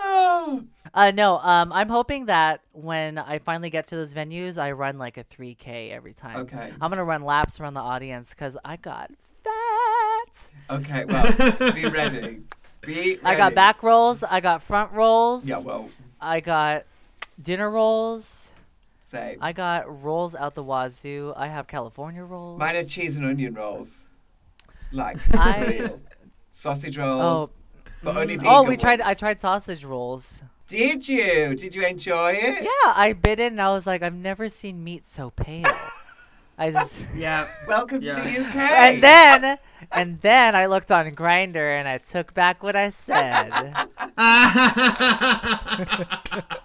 uh, 0.94 1.12
no, 1.12 1.40
um, 1.40 1.72
I'm 1.72 1.90
hoping 1.90 2.26
that 2.26 2.62
when 2.74 3.18
I 3.18 3.40
finally 3.40 3.70
get 3.70 3.88
to 3.88 3.96
those 3.96 4.14
venues, 4.14 4.62
I 4.62 4.72
run 4.72 4.98
like 4.98 5.18
a 5.18 5.24
3K 5.24 5.92
every 5.92 6.14
time. 6.14 6.38
Okay. 6.38 6.74
I'm 6.82 6.90
gonna 6.90 7.04
run 7.04 7.24
laps 7.24 7.60
around 7.60 7.74
the 7.76 7.82
audience 7.82 8.32
because 8.32 8.58
I 8.64 8.76
got. 8.78 9.12
Okay, 10.70 11.06
well, 11.06 11.74
be 11.74 11.86
ready. 11.90 12.42
Be 12.82 12.94
ready. 12.96 13.20
I 13.24 13.36
got 13.36 13.56
back 13.56 13.84
rolls. 13.84 14.24
I 14.24 14.40
got 14.42 14.62
front 14.64 14.92
rolls. 14.92 15.48
Yeah, 15.48 15.60
well, 15.60 15.90
I 16.20 16.40
got 16.40 16.86
dinner 17.42 17.70
rolls. 17.70 18.52
say. 19.10 19.38
I 19.40 19.54
got 19.54 20.04
rolls 20.04 20.36
out 20.36 20.56
the 20.56 20.64
wazoo. 20.64 21.34
I 21.38 21.48
have 21.48 21.68
California 21.68 22.24
rolls. 22.24 22.60
Mine 22.60 22.76
are 22.76 22.84
cheese 22.84 23.18
and 23.18 23.26
onion 23.26 23.54
rolls. 23.54 23.90
Like, 24.92 25.18
I- 25.34 25.92
sausage 26.52 26.98
rolls. 26.98 27.22
Oh, 27.24 27.50
but 28.04 28.18
only 28.18 28.36
mm, 28.36 28.40
vegan 28.40 28.54
oh, 28.54 28.64
we 28.64 28.78
tried. 28.78 29.02
I 29.02 29.14
tried 29.14 29.40
sausage 29.40 29.84
rolls. 29.84 30.44
Did 30.68 31.08
you? 31.08 31.56
Did 31.56 31.74
you 31.76 31.86
enjoy 31.86 32.34
it? 32.34 32.64
Yeah, 32.64 32.70
I 32.94 33.14
bit 33.14 33.40
it 33.40 33.54
and 33.54 33.62
I 33.62 33.70
was 33.70 33.88
like, 33.88 34.04
I've 34.04 34.14
never 34.14 34.50
seen 34.50 34.84
meat 34.84 35.06
so 35.06 35.30
pale. 35.30 35.66
I 36.58 36.72
just 36.72 36.98
Yeah. 37.16 37.48
Welcome 37.68 38.02
Yeah. 38.02 38.16
to 38.18 38.22
the 38.22 38.40
UK. 38.46 38.56
and 38.56 39.02
then 39.04 39.58
and 39.92 40.20
then 40.22 40.56
I 40.56 40.66
looked 40.66 40.92
on 40.92 41.10
Grindr 41.12 41.80
and 41.80 41.88
I 41.88 41.98
took 41.98 42.34
back 42.34 42.64
what 42.64 42.76
I 42.76 42.90
said. 42.90 43.52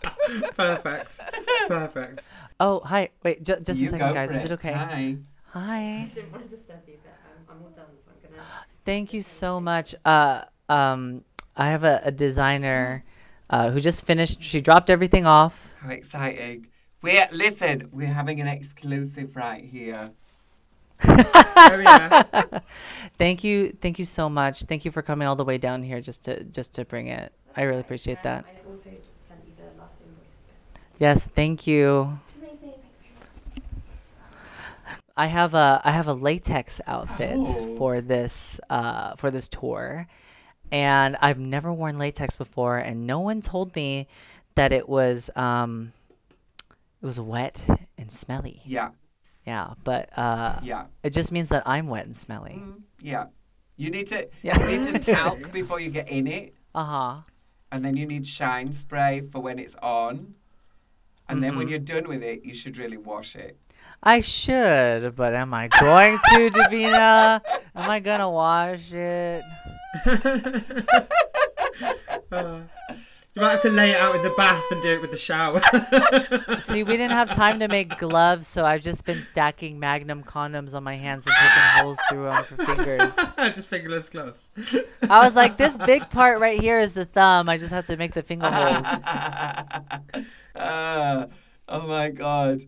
Perfect. 0.56 1.20
Perfect. 1.68 2.28
Oh, 2.60 2.80
hi. 2.80 3.10
Wait, 3.22 3.42
ju- 3.42 3.56
just 3.62 3.80
you 3.80 3.88
a 3.88 3.90
second, 3.90 4.14
guys. 4.14 4.32
Is 4.34 4.44
it 4.44 4.52
okay? 4.52 4.72
Hi. 4.72 5.16
Hi. 5.48 6.10
didn't 6.14 6.32
want 6.32 6.48
to 6.48 6.56
disturb 6.56 6.80
you, 6.86 6.94
but 7.02 7.14
I'm 7.50 7.62
all 7.62 7.70
done, 7.70 7.86
so 8.04 8.10
I'm 8.10 8.30
gonna. 8.30 8.42
Thank 8.84 9.12
you 9.12 9.22
so 9.22 9.60
much. 9.60 9.94
Uh, 10.04 10.42
um, 10.68 11.24
I 11.56 11.68
have 11.68 11.84
a, 11.84 12.00
a 12.04 12.10
designer 12.10 13.04
uh, 13.50 13.70
who 13.70 13.80
just 13.80 14.04
finished. 14.04 14.42
She 14.42 14.60
dropped 14.60 14.90
everything 14.90 15.26
off. 15.26 15.70
How 15.80 15.90
exciting. 15.90 16.68
We're 17.02 17.28
listen, 17.32 17.88
we're 17.92 18.06
having 18.06 18.40
an 18.40 18.46
exclusive 18.46 19.36
right 19.36 19.64
here. 19.64 20.12
Thank 23.18 23.44
you, 23.44 23.70
thank 23.80 23.98
you 23.98 24.06
so 24.06 24.28
much. 24.28 24.64
Thank 24.64 24.84
you 24.84 24.90
for 24.90 25.02
coming 25.02 25.28
all 25.28 25.36
the 25.36 25.44
way 25.44 25.58
down 25.58 25.82
here 25.82 26.00
just 26.00 26.24
to 26.24 26.42
just 26.44 26.74
to 26.74 26.84
bring 26.84 27.06
it. 27.08 27.32
I 27.56 27.62
really 27.62 27.80
appreciate 27.80 28.22
that. 28.22 28.44
I 28.46 28.68
also 28.68 28.82
sent 28.84 29.40
you 29.46 29.52
the 29.56 29.80
last 29.80 29.94
invoice. 30.04 30.88
Yes, 30.98 31.26
thank 31.26 31.66
you. 31.66 32.18
Amazing. 32.40 32.72
I 35.16 35.26
have 35.26 35.54
a 35.54 35.80
I 35.84 35.90
have 35.90 36.08
a 36.08 36.14
latex 36.14 36.80
outfit 36.86 37.36
Oh. 37.40 37.76
for 37.76 38.00
this 38.00 38.58
uh, 38.70 39.14
for 39.16 39.30
this 39.30 39.46
tour, 39.48 40.06
and 40.72 41.16
I've 41.20 41.38
never 41.38 41.72
worn 41.72 41.98
latex 41.98 42.34
before, 42.36 42.78
and 42.78 43.06
no 43.06 43.20
one 43.20 43.40
told 43.42 43.76
me 43.76 44.08
that 44.54 44.72
it 44.72 44.88
was 44.88 45.28
um, 45.36 45.92
it 47.02 47.06
was 47.06 47.20
wet 47.20 47.62
and 47.98 48.10
smelly. 48.12 48.62
Yeah, 48.64 48.90
Yeah, 49.46 49.74
but 49.82 50.16
uh, 50.16 50.60
yeah, 50.62 50.86
it 51.02 51.10
just 51.12 51.32
means 51.32 51.48
that 51.48 51.62
I'm 51.66 51.88
wet 51.88 52.06
and 52.06 52.16
smelly. 52.16 52.56
mm, 52.64 52.82
yeah. 53.00 53.26
You 53.76 53.90
need 53.90 54.06
to 54.08 54.28
Yeah. 54.42 54.58
you 54.60 54.78
need 54.78 54.92
to 54.92 55.12
talc 55.12 55.50
before 55.60 55.80
you 55.80 55.90
get 55.90 56.08
in 56.08 56.26
it, 56.28 56.54
Uh 56.74 56.84
huh. 56.84 57.14
and 57.72 57.84
then 57.84 57.96
you 57.96 58.06
need 58.06 58.26
shine 58.26 58.72
spray 58.72 59.20
for 59.20 59.40
when 59.40 59.58
it's 59.58 59.74
on. 59.82 60.34
And 61.28 61.42
then 61.42 61.56
when 61.56 61.66
Mhm. 61.66 61.70
you're 61.70 61.78
done 61.78 62.06
with 62.08 62.22
it, 62.22 62.44
you 62.44 62.54
should 62.54 62.76
really 62.78 62.96
wash 62.98 63.34
it. 63.36 63.58
I 64.02 64.20
should, 64.20 65.14
but 65.16 65.32
am 65.34 65.54
I 65.54 65.68
going 65.68 66.18
to, 66.34 66.50
Davina? 66.56 67.40
Am 67.74 67.90
I 67.90 67.98
gonna 68.00 68.30
wash 68.30 68.92
it? 68.92 69.42
Uh, 72.30 72.60
you 73.34 73.40
might 73.40 73.52
have 73.52 73.62
to 73.62 73.70
lay 73.70 73.92
it 73.92 73.96
out 73.96 74.14
in 74.14 74.22
the 74.22 74.34
bath 74.36 74.62
and 74.70 74.82
do 74.82 74.90
it 74.90 75.00
with 75.00 75.10
the 75.10 75.16
shower. 75.16 75.62
See, 76.60 76.82
we 76.82 76.98
didn't 76.98 77.12
have 77.12 77.30
time 77.30 77.60
to 77.60 77.68
make 77.68 77.98
gloves, 77.98 78.46
so 78.46 78.66
I've 78.66 78.82
just 78.82 79.06
been 79.06 79.22
stacking 79.22 79.78
Magnum 79.78 80.22
condoms 80.22 80.74
on 80.74 80.84
my 80.84 80.96
hands 80.96 81.26
and 81.26 81.34
poking 81.34 81.82
holes 81.82 81.98
through 82.10 82.24
them 82.24 82.44
for 82.44 82.56
fingers. 82.66 83.16
Just 83.54 83.70
fingerless 83.70 84.10
gloves. 84.10 84.52
I 85.08 85.24
was 85.24 85.34
like, 85.34 85.56
this 85.56 85.78
big 85.78 86.10
part 86.10 86.40
right 86.40 86.60
here 86.60 86.78
is 86.78 86.92
the 86.92 87.06
thumb. 87.06 87.48
I 87.48 87.56
just 87.56 87.72
have 87.72 87.86
to 87.86 87.96
make 87.96 88.12
the 88.12 88.22
finger 88.22 88.50
holes. 88.50 88.86
Ah, 90.54 91.28
oh 91.66 91.86
my 91.86 92.10
god. 92.10 92.64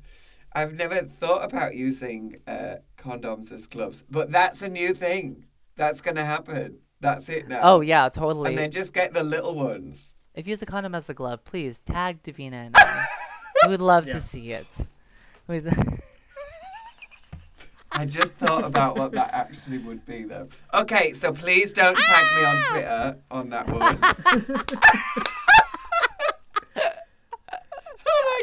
I've 0.55 0.73
never 0.73 1.03
thought 1.03 1.45
about 1.45 1.75
using 1.75 2.37
uh, 2.47 2.77
condoms 2.97 3.53
as 3.53 3.67
gloves, 3.67 4.05
but 4.09 4.31
that's 4.31 4.63
a 4.63 4.71
new 4.71 4.95
thing. 4.95 5.45
That's 5.77 6.01
going 6.01 6.17
to 6.17 6.25
happen. 6.25 6.79
That's 7.01 7.29
it 7.29 7.47
now. 7.47 7.61
Oh 7.63 7.81
yeah, 7.83 8.09
totally. 8.09 8.51
And 8.51 8.59
then 8.59 8.71
just 8.71 8.95
get 8.95 9.13
the 9.13 9.23
little 9.23 9.55
ones. 9.55 10.14
If 10.35 10.47
you 10.47 10.51
use 10.51 10.61
a 10.63 10.67
condom 10.67 10.95
as 10.95 11.09
a 11.09 11.15
glove, 11.15 11.43
please 11.45 11.79
tag 11.81 12.23
Davina 12.23 12.67
and 12.67 12.77
I. 12.77 13.07
We 13.65 13.71
would 13.71 13.81
love 13.81 14.07
Yeah. 14.07 14.15
to 14.15 14.21
see 14.21 14.53
it. 14.53 14.67
We'd- 15.47 15.71
I 17.93 18.05
just 18.05 18.33
thought 18.33 18.65
about 18.65 18.99
what 18.99 19.13
that 19.13 19.33
actually 19.33 19.79
would 19.79 20.05
be, 20.05 20.25
though. 20.25 20.49
Okay, 20.75 21.15
so 21.15 21.33
please 21.33 21.73
don't 21.73 21.97
tag 21.97 22.27
me 22.37 22.45
on 22.45 22.57
Twitter 22.71 23.17
on 23.31 23.49
that 23.51 23.69
one. 23.69 23.99
oh 28.07 28.23
my 28.27 28.43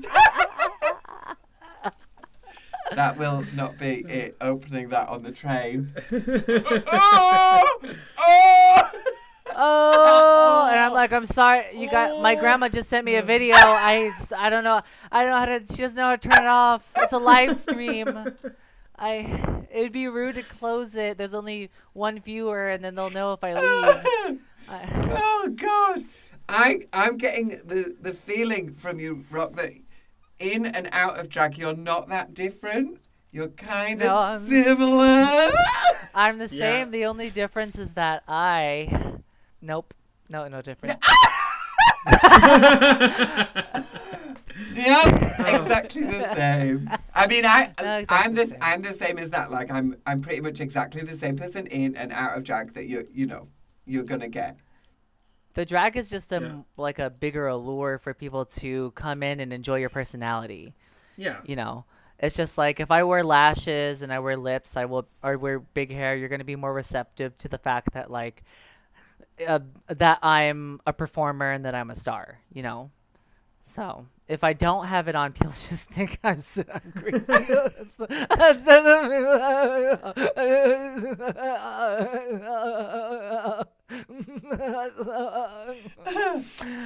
god! 0.00 0.16
that 2.96 3.16
will 3.18 3.44
not 3.54 3.78
be 3.78 4.04
it. 4.08 4.36
Opening 4.40 4.88
that 4.88 5.08
on 5.08 5.22
the 5.22 5.30
train. 5.32 5.92
oh! 6.90 7.78
Oh! 8.18 8.90
Oh, 9.56 10.23
and 10.74 10.84
I'm 10.84 10.90
oh. 10.90 10.94
like, 10.94 11.12
I'm 11.12 11.24
sorry, 11.24 11.64
you 11.72 11.90
got 11.90 12.20
my 12.20 12.34
oh. 12.34 12.40
grandma 12.40 12.68
just 12.68 12.88
sent 12.88 13.04
me 13.04 13.14
a 13.16 13.22
video. 13.22 13.54
I, 13.56 14.12
s- 14.16 14.32
I 14.36 14.50
don't 14.50 14.64
know, 14.64 14.82
I 15.12 15.20
don't 15.22 15.30
know 15.30 15.36
how 15.36 15.46
to. 15.46 15.66
She 15.66 15.82
doesn't 15.82 15.96
know 15.96 16.04
how 16.04 16.16
to 16.16 16.28
turn 16.28 16.44
it 16.44 16.48
off. 16.48 16.88
It's 16.96 17.12
a 17.12 17.18
live 17.18 17.56
stream. 17.64 18.32
I, 18.98 19.64
it'd 19.70 19.92
be 19.92 20.08
rude 20.08 20.34
to 20.36 20.42
close 20.42 20.94
it. 20.96 21.18
There's 21.18 21.34
only 21.34 21.70
one 21.92 22.20
viewer, 22.20 22.68
and 22.68 22.84
then 22.84 22.94
they'll 22.94 23.10
know 23.10 23.32
if 23.32 23.42
I 23.42 23.54
leave. 23.54 24.40
Oh 24.66 25.52
God, 25.54 26.04
I 26.48 26.80
I'm 26.90 27.18
getting 27.18 27.60
the 27.66 27.94
the 28.00 28.14
feeling 28.14 28.72
from 28.74 28.98
you, 28.98 29.26
Rock, 29.30 29.56
that 29.56 29.74
in 30.38 30.64
and 30.64 30.88
out 30.90 31.18
of 31.18 31.28
drag 31.28 31.58
you're 31.58 31.76
not 31.76 32.08
that 32.08 32.32
different. 32.32 32.98
You're 33.30 33.48
kind 33.48 34.00
No, 34.00 34.06
of 34.06 34.14
I'm- 34.16 34.48
similar. 34.48 35.50
I'm 36.14 36.38
the 36.38 36.48
Yeah. 36.50 36.58
same. 36.58 36.90
The 36.92 37.04
only 37.04 37.28
difference 37.30 37.78
is 37.78 37.92
that 37.92 38.22
I, 38.28 39.18
nope, 39.60 39.92
no, 40.34 40.48
no 40.48 40.62
difference. 40.62 40.96
yep, 44.74 45.38
exactly 45.46 46.02
the 46.04 46.34
same. 46.34 46.90
I 47.14 47.26
mean, 47.26 47.44
I 47.46 47.72
No, 47.82 47.98
exactly 47.98 48.06
I'm 48.10 48.34
the 48.34 48.40
this 48.42 48.50
same. 48.50 48.58
I'm 48.62 48.82
the 48.82 48.92
same 48.92 49.18
as 49.18 49.30
that. 49.30 49.50
Like 49.50 49.70
I'm 49.70 49.96
I'm 50.06 50.20
pretty 50.20 50.40
much 50.40 50.60
exactly 50.60 51.02
the 51.02 51.16
same 51.16 51.36
person 51.36 51.66
in 51.66 51.96
and 51.96 52.12
out 52.12 52.36
of 52.36 52.44
drag 52.44 52.74
that 52.74 52.86
you 52.86 53.06
you 53.12 53.26
know 53.26 53.48
you're 53.86 54.04
gonna 54.04 54.28
get. 54.28 54.56
The 55.54 55.64
drag 55.64 55.96
is 55.96 56.10
just 56.10 56.32
a 56.32 56.40
Yeah. 56.40 56.56
like 56.76 56.98
a 56.98 57.10
bigger 57.10 57.46
allure 57.46 57.98
for 57.98 58.12
people 58.12 58.44
to 58.46 58.90
come 58.92 59.22
in 59.22 59.40
and 59.40 59.52
enjoy 59.52 59.76
your 59.76 59.90
personality. 59.90 60.74
yeah. 61.16 61.36
you 61.44 61.54
know 61.56 61.84
it's 62.18 62.36
just 62.36 62.56
like 62.58 62.80
if 62.80 62.90
i 62.90 63.02
wear 63.04 63.22
lashes 63.22 64.02
and 64.02 64.12
i 64.12 64.18
wear 64.18 64.36
lips 64.36 64.76
i 64.76 64.84
will 64.84 65.06
or 65.22 65.36
wear 65.38 65.58
big 65.60 65.90
hair 65.92 66.16
you're 66.16 66.28
going 66.28 66.40
to 66.40 66.44
be 66.44 66.56
more 66.56 66.72
receptive 66.72 67.36
to 67.36 67.48
the 67.48 67.58
fact 67.58 67.92
that 67.92 68.10
like 68.10 68.42
uh, 69.46 69.58
that 69.88 70.18
i'm 70.22 70.80
a 70.86 70.92
performer 70.92 71.50
and 71.50 71.64
that 71.64 71.74
i'm 71.74 71.90
a 71.90 71.94
star 71.96 72.38
you 72.52 72.62
know 72.62 72.90
so 73.62 74.06
if 74.28 74.44
i 74.44 74.52
don't 74.52 74.86
have 74.86 75.08
it 75.08 75.14
on 75.14 75.32
people 75.38 75.52
just 75.68 75.88
think 75.88 76.18
i'm, 76.24 76.36
so, 76.36 76.64
I'm 76.72 76.92
crazy 76.96 77.24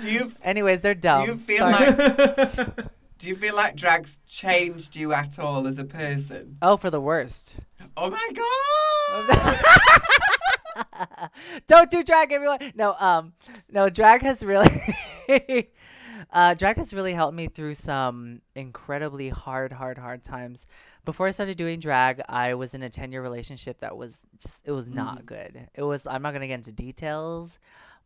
Do 0.00 0.10
you 0.10 0.32
anyways 0.42 0.80
they're 0.80 0.94
dumb. 0.94 1.26
do 1.26 1.32
you 1.32 1.38
feel 1.38 1.58
Sorry. 1.70 1.90
like 1.92 2.76
do 3.18 3.28
you 3.28 3.34
feel 3.36 3.54
like 3.56 3.74
drag's 3.76 4.20
changed 4.26 4.94
you 4.96 5.12
at 5.12 5.38
all 5.38 5.66
as 5.66 5.78
a 5.78 5.84
person? 5.84 6.56
oh 6.62 6.76
for 6.76 6.90
the 6.90 7.00
worst 7.00 7.54
Oh 8.00 8.10
my 8.10 9.26
god! 9.26 9.60
Don't 11.66 11.90
do 11.90 12.04
drag, 12.04 12.30
everyone. 12.30 12.72
No, 12.76 12.94
um, 12.94 13.32
no, 13.72 13.90
drag 13.90 14.22
has 14.22 14.44
really, 14.44 14.70
uh, 16.32 16.54
drag 16.54 16.76
has 16.76 16.94
really 16.94 17.12
helped 17.12 17.34
me 17.34 17.48
through 17.48 17.74
some 17.74 18.40
incredibly 18.54 19.30
hard, 19.30 19.72
hard, 19.72 19.98
hard 19.98 20.22
times. 20.22 20.68
Before 21.04 21.26
I 21.26 21.32
started 21.32 21.56
doing 21.56 21.80
drag, 21.80 22.22
I 22.28 22.54
was 22.54 22.72
in 22.72 22.84
a 22.84 22.88
ten-year 22.88 23.20
relationship 23.20 23.80
that 23.80 23.96
was 23.96 24.20
just, 24.38 24.62
it 24.64 24.70
was 24.70 24.86
not 24.86 25.26
good. 25.26 25.68
It 25.74 25.82
was. 25.82 26.06
I'm 26.06 26.22
not 26.22 26.32
gonna 26.32 26.46
get 26.46 26.54
into 26.54 26.72
details, 26.72 27.58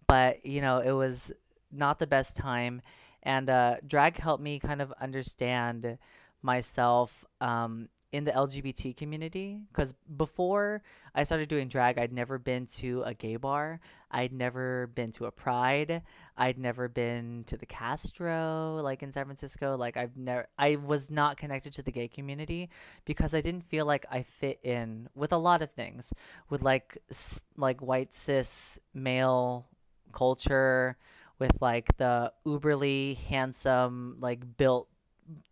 but 0.06 0.46
you 0.46 0.62
know, 0.62 0.78
it 0.78 0.92
was 0.92 1.32
not 1.70 1.98
the 1.98 2.06
best 2.06 2.34
time, 2.34 2.80
and 3.24 3.50
uh, 3.50 3.76
drag 3.86 4.16
helped 4.16 4.42
me 4.42 4.58
kind 4.58 4.80
of 4.80 4.90
understand 5.02 5.98
myself 6.40 7.26
um, 7.42 7.90
in 8.12 8.24
the 8.24 8.32
LGBT 8.32 8.94
community 8.94 9.62
because 9.72 9.94
before 10.16 10.82
I 11.14 11.24
started 11.24 11.48
doing 11.48 11.68
drag, 11.68 11.98
I'd 11.98 12.12
never 12.12 12.38
been 12.38 12.66
to 12.78 13.02
a 13.04 13.14
gay 13.14 13.36
bar. 13.36 13.80
I'd 14.10 14.32
never 14.32 14.88
been 14.88 15.10
to 15.12 15.24
a 15.24 15.30
pride. 15.30 16.02
I'd 16.36 16.58
never 16.58 16.88
been 16.88 17.44
to 17.46 17.56
the 17.56 17.64
Castro, 17.64 18.80
like 18.82 19.02
in 19.02 19.12
San 19.12 19.24
Francisco. 19.24 19.76
Like 19.76 19.96
I've 19.96 20.16
never, 20.16 20.46
I 20.58 20.76
was 20.76 21.10
not 21.10 21.38
connected 21.38 21.72
to 21.74 21.82
the 21.82 21.90
gay 21.90 22.08
community 22.08 22.68
because 23.06 23.34
I 23.34 23.40
didn't 23.40 23.64
feel 23.64 23.86
like 23.86 24.04
I 24.10 24.22
fit 24.22 24.60
in 24.62 25.08
with 25.14 25.32
a 25.32 25.38
lot 25.38 25.62
of 25.62 25.70
things, 25.70 26.12
with 26.50 26.62
like 26.62 26.98
s- 27.10 27.42
like 27.56 27.80
white 27.80 28.12
cis 28.12 28.78
male 28.92 29.66
culture, 30.12 30.98
with 31.38 31.52
like 31.62 31.96
the 31.96 32.30
uberly 32.46 33.16
handsome, 33.16 34.16
like 34.20 34.56
built 34.58 34.88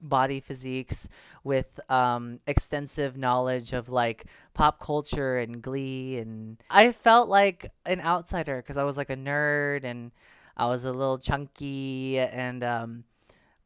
body 0.01 0.41
physiques 0.41 1.09
with 1.45 1.81
um 1.91 2.41
extensive 2.47 3.17
knowledge 3.17 3.73
of 3.73 3.89
like 3.89 4.25
pop 4.55 4.81
culture 4.81 5.39
and 5.39 5.63
glee 5.63 6.19
and 6.19 6.57
I 6.71 6.93
felt 6.93 7.29
like 7.29 7.71
an 7.87 8.01
outsider 8.01 8.57
because 8.57 8.77
I 8.77 8.85
was 8.85 8.97
like 8.97 9.11
a 9.11 9.17
nerd 9.17 9.85
and 9.85 10.11
I 10.57 10.67
was 10.67 10.85
a 10.85 10.93
little 10.93 11.19
chunky 11.19 12.19
and 12.19 12.63
um 12.65 13.05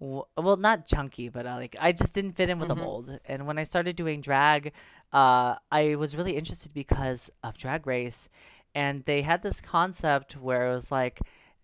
w- 0.01 0.25
well, 0.37 0.57
not 0.57 0.87
chunky, 0.87 1.29
but 1.29 1.47
uh, 1.47 1.57
like 1.57 1.77
I 1.81 1.93
just 1.93 2.15
didn't 2.15 2.33
fit 2.33 2.51
in 2.51 2.59
with 2.59 2.69
the 2.69 2.77
mold. 2.77 3.19
And 3.27 3.47
when 3.47 3.59
I 3.59 3.65
started 3.65 3.97
doing 3.97 4.21
drag, 4.21 4.73
uh, 5.13 5.57
I 5.71 5.95
was 5.97 6.17
really 6.17 6.37
interested 6.37 6.73
because 6.75 7.31
of 7.43 7.57
Drag 7.59 7.87
Race, 7.87 8.29
and 8.75 9.05
they 9.05 9.23
had 9.23 9.43
this 9.43 9.61
concept 9.61 10.37
where 10.37 10.71
it 10.71 10.75
was 10.75 10.91
like, 10.93 11.21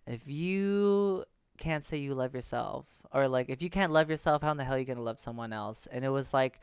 if 0.07 0.27
you 0.27 1.25
can't 1.67 1.83
say 1.83 1.97
you 1.97 2.13
love 2.15 2.33
yourself, 2.35 2.85
or 3.13 3.27
like 3.27 3.49
if 3.49 3.61
you 3.61 3.69
can't 3.69 3.93
love 3.93 4.09
yourself, 4.09 4.41
how 4.41 4.51
in 4.51 4.57
the 4.57 4.65
hell 4.65 4.75
are 4.75 4.79
you 4.79 4.85
gonna 4.85 5.09
love 5.11 5.19
someone 5.19 5.53
else? 5.53 5.87
And 5.91 6.03
it 6.05 6.09
was 6.09 6.33
like. 6.33 6.59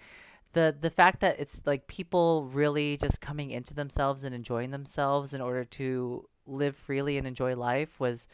The, 0.55 0.75
the 0.81 0.89
fact 0.91 1.21
that 1.21 1.39
it's 1.39 1.61
like 1.67 1.87
people 1.89 2.49
really 2.55 2.97
just 2.97 3.21
coming 3.21 3.51
into 3.51 3.75
themselves 3.75 4.25
and 4.25 4.35
enjoying 4.35 4.71
themselves 4.71 5.35
in 5.35 5.43
order 5.43 5.65
to 5.79 6.27
live 6.47 6.75
freely 6.75 7.19
and 7.19 7.27
enjoy 7.27 7.55
life 7.55 8.01
was 8.01 8.29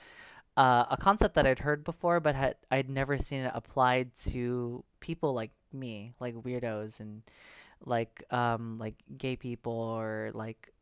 uh, 0.56 0.84
a 0.90 0.96
concept 0.96 1.34
that 1.34 1.46
I'd 1.46 1.58
heard 1.58 1.82
before, 1.84 2.20
but 2.20 2.34
had 2.36 2.56
I'd 2.70 2.88
never 2.88 3.18
seen 3.18 3.40
it 3.42 3.52
applied 3.54 4.14
to 4.30 4.84
people 5.00 5.34
like 5.34 5.50
me, 5.72 6.12
like 6.20 6.34
weirdos 6.36 7.00
and 7.00 7.22
like 7.84 8.24
um 8.30 8.78
like 8.78 8.94
gay 9.18 9.36
people 9.36 9.72
or 9.72 10.30
like 10.32 10.72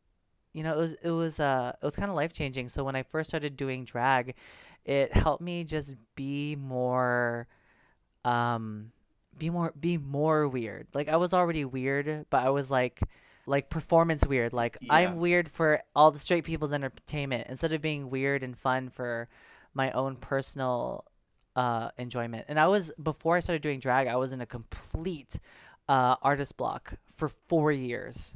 you 0.53 0.63
know 0.63 0.75
it 0.75 0.79
was 0.79 0.93
it 1.03 1.11
was 1.11 1.41
uh 1.41 1.73
it 1.81 1.85
was 1.85 1.97
kind 1.97 2.11
of 2.11 2.17
life 2.17 2.33
changing. 2.33 2.69
So 2.69 2.85
when 2.85 2.97
I 2.97 3.03
first 3.03 3.31
started 3.31 3.57
doing 3.57 3.85
drag, 3.85 4.35
it 4.85 5.13
helped 5.13 5.43
me 5.43 5.65
just 5.65 5.97
be 6.17 6.57
more 6.57 7.47
um 8.25 8.93
be 9.39 9.51
more 9.51 9.73
be 9.79 9.99
more 9.99 10.49
weird. 10.49 10.87
Like 10.95 11.09
I 11.09 11.17
was 11.17 11.33
already 11.35 11.65
weird, 11.65 12.27
but 12.31 12.45
I 12.45 12.51
was 12.51 12.71
like 12.71 13.01
like 13.47 13.71
performance 13.71 14.25
weird. 14.27 14.53
Like 14.53 14.79
Yeah. 14.81 14.95
I'm 14.97 15.17
weird 15.17 15.49
for 15.51 15.83
all 15.97 16.11
the 16.11 16.19
straight 16.19 16.45
people's 16.45 16.73
entertainment 16.73 17.49
instead 17.49 17.73
of 17.73 17.81
being 17.83 18.11
weird 18.11 18.43
and 18.43 18.57
fun 18.57 18.89
for 18.91 19.29
my 19.75 19.91
own 19.93 20.17
personal 20.17 21.05
uh 21.57 21.91
enjoyment. 21.99 22.47
And 22.49 22.59
I 22.61 22.69
was 22.69 22.93
before 23.03 23.37
I 23.37 23.41
started 23.41 23.63
doing 23.63 23.81
drag, 23.81 24.07
I 24.09 24.17
was 24.17 24.33
in 24.33 24.41
a 24.41 24.47
complete 24.47 25.39
uh 25.89 26.17
artist 26.23 26.57
block 26.57 26.95
for 27.17 27.29
4 27.29 27.73
years. 27.73 28.35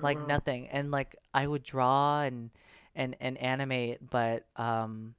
Like 0.00 0.20
wow. 0.20 0.26
nothing. 0.26 0.68
And 0.68 0.90
like 0.90 1.16
I 1.34 1.46
would 1.46 1.62
draw 1.62 2.22
and 2.22 2.50
and 2.94 3.16
and 3.20 3.38
animate, 3.38 4.08
but 4.10 4.46
um 4.56 5.14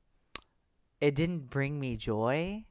it 1.02 1.16
didn't 1.16 1.50
bring 1.50 1.80
me 1.80 1.98
joy 1.98 2.64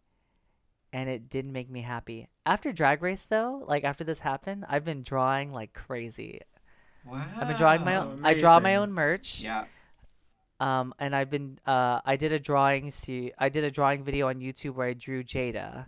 and 0.93 1.09
it 1.09 1.29
didn't 1.29 1.53
make 1.53 1.69
me 1.69 1.83
happy. 1.83 2.29
After 2.47 2.73
Drag 2.73 3.03
Race 3.03 3.27
though, 3.27 3.65
like 3.67 3.85
after 3.85 4.05
this 4.05 4.21
happened, 4.21 4.65
I've 4.69 4.85
been 4.85 5.03
drawing 5.03 5.53
like 5.53 5.73
crazy. 5.73 6.41
Wow. 7.05 7.27
I've 7.37 7.49
been 7.49 7.57
drawing 7.57 7.85
my 7.85 7.97
own 7.97 8.21
I 8.25 8.35
draw 8.35 8.61
my 8.61 8.77
own 8.77 8.93
merch. 8.93 9.41
Yeah. 9.41 9.65
Um 10.61 10.95
and 10.99 11.15
I've 11.15 11.31
been 11.31 11.59
uh 11.67 12.01
I 12.05 12.17
did 12.17 12.33
a 12.33 12.39
drawing 12.39 12.91
see 12.91 13.33
I 13.37 13.49
did 13.49 13.65
a 13.65 13.71
drawing 13.71 14.05
video 14.05 14.29
on 14.29 14.37
YouTube 14.37 14.75
where 14.75 14.89
I 14.89 14.95
drew 14.95 15.23
Jaida. 15.25 15.87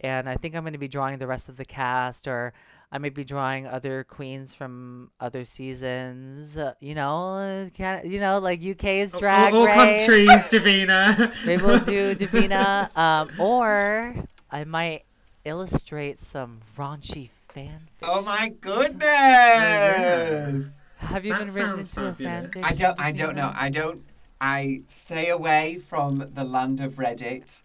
And 0.00 0.28
I 0.28 0.36
think 0.36 0.54
I'm 0.54 0.62
going 0.62 0.74
to 0.74 0.78
be 0.78 0.88
drawing 0.88 1.18
the 1.18 1.26
rest 1.26 1.48
of 1.48 1.56
the 1.56 1.64
cast 1.64 2.28
or 2.28 2.52
I 2.92 2.98
may 2.98 3.08
be 3.08 3.24
drawing 3.24 3.66
other 3.66 4.04
queens 4.04 4.54
from 4.54 5.10
other 5.18 5.44
seasons, 5.44 6.56
uh, 6.56 6.74
you 6.80 6.94
know, 6.94 7.66
uh, 7.66 7.68
kind 7.70 8.10
you 8.10 8.20
know, 8.20 8.38
like 8.38 8.62
UK's 8.64 9.12
drag 9.12 9.52
all, 9.52 9.60
all 9.60 9.66
race. 9.66 10.06
countries, 10.06 10.28
Davina. 10.50 11.46
Maybe 11.46 11.62
we'll 11.62 11.80
do 11.80 12.14
Davina. 12.20 12.96
Um, 12.96 13.30
or 13.40 14.14
I 14.50 14.64
might 14.64 15.04
illustrate 15.44 16.18
some 16.20 16.60
raunchy 16.78 17.30
fan. 17.48 17.88
Oh 18.02 18.22
my 18.22 18.50
goodness! 18.60 19.04
Have 20.98 21.24
you 21.24 21.32
That 21.32 21.46
been 21.46 21.54
written 21.54 21.78
into 21.80 22.06
a 22.06 22.14
fan 22.14 22.44
fabulous. 22.46 22.64
I 22.64 22.82
don't. 22.82 23.00
I 23.00 23.12
don't 23.12 23.34
know. 23.34 23.52
I 23.54 23.68
don't. 23.68 24.02
I 24.40 24.82
stay 24.88 25.28
away 25.30 25.78
from 25.78 26.30
the 26.34 26.44
land 26.44 26.80
of 26.80 26.94
Reddit. 26.94 27.62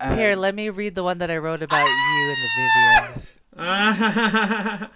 Um, 0.00 0.16
Here, 0.16 0.36
let 0.36 0.54
me 0.54 0.70
read 0.70 0.94
the 0.94 1.02
one 1.02 1.18
that 1.18 1.30
I 1.30 1.36
wrote 1.38 1.62
about 1.62 1.84
you 1.84 2.34
and 2.34 2.36
the 2.42 2.48
Vivienne. 2.56 3.26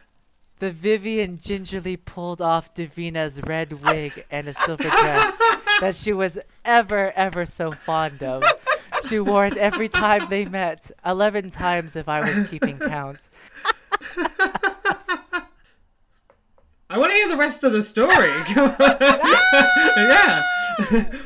The 0.63 0.71
Vivienne 0.71 1.39
gingerly 1.41 1.97
pulled 1.97 2.41
off 2.41 2.73
Davina's 2.73 3.43
red 3.43 3.85
wig 3.85 4.25
and 4.31 4.47
a 4.47 4.55
silver 4.55 4.85
dress 4.85 5.37
that 5.81 5.97
she 5.97 6.13
was 6.13 6.39
ever, 6.65 7.11
ever 7.17 7.45
so 7.47 7.73
fond 7.73 8.23
of. 8.23 8.45
She 9.09 9.19
wore 9.19 9.45
it 9.47 9.57
every 9.57 9.89
time 9.89 10.29
they 10.31 10.45
met, 10.45 10.93
11 11.05 11.51
times 11.51 11.97
if 11.97 12.09
I 12.09 12.21
was 12.21 12.47
keeping 12.49 12.79
count. 12.79 13.19
I 16.89 16.97
want 16.97 17.11
to 17.11 17.17
hear 17.17 17.29
the 17.29 17.37
rest 17.37 17.65
of 17.65 17.73
the 17.73 17.83
story. 17.83 18.31
yeah. 19.97 20.45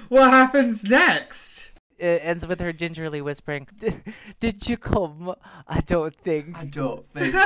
what 0.09 0.31
happens 0.31 0.83
next? 0.83 1.73
It 1.99 2.21
ends 2.23 2.47
with 2.47 2.61
her 2.61 2.73
gingerly 2.73 3.23
whispering, 3.23 3.67
"D- 3.79 3.95
Did 4.39 4.69
you 4.69 4.77
come? 4.77 5.35
I 5.67 5.81
don't 5.81 6.15
think. 6.15 6.57
I 6.57 6.65
don't 6.67 7.07
think. 7.13 7.35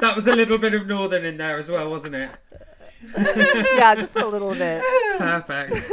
That 0.00 0.16
was 0.16 0.26
a 0.26 0.34
little 0.34 0.58
bit 0.58 0.74
of 0.74 0.86
northern 0.88 1.24
in 1.24 1.36
there 1.36 1.56
as 1.56 1.70
well, 1.70 1.88
wasn't 1.88 2.16
it? 2.16 2.30
yeah, 3.76 3.94
just 3.94 4.16
a 4.16 4.26
little 4.26 4.52
bit. 4.54 4.82
Perfect. 5.16 5.90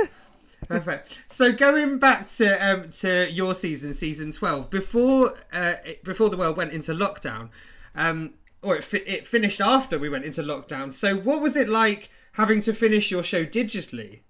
Perfect. 0.68 1.20
So 1.28 1.52
going 1.52 2.00
back 2.00 2.28
to 2.30 2.48
um, 2.68 2.90
to 2.90 3.30
your 3.32 3.54
season, 3.54 3.94
season 3.94 4.32
twelve, 4.32 4.70
before 4.72 5.32
uh, 5.54 5.76
it- 5.86 6.04
before 6.04 6.30
the 6.30 6.38
world 6.38 6.58
went 6.58 6.72
into 6.74 6.92
lockdown, 6.94 7.50
um, 7.96 8.34
or 8.64 8.76
it 8.78 8.84
fi- 8.84 9.04
it 9.06 9.28
finished 9.28 9.62
after 9.62 10.00
we 10.00 10.10
went 10.10 10.26
into 10.26 10.42
lockdown. 10.42 10.92
So 10.92 11.16
what 11.16 11.42
was 11.42 11.56
it 11.56 11.70
like 11.70 12.10
having 12.34 12.62
to 12.62 12.74
finish 12.74 13.12
your 13.12 13.22
show 13.24 13.46
digitally? 13.46 14.22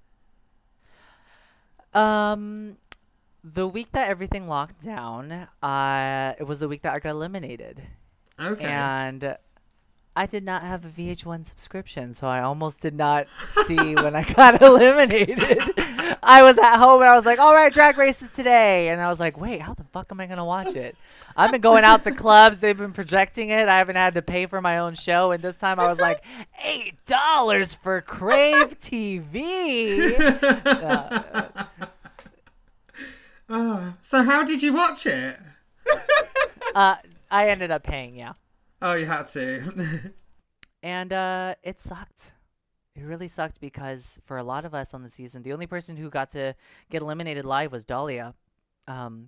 Um, 1.99 2.77
the 3.43 3.67
week 3.67 3.91
that 3.93 4.09
everything 4.09 4.47
locked 4.47 4.83
down, 4.83 5.47
uh, 5.63 6.33
it 6.39 6.43
was 6.43 6.59
the 6.59 6.67
week 6.67 6.81
that 6.83 6.93
I 6.93 6.99
got 6.99 7.11
eliminated. 7.11 7.81
Okay. 8.39 8.65
and 8.65 9.37
I 10.15 10.25
did 10.25 10.43
not 10.43 10.63
have 10.63 10.85
a 10.85 10.89
VH1 10.89 11.45
subscription, 11.45 12.13
so 12.13 12.27
I 12.27 12.41
almost 12.41 12.81
did 12.81 12.95
not 12.95 13.27
see 13.65 13.95
when 13.95 14.15
I 14.15 14.23
got 14.23 14.61
eliminated. 14.61 15.59
I 16.21 16.43
was 16.43 16.57
at 16.57 16.77
home 16.77 17.01
and 17.01 17.09
I 17.09 17.15
was 17.15 17.25
like, 17.25 17.39
"All 17.39 17.53
right, 17.53 17.71
Drag 17.71 17.97
races 17.97 18.29
today," 18.31 18.89
and 18.89 18.99
I 18.99 19.07
was 19.07 19.19
like, 19.19 19.39
"Wait, 19.39 19.61
how 19.61 19.73
the 19.73 19.85
fuck 19.85 20.07
am 20.11 20.19
I 20.19 20.25
gonna 20.25 20.43
watch 20.43 20.75
it?" 20.75 20.97
I've 21.37 21.51
been 21.51 21.61
going 21.61 21.85
out 21.85 22.03
to 22.03 22.11
clubs; 22.11 22.59
they've 22.59 22.77
been 22.77 22.91
projecting 22.91 23.49
it. 23.49 23.69
I 23.69 23.77
haven't 23.77 23.95
had 23.95 24.13
to 24.15 24.21
pay 24.21 24.45
for 24.45 24.59
my 24.59 24.79
own 24.79 24.95
show, 24.95 25.31
and 25.31 25.41
this 25.41 25.57
time 25.57 25.79
I 25.79 25.87
was 25.87 25.99
like, 25.99 26.21
eight 26.65 26.95
dollars 27.05 27.73
for 27.73 28.01
Crave 28.01 28.77
TV. 28.79 30.15
Uh, 30.89 31.63
Ah, 33.49 33.95
so 34.01 34.23
how 34.23 34.43
did 34.43 34.61
you 34.61 34.73
watch 34.73 35.05
it? 35.05 35.37
uh, 36.75 36.95
I 37.31 37.47
ended 37.49 37.71
up 37.71 37.83
paying, 37.83 38.15
yeah. 38.15 38.33
Oh, 38.81 38.93
you 38.93 39.05
had 39.05 39.27
to. 39.27 40.11
And 40.81 41.11
uh, 41.11 41.55
it 41.61 41.81
sucked. 41.81 42.31
It 42.95 43.01
really 43.03 43.27
sucked 43.27 43.59
because 43.59 44.17
for 44.23 44.37
a 44.37 44.43
lot 44.43 44.63
of 44.63 44.73
us 44.73 44.93
on 44.93 45.03
the 45.03 45.09
season, 45.09 45.43
the 45.43 45.51
only 45.51 45.67
person 45.67 45.97
who 45.97 46.09
got 46.09 46.29
to 46.29 46.55
get 46.89 47.01
eliminated 47.01 47.43
live 47.43 47.73
was 47.73 47.83
Dahlia. 47.83 48.33
Um, 48.87 49.27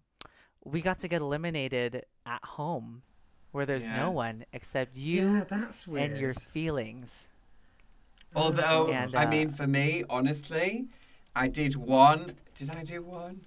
we 0.64 0.80
got 0.82 1.00
to 1.00 1.10
get 1.10 1.20
eliminated 1.22 2.06
at 2.26 2.46
home 2.46 3.02
where 3.52 3.66
there's 3.66 3.86
Yeah. 3.86 3.98
no 3.98 4.12
one 4.12 4.46
except 4.54 4.96
you 4.96 5.24
yeah, 5.30 5.44
that's 5.44 5.86
weird. 5.86 6.12
and 6.12 6.22
your 6.22 6.34
feelings. 6.34 7.28
Although, 8.34 8.90
And, 8.94 9.14
I 9.14 9.26
uh, 9.26 9.30
mean, 9.30 9.52
for 9.52 9.68
me, 9.68 10.06
honestly, 10.10 10.86
I 11.36 11.50
did 11.50 11.76
one. 11.76 12.38
Did 12.56 12.70
I 12.70 12.84
do 12.86 13.02
one? 13.04 13.42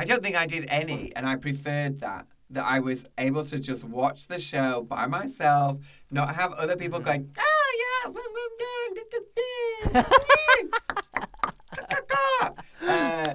I 0.00 0.04
don't 0.04 0.22
think 0.22 0.34
I 0.34 0.46
did 0.46 0.64
any, 0.68 1.12
and 1.14 1.28
I 1.28 1.36
preferred 1.36 2.00
that. 2.00 2.26
That 2.48 2.64
I 2.64 2.78
was 2.80 3.04
able 3.18 3.44
to 3.44 3.58
just 3.60 3.84
watch 3.84 4.26
the 4.28 4.38
show 4.40 4.80
by 4.82 5.04
myself, 5.06 5.76
not 6.10 6.34
have 6.36 6.52
other 6.54 6.74
people 6.74 7.00
Mm-hmm. 7.00 7.08
going, 7.08 7.36
ah, 7.38 7.44
yeah. 12.82 12.82
uh, 12.82 13.34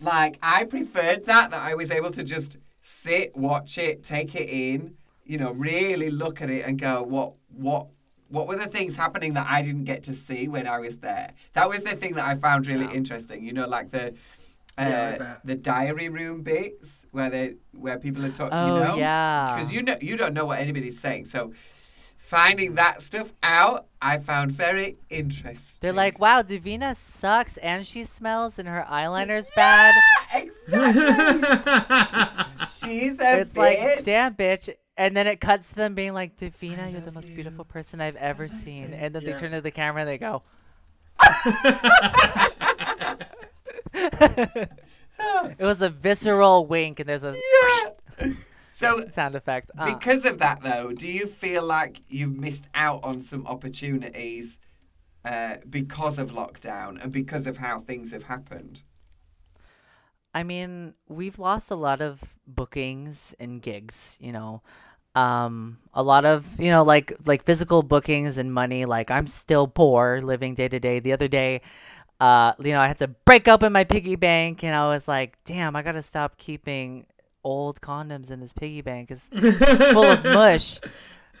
like, 0.00 0.38
I 0.42 0.64
preferred 0.64 1.26
that, 1.26 1.50
that 1.50 1.62
I 1.62 1.74
was 1.74 1.90
able 1.90 2.10
to 2.12 2.24
just 2.24 2.56
sit, 2.80 3.36
watch 3.36 3.76
it, 3.76 4.02
take 4.02 4.34
it 4.34 4.48
in, 4.48 4.94
you 5.26 5.36
know, 5.36 5.52
really 5.52 6.10
look 6.10 6.40
at 6.40 6.48
it 6.48 6.64
and 6.64 6.80
go, 6.80 7.02
what, 7.02 7.34
what, 7.54 7.88
what 8.28 8.48
were 8.48 8.56
the 8.56 8.66
things 8.66 8.96
happening 8.96 9.34
that 9.34 9.46
I 9.48 9.62
didn't 9.62 9.84
get 9.84 10.02
to 10.04 10.14
see 10.14 10.48
when 10.48 10.66
I 10.66 10.78
was 10.80 10.96
there? 10.98 11.32
That 11.52 11.68
was 11.68 11.84
the 11.84 11.94
thing 11.94 12.14
that 12.14 12.24
I 12.26 12.34
found 12.36 12.66
really 12.66 12.86
Yeah. 12.86 12.92
interesting. 12.92 13.44
You 13.44 13.52
know, 13.52 13.68
like 13.68 13.90
the 13.90 14.08
uh, 14.08 14.10
Yeah, 14.78 15.16
uh, 15.20 15.36
the 15.44 15.54
diary 15.54 16.08
room 16.08 16.42
bits 16.42 17.06
where 17.10 17.30
they 17.30 17.54
where 17.72 17.98
people 17.98 18.24
are 18.24 18.30
talking. 18.30 18.58
Oh, 18.58 18.76
you 18.76 18.84
know, 18.84 18.96
yeah. 18.96 19.54
because 19.56 19.72
you 19.72 19.82
know 19.82 19.96
you 20.00 20.16
don't 20.16 20.34
know 20.34 20.44
what 20.44 20.58
anybody's 20.58 21.00
saying. 21.00 21.24
So 21.26 21.52
finding 22.18 22.74
that 22.74 23.00
stuff 23.00 23.32
out, 23.42 23.86
I 24.02 24.18
found 24.18 24.52
very 24.52 24.96
interesting. 25.08 25.78
They're 25.80 25.92
like, 25.92 26.18
wow, 26.18 26.42
Davina 26.42 26.94
sucks 26.96 27.56
and 27.58 27.86
she 27.86 28.04
smells 28.04 28.58
and 28.58 28.68
her 28.68 28.84
eyeliner's 28.90 29.48
bad. 29.56 29.94
exactly. 30.34 31.02
She's 32.66 33.18
a 33.20 33.40
it's 33.40 33.54
bitch. 33.54 33.56
like, 33.56 34.04
damn, 34.04 34.34
bitch. 34.34 34.68
And 34.98 35.16
then 35.16 35.26
it 35.26 35.40
cuts 35.40 35.68
to 35.70 35.74
them 35.76 35.94
being 35.94 36.14
like, 36.14 36.36
Davina, 36.36 36.90
you're 36.90 37.00
the 37.00 37.12
most 37.12 37.28
you. 37.28 37.34
beautiful 37.34 37.64
person 37.64 38.00
I've 38.00 38.16
ever 38.16 38.48
seen. 38.48 38.92
And 38.92 39.14
then 39.14 39.22
Yeah. 39.22 39.32
they 39.32 39.38
turn 39.38 39.50
to 39.52 39.60
the 39.60 39.70
camera 39.70 40.02
and 40.02 40.08
they 40.08 40.18
go, 40.18 40.42
It 43.92 44.65
was 45.66 45.82
a 45.82 45.90
visceral 45.90 46.66
wink, 46.66 47.00
and 47.00 47.08
there's 47.08 47.22
a 47.22 47.34
yeah. 48.20 48.32
So 48.72 49.08
sound 49.10 49.34
effect. 49.34 49.70
Uh, 49.78 49.94
Because 49.94 50.26
of 50.26 50.38
that, 50.38 50.60
though, 50.62 50.92
do 50.92 51.08
you 51.08 51.26
feel 51.26 51.62
like 51.62 52.02
you've 52.08 52.36
missed 52.36 52.68
out 52.74 53.02
on 53.04 53.22
some 53.22 53.46
opportunities 53.46 54.58
uh, 55.24 55.56
because 55.68 56.18
of 56.18 56.32
lockdown 56.32 57.02
and 57.02 57.10
because 57.10 57.46
of 57.46 57.56
how 57.58 57.80
things 57.80 58.12
have 58.12 58.24
happened? 58.24 58.82
I 60.34 60.42
mean, 60.42 60.94
we've 61.08 61.38
lost 61.38 61.70
a 61.70 61.74
lot 61.74 62.02
of 62.02 62.20
bookings 62.46 63.34
and 63.40 63.62
gigs, 63.62 64.18
you 64.20 64.32
know. 64.32 64.62
Um, 65.14 65.78
a 65.94 66.02
lot 66.02 66.26
of, 66.26 66.60
you 66.60 66.70
know, 66.70 66.84
like 66.84 67.12
like 67.24 67.44
physical 67.44 67.82
bookings 67.82 68.36
and 68.36 68.52
money. 68.52 68.84
Like 68.84 69.10
I'm 69.10 69.26
still 69.26 69.66
poor 69.66 70.20
living 70.20 70.54
day 70.54 70.68
to 70.68 70.78
day. 70.78 71.00
The 71.00 71.12
other 71.12 71.28
day, 71.28 71.62
uh, 72.20 72.52
you 72.58 72.72
know, 72.72 72.80
I 72.80 72.86
had 72.88 72.98
to 72.98 73.08
break 73.08 73.48
open 73.48 73.72
my 73.72 73.84
piggy 73.84 74.16
bank 74.16 74.64
and 74.64 74.74
I 74.74 74.88
was 74.88 75.06
like, 75.06 75.38
damn, 75.44 75.76
I 75.76 75.82
gotta 75.82 76.02
stop 76.02 76.38
keeping 76.38 77.06
old 77.44 77.80
condoms 77.80 78.30
in 78.30 78.40
this 78.40 78.52
piggy 78.52 78.80
bank. 78.80 79.10
It's 79.10 79.28
full 79.92 80.04
of 80.04 80.24
mush. 80.24 80.80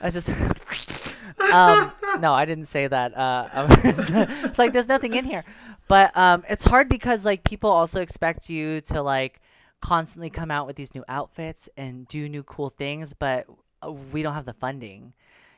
I 0.00 0.10
just 0.10 0.28
um 0.28 1.92
no, 2.20 2.32
I 2.32 2.44
didn't 2.44 2.66
say 2.66 2.86
that. 2.86 3.16
Uh 3.16 3.66
it's 3.84 4.58
like 4.58 4.72
there's 4.72 4.88
nothing 4.88 5.14
in 5.14 5.24
here. 5.24 5.44
But 5.88 6.16
um 6.16 6.44
it's 6.48 6.64
hard 6.64 6.88
because 6.88 7.24
like 7.24 7.42
people 7.44 7.70
also 7.70 8.00
expect 8.00 8.50
you 8.50 8.80
to 8.82 9.02
like 9.02 9.40
constantly 9.80 10.30
come 10.30 10.50
out 10.50 10.66
with 10.66 10.76
these 10.76 10.94
new 10.94 11.04
outfits 11.08 11.68
and 11.76 12.06
do 12.08 12.28
new 12.28 12.42
cool 12.42 12.68
things, 12.68 13.14
but 13.14 13.46
uh, 13.82 13.92
we 13.92 14.22
don't 14.22 14.34
have 14.34 14.46
the 14.46 14.52
funding, 14.52 15.12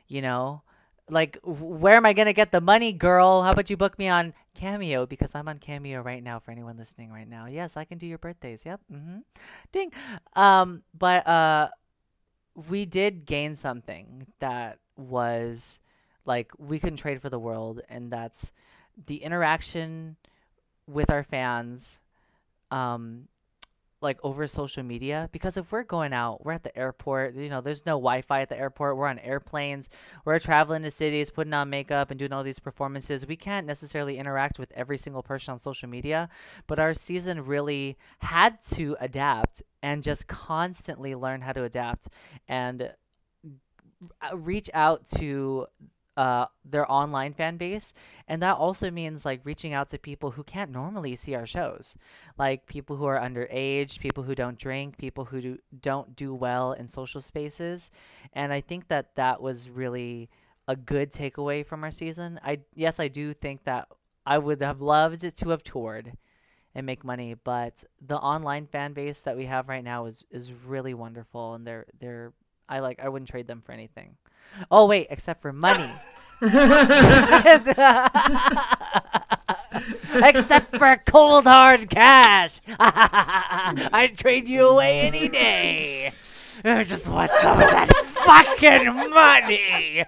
you 0.07 0.21
know? 0.21 0.61
Like 1.09 1.39
where 1.43 1.95
am 1.95 2.05
I 2.05 2.13
going 2.13 2.27
to 2.27 2.33
get 2.33 2.51
the 2.51 2.61
money, 2.61 2.93
girl? 2.93 3.43
How 3.43 3.51
about 3.51 3.69
you 3.69 3.77
book 3.77 3.97
me 3.97 4.07
on 4.07 4.33
Cameo 4.53 5.05
because 5.05 5.33
I'm 5.35 5.47
on 5.47 5.57
Cameo 5.59 6.01
right 6.01 6.23
now 6.23 6.39
for 6.39 6.51
anyone 6.51 6.77
listening 6.77 7.11
right 7.11 7.27
now. 7.27 7.45
Yes, 7.47 7.77
I 7.77 7.85
can 7.85 7.97
do 7.97 8.05
your 8.05 8.17
birthdays. 8.17 8.65
Yep. 8.65 8.81
mm-hmm. 8.91 9.17
Ding. 9.71 9.91
Um 10.35 10.83
but 10.97 11.27
uh 11.27 11.69
we 12.55 12.85
did 12.85 13.25
gain 13.25 13.55
something 13.55 14.27
that 14.39 14.79
was 14.97 15.79
like 16.25 16.51
we 16.57 16.79
can 16.79 16.95
trade 16.95 17.21
for 17.21 17.29
the 17.29 17.39
world 17.39 17.81
and 17.89 18.11
that's 18.11 18.51
the 19.07 19.23
interaction 19.23 20.17
with 20.87 21.09
our 21.09 21.23
fans 21.23 21.99
um 22.71 23.27
like 24.01 24.17
over 24.23 24.47
social 24.47 24.83
media 24.83 25.29
because 25.31 25.57
if 25.57 25.71
we're 25.71 25.83
going 25.83 26.13
out 26.13 26.45
we're 26.45 26.53
at 26.53 26.63
the 26.63 26.77
airport 26.77 27.35
you 27.35 27.49
know 27.49 27.61
there's 27.61 27.85
no 27.85 27.93
wi-fi 27.93 28.41
at 28.41 28.49
the 28.49 28.57
airport 28.57 28.95
we're 28.95 29.07
on 29.07 29.19
airplanes 29.19 29.89
we're 30.25 30.39
traveling 30.39 30.83
to 30.83 30.91
cities 30.91 31.29
putting 31.29 31.53
on 31.53 31.69
makeup 31.69 32.09
and 32.09 32.17
doing 32.17 32.31
all 32.31 32.43
these 32.43 32.59
performances 32.59 33.27
we 33.27 33.35
can't 33.35 33.67
necessarily 33.67 34.17
interact 34.17 34.57
with 34.57 34.71
every 34.73 34.97
single 34.97 35.21
person 35.21 35.51
on 35.51 35.59
social 35.59 35.89
media 35.89 36.29
but 36.67 36.79
our 36.79 36.93
season 36.93 37.45
really 37.45 37.97
had 38.19 38.61
to 38.61 38.95
adapt 38.99 39.61
and 39.83 40.01
just 40.01 40.27
constantly 40.27 41.13
learn 41.13 41.41
how 41.41 41.51
to 41.51 41.63
adapt 41.63 42.07
and 42.47 42.93
uh, 44.21 44.37
reach 44.37 44.69
out 44.73 45.05
to 45.05 45.67
uh, 46.17 46.45
their 46.65 46.89
online 46.91 47.33
fan 47.33 47.57
base 47.57 47.93
and 48.27 48.41
that 48.41 48.57
also 48.57 48.91
means 48.91 49.25
like 49.25 49.41
reaching 49.43 49.73
out 49.73 49.89
to 49.89 49.97
people 49.97 50.31
who 50.31 50.43
can't 50.43 50.71
normally 50.71 51.15
see 51.15 51.33
our 51.35 51.45
shows. 51.45 51.95
Like 52.37 52.65
people 52.65 52.97
who 52.97 53.05
are 53.05 53.19
underage 53.19 53.99
people 53.99 54.23
who 54.23 54.35
don't 54.35 54.57
drink 54.57 54.97
people 54.97 55.25
who 55.25 55.41
do, 55.41 55.57
don't 55.81 56.15
do 56.15 56.33
well 56.33 56.73
in 56.73 56.89
social 56.89 57.21
spaces. 57.21 57.91
And 58.33 58.51
i 58.53 58.61
think 58.61 58.87
that 58.89 59.15
that 59.15 59.41
was 59.41 59.69
really 59.69 60.29
a 60.67 60.75
good 60.75 61.11
takeaway 61.11 61.65
from 61.65 61.83
our 61.83 61.91
season. 61.91 62.39
I 62.43 62.59
yes 62.75 62.99
i 62.99 63.07
do 63.07 63.33
think 63.33 63.63
that 63.63 63.87
i 64.25 64.37
would 64.37 64.61
have 64.61 64.81
loved 64.81 65.35
to 65.35 65.49
have 65.49 65.63
toured 65.63 66.13
and 66.75 66.85
make 66.85 67.03
money 67.03 67.33
but 67.33 67.83
the 67.99 68.17
online 68.17 68.67
fan 68.67 68.93
base 68.93 69.21
that 69.21 69.35
we 69.35 69.45
have 69.45 69.67
right 69.67 69.83
now 69.83 70.05
is 70.05 70.25
is 70.31 70.53
really 70.53 70.93
wonderful 70.93 71.55
and 71.55 71.65
they're 71.65 71.85
they're 71.99 72.33
i 72.67 72.79
like 72.79 72.99
i 72.99 73.09
wouldn't 73.09 73.29
trade 73.29 73.47
them 73.47 73.61
for 73.65 73.71
anything 73.71 74.15
oh 74.71 74.87
wait 74.87 75.07
except 75.09 75.41
for 75.41 75.53
money 75.53 75.91
Except 80.11 80.77
for 80.77 81.01
cold 81.05 81.45
hard 81.45 81.89
cash. 81.89 82.61
I'd 82.79 84.17
trade 84.17 84.47
you 84.47 84.69
away 84.69 85.01
any 85.01 85.27
day. 85.27 86.13
I 86.63 86.85
just 86.85 87.09
want 87.09 87.31
some 87.31 87.59
of 87.59 87.69
that 87.69 87.93
fucking 88.05 89.09
money. 89.09 90.05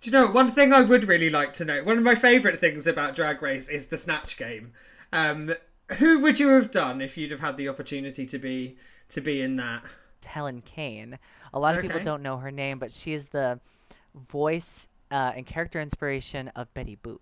Do 0.00 0.10
you 0.10 0.12
know 0.12 0.30
one 0.30 0.48
thing 0.48 0.72
I 0.72 0.80
would 0.80 1.04
really 1.04 1.30
like 1.30 1.52
to 1.54 1.64
know? 1.64 1.84
One 1.84 1.98
of 1.98 2.04
my 2.04 2.14
favourite 2.14 2.58
things 2.58 2.86
about 2.86 3.14
Drag 3.14 3.40
Race 3.40 3.68
is 3.68 3.86
the 3.86 3.98
snatch 3.98 4.36
game. 4.36 4.72
Um, 5.12 5.52
who 5.98 6.18
would 6.20 6.40
you 6.40 6.48
have 6.48 6.70
done 6.70 7.00
if 7.00 7.16
you'd 7.16 7.30
have 7.30 7.40
had 7.40 7.56
the 7.56 7.68
opportunity 7.68 8.26
to 8.26 8.38
be 8.38 8.78
to 9.10 9.20
be 9.20 9.42
in 9.42 9.56
that? 9.56 9.84
Helen 10.24 10.62
Kane. 10.62 11.18
A 11.52 11.58
lot 11.58 11.74
of 11.74 11.82
people 11.82 12.00
don't 12.00 12.22
know 12.22 12.36
her 12.38 12.50
name, 12.50 12.78
but 12.78 12.92
she 12.92 13.12
is 13.12 13.28
the 13.28 13.60
voice 14.28 14.86
uh, 15.10 15.32
and 15.34 15.46
character 15.46 15.80
inspiration 15.80 16.48
of 16.54 16.72
Betty 16.74 16.96
Boop. 17.02 17.18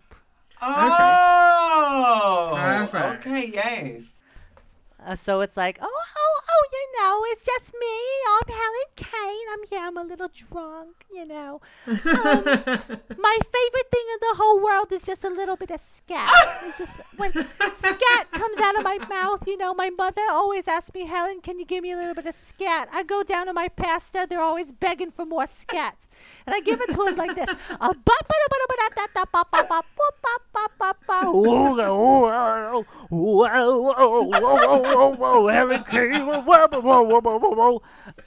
Oh! 0.61 2.53
Perfect. 2.55 3.26
Okay, 3.26 3.47
yes. 3.53 4.05
Uh, 5.09 5.16
so 5.16 5.40
it's 5.40 5.56
like, 5.56 5.78
oh, 5.80 5.86
oh, 5.86 6.40
oh, 6.50 6.64
you 6.70 7.00
know, 7.00 7.22
it's 7.28 7.42
just 7.42 7.72
me. 7.72 7.98
I'm 8.28 8.46
Helen 8.46 8.90
Kane. 8.94 9.46
I'm 9.52 9.64
here. 9.70 9.80
I'm 9.80 9.96
a 9.96 10.04
little 10.04 10.28
drunk, 10.36 11.06
you 11.11 11.24
know. 11.24 11.62
Um, 11.86 12.44
my 12.44 13.38
favorite 13.40 13.88
thing 13.90 14.06
in 14.12 14.18
the 14.20 14.34
whole 14.36 14.62
world 14.62 14.92
is 14.92 15.02
just 15.02 15.24
a 15.24 15.30
little 15.30 15.56
bit 15.56 15.70
of 15.70 15.80
scat. 15.80 16.30
It's 16.66 16.76
just 16.76 17.00
when 17.16 17.32
scat 17.32 18.30
comes 18.32 18.59
out 18.59 18.76
of 18.76 18.84
my 18.84 18.98
mouth, 19.09 19.46
you 19.46 19.56
know, 19.56 19.72
my 19.72 19.88
mother 19.88 20.20
always 20.28 20.68
asks 20.68 20.92
me, 20.92 21.06
Helen, 21.06 21.40
can 21.40 21.59
you 21.59 21.64
give 21.64 21.82
me 21.82 21.92
a 21.92 21.96
little 21.96 22.14
bit 22.14 22.26
of 22.26 22.34
scat? 22.34 22.90
I 22.92 23.02
go 23.02 23.22
down 23.22 23.46
to 23.46 23.54
my 23.54 23.68
pastor. 23.68 24.26
They're 24.26 24.42
always 24.42 24.72
begging 24.72 25.11
for 25.11 25.24
more 25.24 25.46
scat. 25.46 26.06
And 26.46 26.54
I 26.54 26.61
give 26.61 26.82
it 26.82 26.90
to 26.90 27.06
him 27.06 27.16
like 27.16 27.34
this. 27.34 27.48
Uh, 34.99 35.11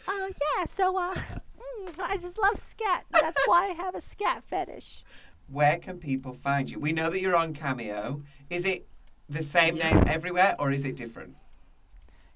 Oh 0.07 0.31
yeah, 0.57 0.65
so 0.65 0.97
uh, 0.97 1.13
mm, 1.15 1.99
I 1.99 2.17
just 2.17 2.37
love 2.37 2.57
scat. 2.59 3.05
That's 3.11 3.39
why 3.45 3.69
I 3.69 3.73
have 3.73 3.95
a 3.95 4.01
scat 4.01 4.43
fetish. 4.47 5.03
Where 5.47 5.77
can 5.77 5.97
people 5.97 6.33
find 6.33 6.69
you? 6.69 6.79
We 6.79 6.93
know 6.93 7.09
that 7.09 7.19
you're 7.19 7.35
on 7.35 7.53
Cameo. 7.53 8.23
Is 8.49 8.65
it 8.65 8.87
the 9.29 9.43
same 9.43 9.75
name 9.75 10.03
everywhere 10.07 10.55
or 10.59 10.71
is 10.71 10.85
it 10.85 10.95
different? 10.95 11.35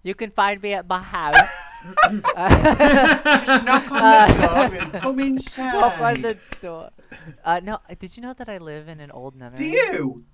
You 0.03 0.13
can 0.13 0.29
find 0.29 0.61
me 0.61 0.73
at 0.73 0.87
my 0.87 1.01
house. 1.01 1.35
Knock 2.07 3.91
on 3.91 4.27
the 4.27 4.47
door 4.47 4.75
and 4.75 4.93
come 5.01 5.19
inside. 5.19 5.79
Knock 5.79 5.99
on 5.99 6.21
the 6.21 6.37
door. 6.59 6.89
Uh, 7.43 7.59
no, 7.63 7.79
did 7.97 8.15
you 8.15 8.21
know 8.21 8.33
that 8.33 8.47
I 8.47 8.57
live 8.59 8.87
in 8.87 8.99
an 8.99 9.09
old 9.11 9.35
nunnery? 9.35 9.57
Do 9.57 9.65
you? 9.65 10.25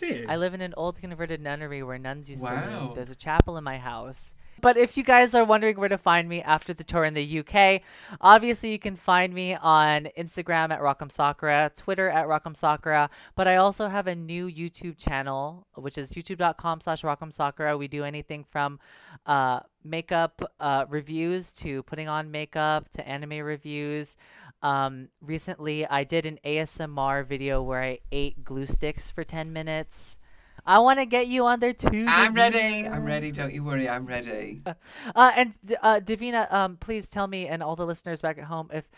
You? 0.00 0.26
I 0.28 0.36
live 0.36 0.54
in 0.54 0.60
an 0.60 0.74
old 0.76 1.00
converted 1.00 1.40
nunnery 1.40 1.82
where 1.82 1.98
nuns 1.98 2.28
used 2.28 2.44
to 2.44 2.50
live. 2.50 2.94
There's 2.94 3.10
a 3.10 3.16
chapel 3.16 3.56
in 3.56 3.64
my 3.64 3.78
house. 3.78 4.34
But 4.60 4.78
if 4.78 4.96
you 4.96 5.02
guys 5.02 5.34
are 5.34 5.44
wondering 5.44 5.78
where 5.78 5.88
to 5.88 5.98
find 5.98 6.28
me 6.28 6.42
after 6.42 6.72
the 6.72 6.84
tour 6.84 7.04
in 7.04 7.14
the 7.14 7.40
UK, 7.40 7.82
obviously 8.20 8.72
you 8.72 8.78
can 8.78 8.96
find 8.96 9.34
me 9.34 9.54
on 9.54 10.08
Instagram 10.16 10.70
at 10.70 10.80
Rock 10.80 10.98
M. 11.02 11.10
Sakura, 11.10 11.70
Twitter 11.76 12.08
at 12.08 12.26
Rock 12.26 12.42
M. 12.46 12.54
Sakura, 12.54 13.10
but 13.34 13.46
I 13.46 13.56
also 13.56 13.88
have 13.88 14.06
a 14.06 14.14
new 14.14 14.46
YouTube 14.50 14.96
channel, 14.96 15.66
which 15.74 15.98
is 15.98 16.10
youtube.com 16.10 16.80
slash 16.80 17.04
Rock 17.04 17.18
M. 17.20 17.30
Sakura. 17.30 17.76
We 17.76 17.88
do 17.88 18.04
anything 18.04 18.44
from 18.44 18.80
uh, 19.26 19.60
makeup 19.84 20.42
uh, 20.58 20.86
reviews 20.88 21.52
to 21.52 21.82
putting 21.82 22.08
on 22.08 22.30
makeup 22.30 22.88
to 22.92 23.06
anime 23.06 23.44
reviews. 23.44 24.16
Um, 24.62 25.08
recently, 25.20 25.86
I 25.86 26.04
did 26.04 26.26
an 26.26 26.38
ASMR 26.44 27.24
video 27.24 27.62
where 27.62 27.82
I 27.82 27.98
ate 28.10 28.44
glue 28.44 28.66
sticks 28.66 29.10
for 29.10 29.22
10 29.24 29.52
minutes. 29.52 30.16
I 30.64 30.78
want 30.80 30.98
to 30.98 31.06
get 31.06 31.28
you 31.28 31.44
on 31.46 31.60
there 31.60 31.72
too. 31.72 32.06
I'm 32.08 32.34
ready. 32.34 32.86
I'm 32.88 33.04
ready. 33.04 33.30
Don't 33.30 33.52
you 33.54 33.62
worry. 33.62 33.88
I'm 33.88 34.06
ready. 34.06 34.62
Uh, 35.14 35.30
and 35.36 35.54
D- 35.64 35.76
uh, 35.80 36.00
Davina, 36.02 36.52
um, 36.52 36.76
please 36.78 37.08
tell 37.08 37.26
me 37.28 37.46
and 37.46 37.62
all 37.62 37.76
the 37.76 37.86
listeners 37.86 38.20
back 38.20 38.36
at 38.38 38.44
home 38.44 38.68
if 38.72 38.88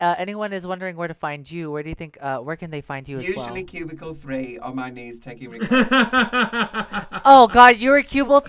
uh, 0.00 0.14
anyone 0.18 0.52
is 0.52 0.66
wondering 0.66 0.94
where 0.96 1.08
to 1.08 1.14
find 1.14 1.50
you. 1.50 1.70
Where 1.70 1.82
do 1.82 1.88
you 1.88 1.94
think? 1.94 2.18
Uh, 2.20 2.38
where 2.40 2.56
can 2.56 2.70
they 2.70 2.82
find 2.82 3.08
you 3.08 3.18
as 3.18 3.26
Usually 3.26 3.62
well? 3.62 3.64
cubicle 3.64 4.12
three 4.14 4.58
on 4.58 4.76
my 4.76 4.90
knees 4.90 5.18
taking 5.20 5.48
requests. 5.56 5.88
Oh 7.24 7.48
God, 7.50 7.78
you 7.78 7.90
were 7.90 8.02
Cubal. 8.02 8.44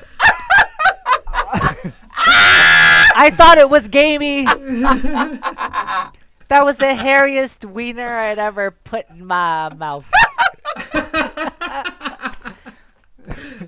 I 3.20 3.32
thought 3.36 3.58
it 3.58 3.70
was 3.70 3.88
gamey. 3.88 4.46
That 6.50 6.64
was 6.66 6.78
the 6.78 6.86
hairiest 6.86 7.66
wiener 7.66 8.08
I'd 8.08 8.40
ever 8.40 8.72
put 8.72 9.10
in 9.10 9.26
my 9.26 9.74
mouth. 9.74 10.10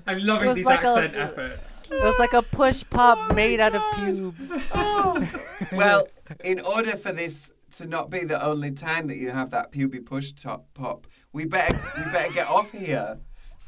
I'm 0.06 0.18
loving 0.20 0.54
these 0.54 0.64
like 0.64 0.82
a- 0.82 0.88
accent 0.88 1.14
efforts. 1.14 1.86
It 1.90 2.02
was 2.02 2.18
like 2.18 2.32
a 2.32 2.42
push 2.42 2.82
pop 2.88 3.18
oh 3.30 3.34
made 3.34 3.60
out 3.60 3.74
of 3.74 3.82
pubes. 3.94 4.50
Oh. 4.74 5.28
well, 5.72 6.08
in 6.42 6.60
order 6.60 6.96
for 6.96 7.12
this 7.12 7.52
to 7.72 7.86
not 7.86 8.10
be 8.10 8.24
the 8.24 8.42
only 8.42 8.72
time 8.72 9.06
that 9.08 9.16
you 9.16 9.30
have 9.30 9.50
that 9.50 9.70
puby 9.70 10.00
push 10.00 10.32
top 10.32 10.66
pop, 10.74 11.06
we 11.32 11.44
better 11.44 11.74
we 11.96 12.10
better 12.12 12.32
get 12.32 12.48
off 12.48 12.70
here. 12.72 13.18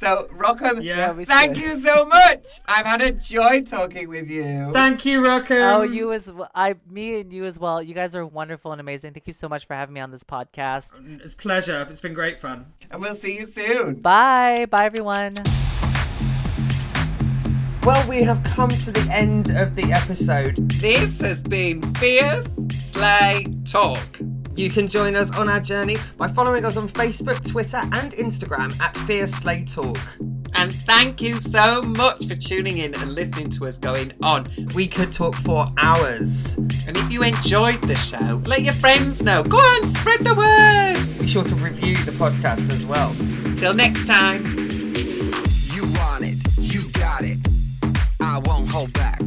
So, 0.03 0.27
Rock 0.33 0.61
M., 0.63 0.83
Yeah, 0.83 1.13
we 1.13 1.25
thank 1.25 1.55
should. 1.55 1.65
you 1.65 1.81
so 1.81 2.05
much. 2.05 2.61
I've 2.67 2.85
had 2.85 3.01
a 3.03 3.13
joy 3.13 3.63
talking 3.63 4.09
with 4.09 4.29
you. 4.29 4.71
Thank 4.73 5.05
you, 5.05 5.21
Rockham. 5.23 5.77
Oh, 5.79 5.83
you 5.83 6.13
as 6.13 6.29
well. 6.31 6.51
I, 6.57 6.75
me 6.91 7.21
and 7.21 7.33
you 7.33 7.45
as 7.45 7.57
well. 7.57 7.81
You 7.81 7.95
guys 7.95 8.17
are 8.17 8.27
wonderful 8.27 8.73
and 8.73 8.81
amazing. 8.81 9.13
Thank 9.13 9.29
you 9.29 9.33
so 9.33 9.49
much 9.49 9.65
for 9.65 9.75
having 9.75 9.93
me 9.95 10.01
on 10.01 10.11
this 10.11 10.25
podcast. 10.25 10.99
Mm, 10.99 11.25
it's 11.25 11.35
a 11.35 11.37
pleasure. 11.37 11.87
It's 11.89 12.01
been 12.01 12.15
great 12.15 12.41
fun. 12.41 12.67
and 12.91 13.01
we'll 13.01 13.15
see 13.15 13.37
you 13.39 13.47
soon. 13.47 13.95
Bye. 14.01 14.67
Bye, 14.69 14.87
everyone. 14.87 15.37
Well, 17.85 18.09
we 18.09 18.23
have 18.25 18.43
come 18.43 18.71
to 18.71 18.91
the 18.91 19.09
end 19.13 19.51
of 19.51 19.77
the 19.77 19.93
episode. 19.93 20.57
This 20.81 21.21
has 21.21 21.43
been 21.45 21.95
Fierce 21.95 22.59
Slay 22.93 23.47
Talk. 23.65 24.19
You 24.55 24.69
can 24.71 24.87
join 24.87 25.17
us 25.17 25.35
on 25.37 25.49
our 25.49 25.61
journey 25.61 25.97
by 26.19 26.29
following 26.29 26.65
us 26.65 26.77
on 26.77 26.89
Facebook, 26.89 27.49
Twitter, 27.49 27.79
and 27.79 28.13
Instagram 28.13 28.79
at 28.81 28.95
Fierce 28.99 29.31
Slay 29.31 29.65
Talk. 29.65 29.99
And 30.55 30.75
thank 30.87 31.23
you 31.23 31.35
so 31.35 31.81
much 31.81 32.27
for 32.27 32.35
tuning 32.35 32.79
in 32.79 32.95
and 32.95 33.15
listening 33.15 33.49
to 33.51 33.67
us 33.67 33.79
going 33.79 34.13
on. 34.23 34.47
We 34.75 34.87
could 34.87 35.11
talk 35.11 35.35
for 35.37 35.67
hours. 35.79 36.57
And 36.87 36.97
if 36.97 37.11
you 37.11 37.23
enjoyed 37.23 37.81
the 37.83 37.95
show, 37.95 38.43
let 38.45 38.63
your 38.63 38.75
friends 38.75 39.23
know. 39.23 39.43
Go 39.43 39.57
on, 39.57 39.87
spread 39.87 40.21
the 40.21 40.35
word. 40.35 41.19
Be 41.19 41.27
sure 41.27 41.45
to 41.45 41.55
review 41.55 41.97
the 42.05 42.13
podcast 42.13 42.71
as 42.71 42.85
well. 42.85 43.15
Till 43.57 43.73
next 43.73 44.07
time. 44.07 44.45
You 45.73 45.85
want 45.99 46.25
it, 46.25 46.39
you 46.59 46.91
got 46.93 47.25
it. 47.25 47.39
I 48.21 48.39
won't 48.39 48.69
hold 48.69 48.93
back. 48.93 49.21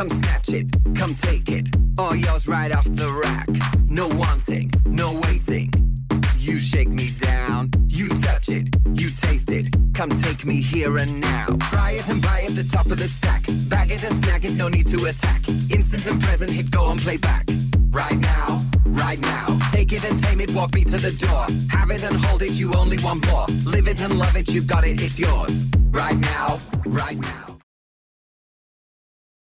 Come 0.00 0.08
snatch 0.08 0.48
it, 0.54 0.66
come 0.94 1.14
take 1.14 1.50
it. 1.50 1.68
All 1.98 2.16
yours 2.16 2.48
right 2.48 2.72
off 2.74 2.84
the 2.84 3.12
rack. 3.12 3.46
No 3.86 4.08
wanting, 4.08 4.72
no 4.86 5.20
waiting. 5.24 5.70
You 6.38 6.58
shake 6.58 6.88
me 6.88 7.10
down, 7.10 7.70
you 7.86 8.08
touch 8.08 8.48
it, 8.48 8.68
you 8.94 9.10
taste 9.10 9.52
it. 9.52 9.66
Come 9.92 10.08
take 10.08 10.46
me 10.46 10.62
here 10.62 10.96
and 10.96 11.20
now. 11.20 11.48
Try 11.68 11.90
it 11.90 12.08
and 12.08 12.22
buy 12.22 12.46
it, 12.48 12.52
the 12.52 12.64
top 12.64 12.86
of 12.86 12.96
the 12.96 13.08
stack. 13.08 13.44
Bag 13.68 13.90
it 13.90 14.02
and 14.02 14.14
snag 14.24 14.46
it, 14.46 14.54
no 14.54 14.68
need 14.68 14.88
to 14.88 15.04
attack. 15.04 15.46
Instant 15.68 16.06
and 16.06 16.22
present 16.22 16.50
hit, 16.50 16.70
go 16.70 16.90
and 16.90 16.98
play 16.98 17.18
back. 17.18 17.44
Right 17.90 18.18
now, 18.18 18.64
right 18.86 19.20
now. 19.20 19.48
Take 19.70 19.92
it 19.92 20.02
and 20.06 20.18
tame 20.18 20.40
it, 20.40 20.50
walk 20.54 20.72
me 20.72 20.82
to 20.84 20.96
the 20.96 21.12
door. 21.12 21.44
Have 21.68 21.90
it 21.90 22.04
and 22.04 22.16
hold 22.16 22.40
it, 22.40 22.52
you 22.52 22.72
only 22.72 22.96
want 23.04 23.26
more. 23.30 23.44
Live 23.66 23.86
it 23.86 24.00
and 24.00 24.18
love 24.18 24.34
it, 24.34 24.48
you 24.48 24.62
got 24.62 24.82
it, 24.82 25.02
it's 25.02 25.18
yours. 25.18 25.66
Right 25.90 26.16
now, 26.16 26.58
right 26.86 27.18
now. 27.18 27.49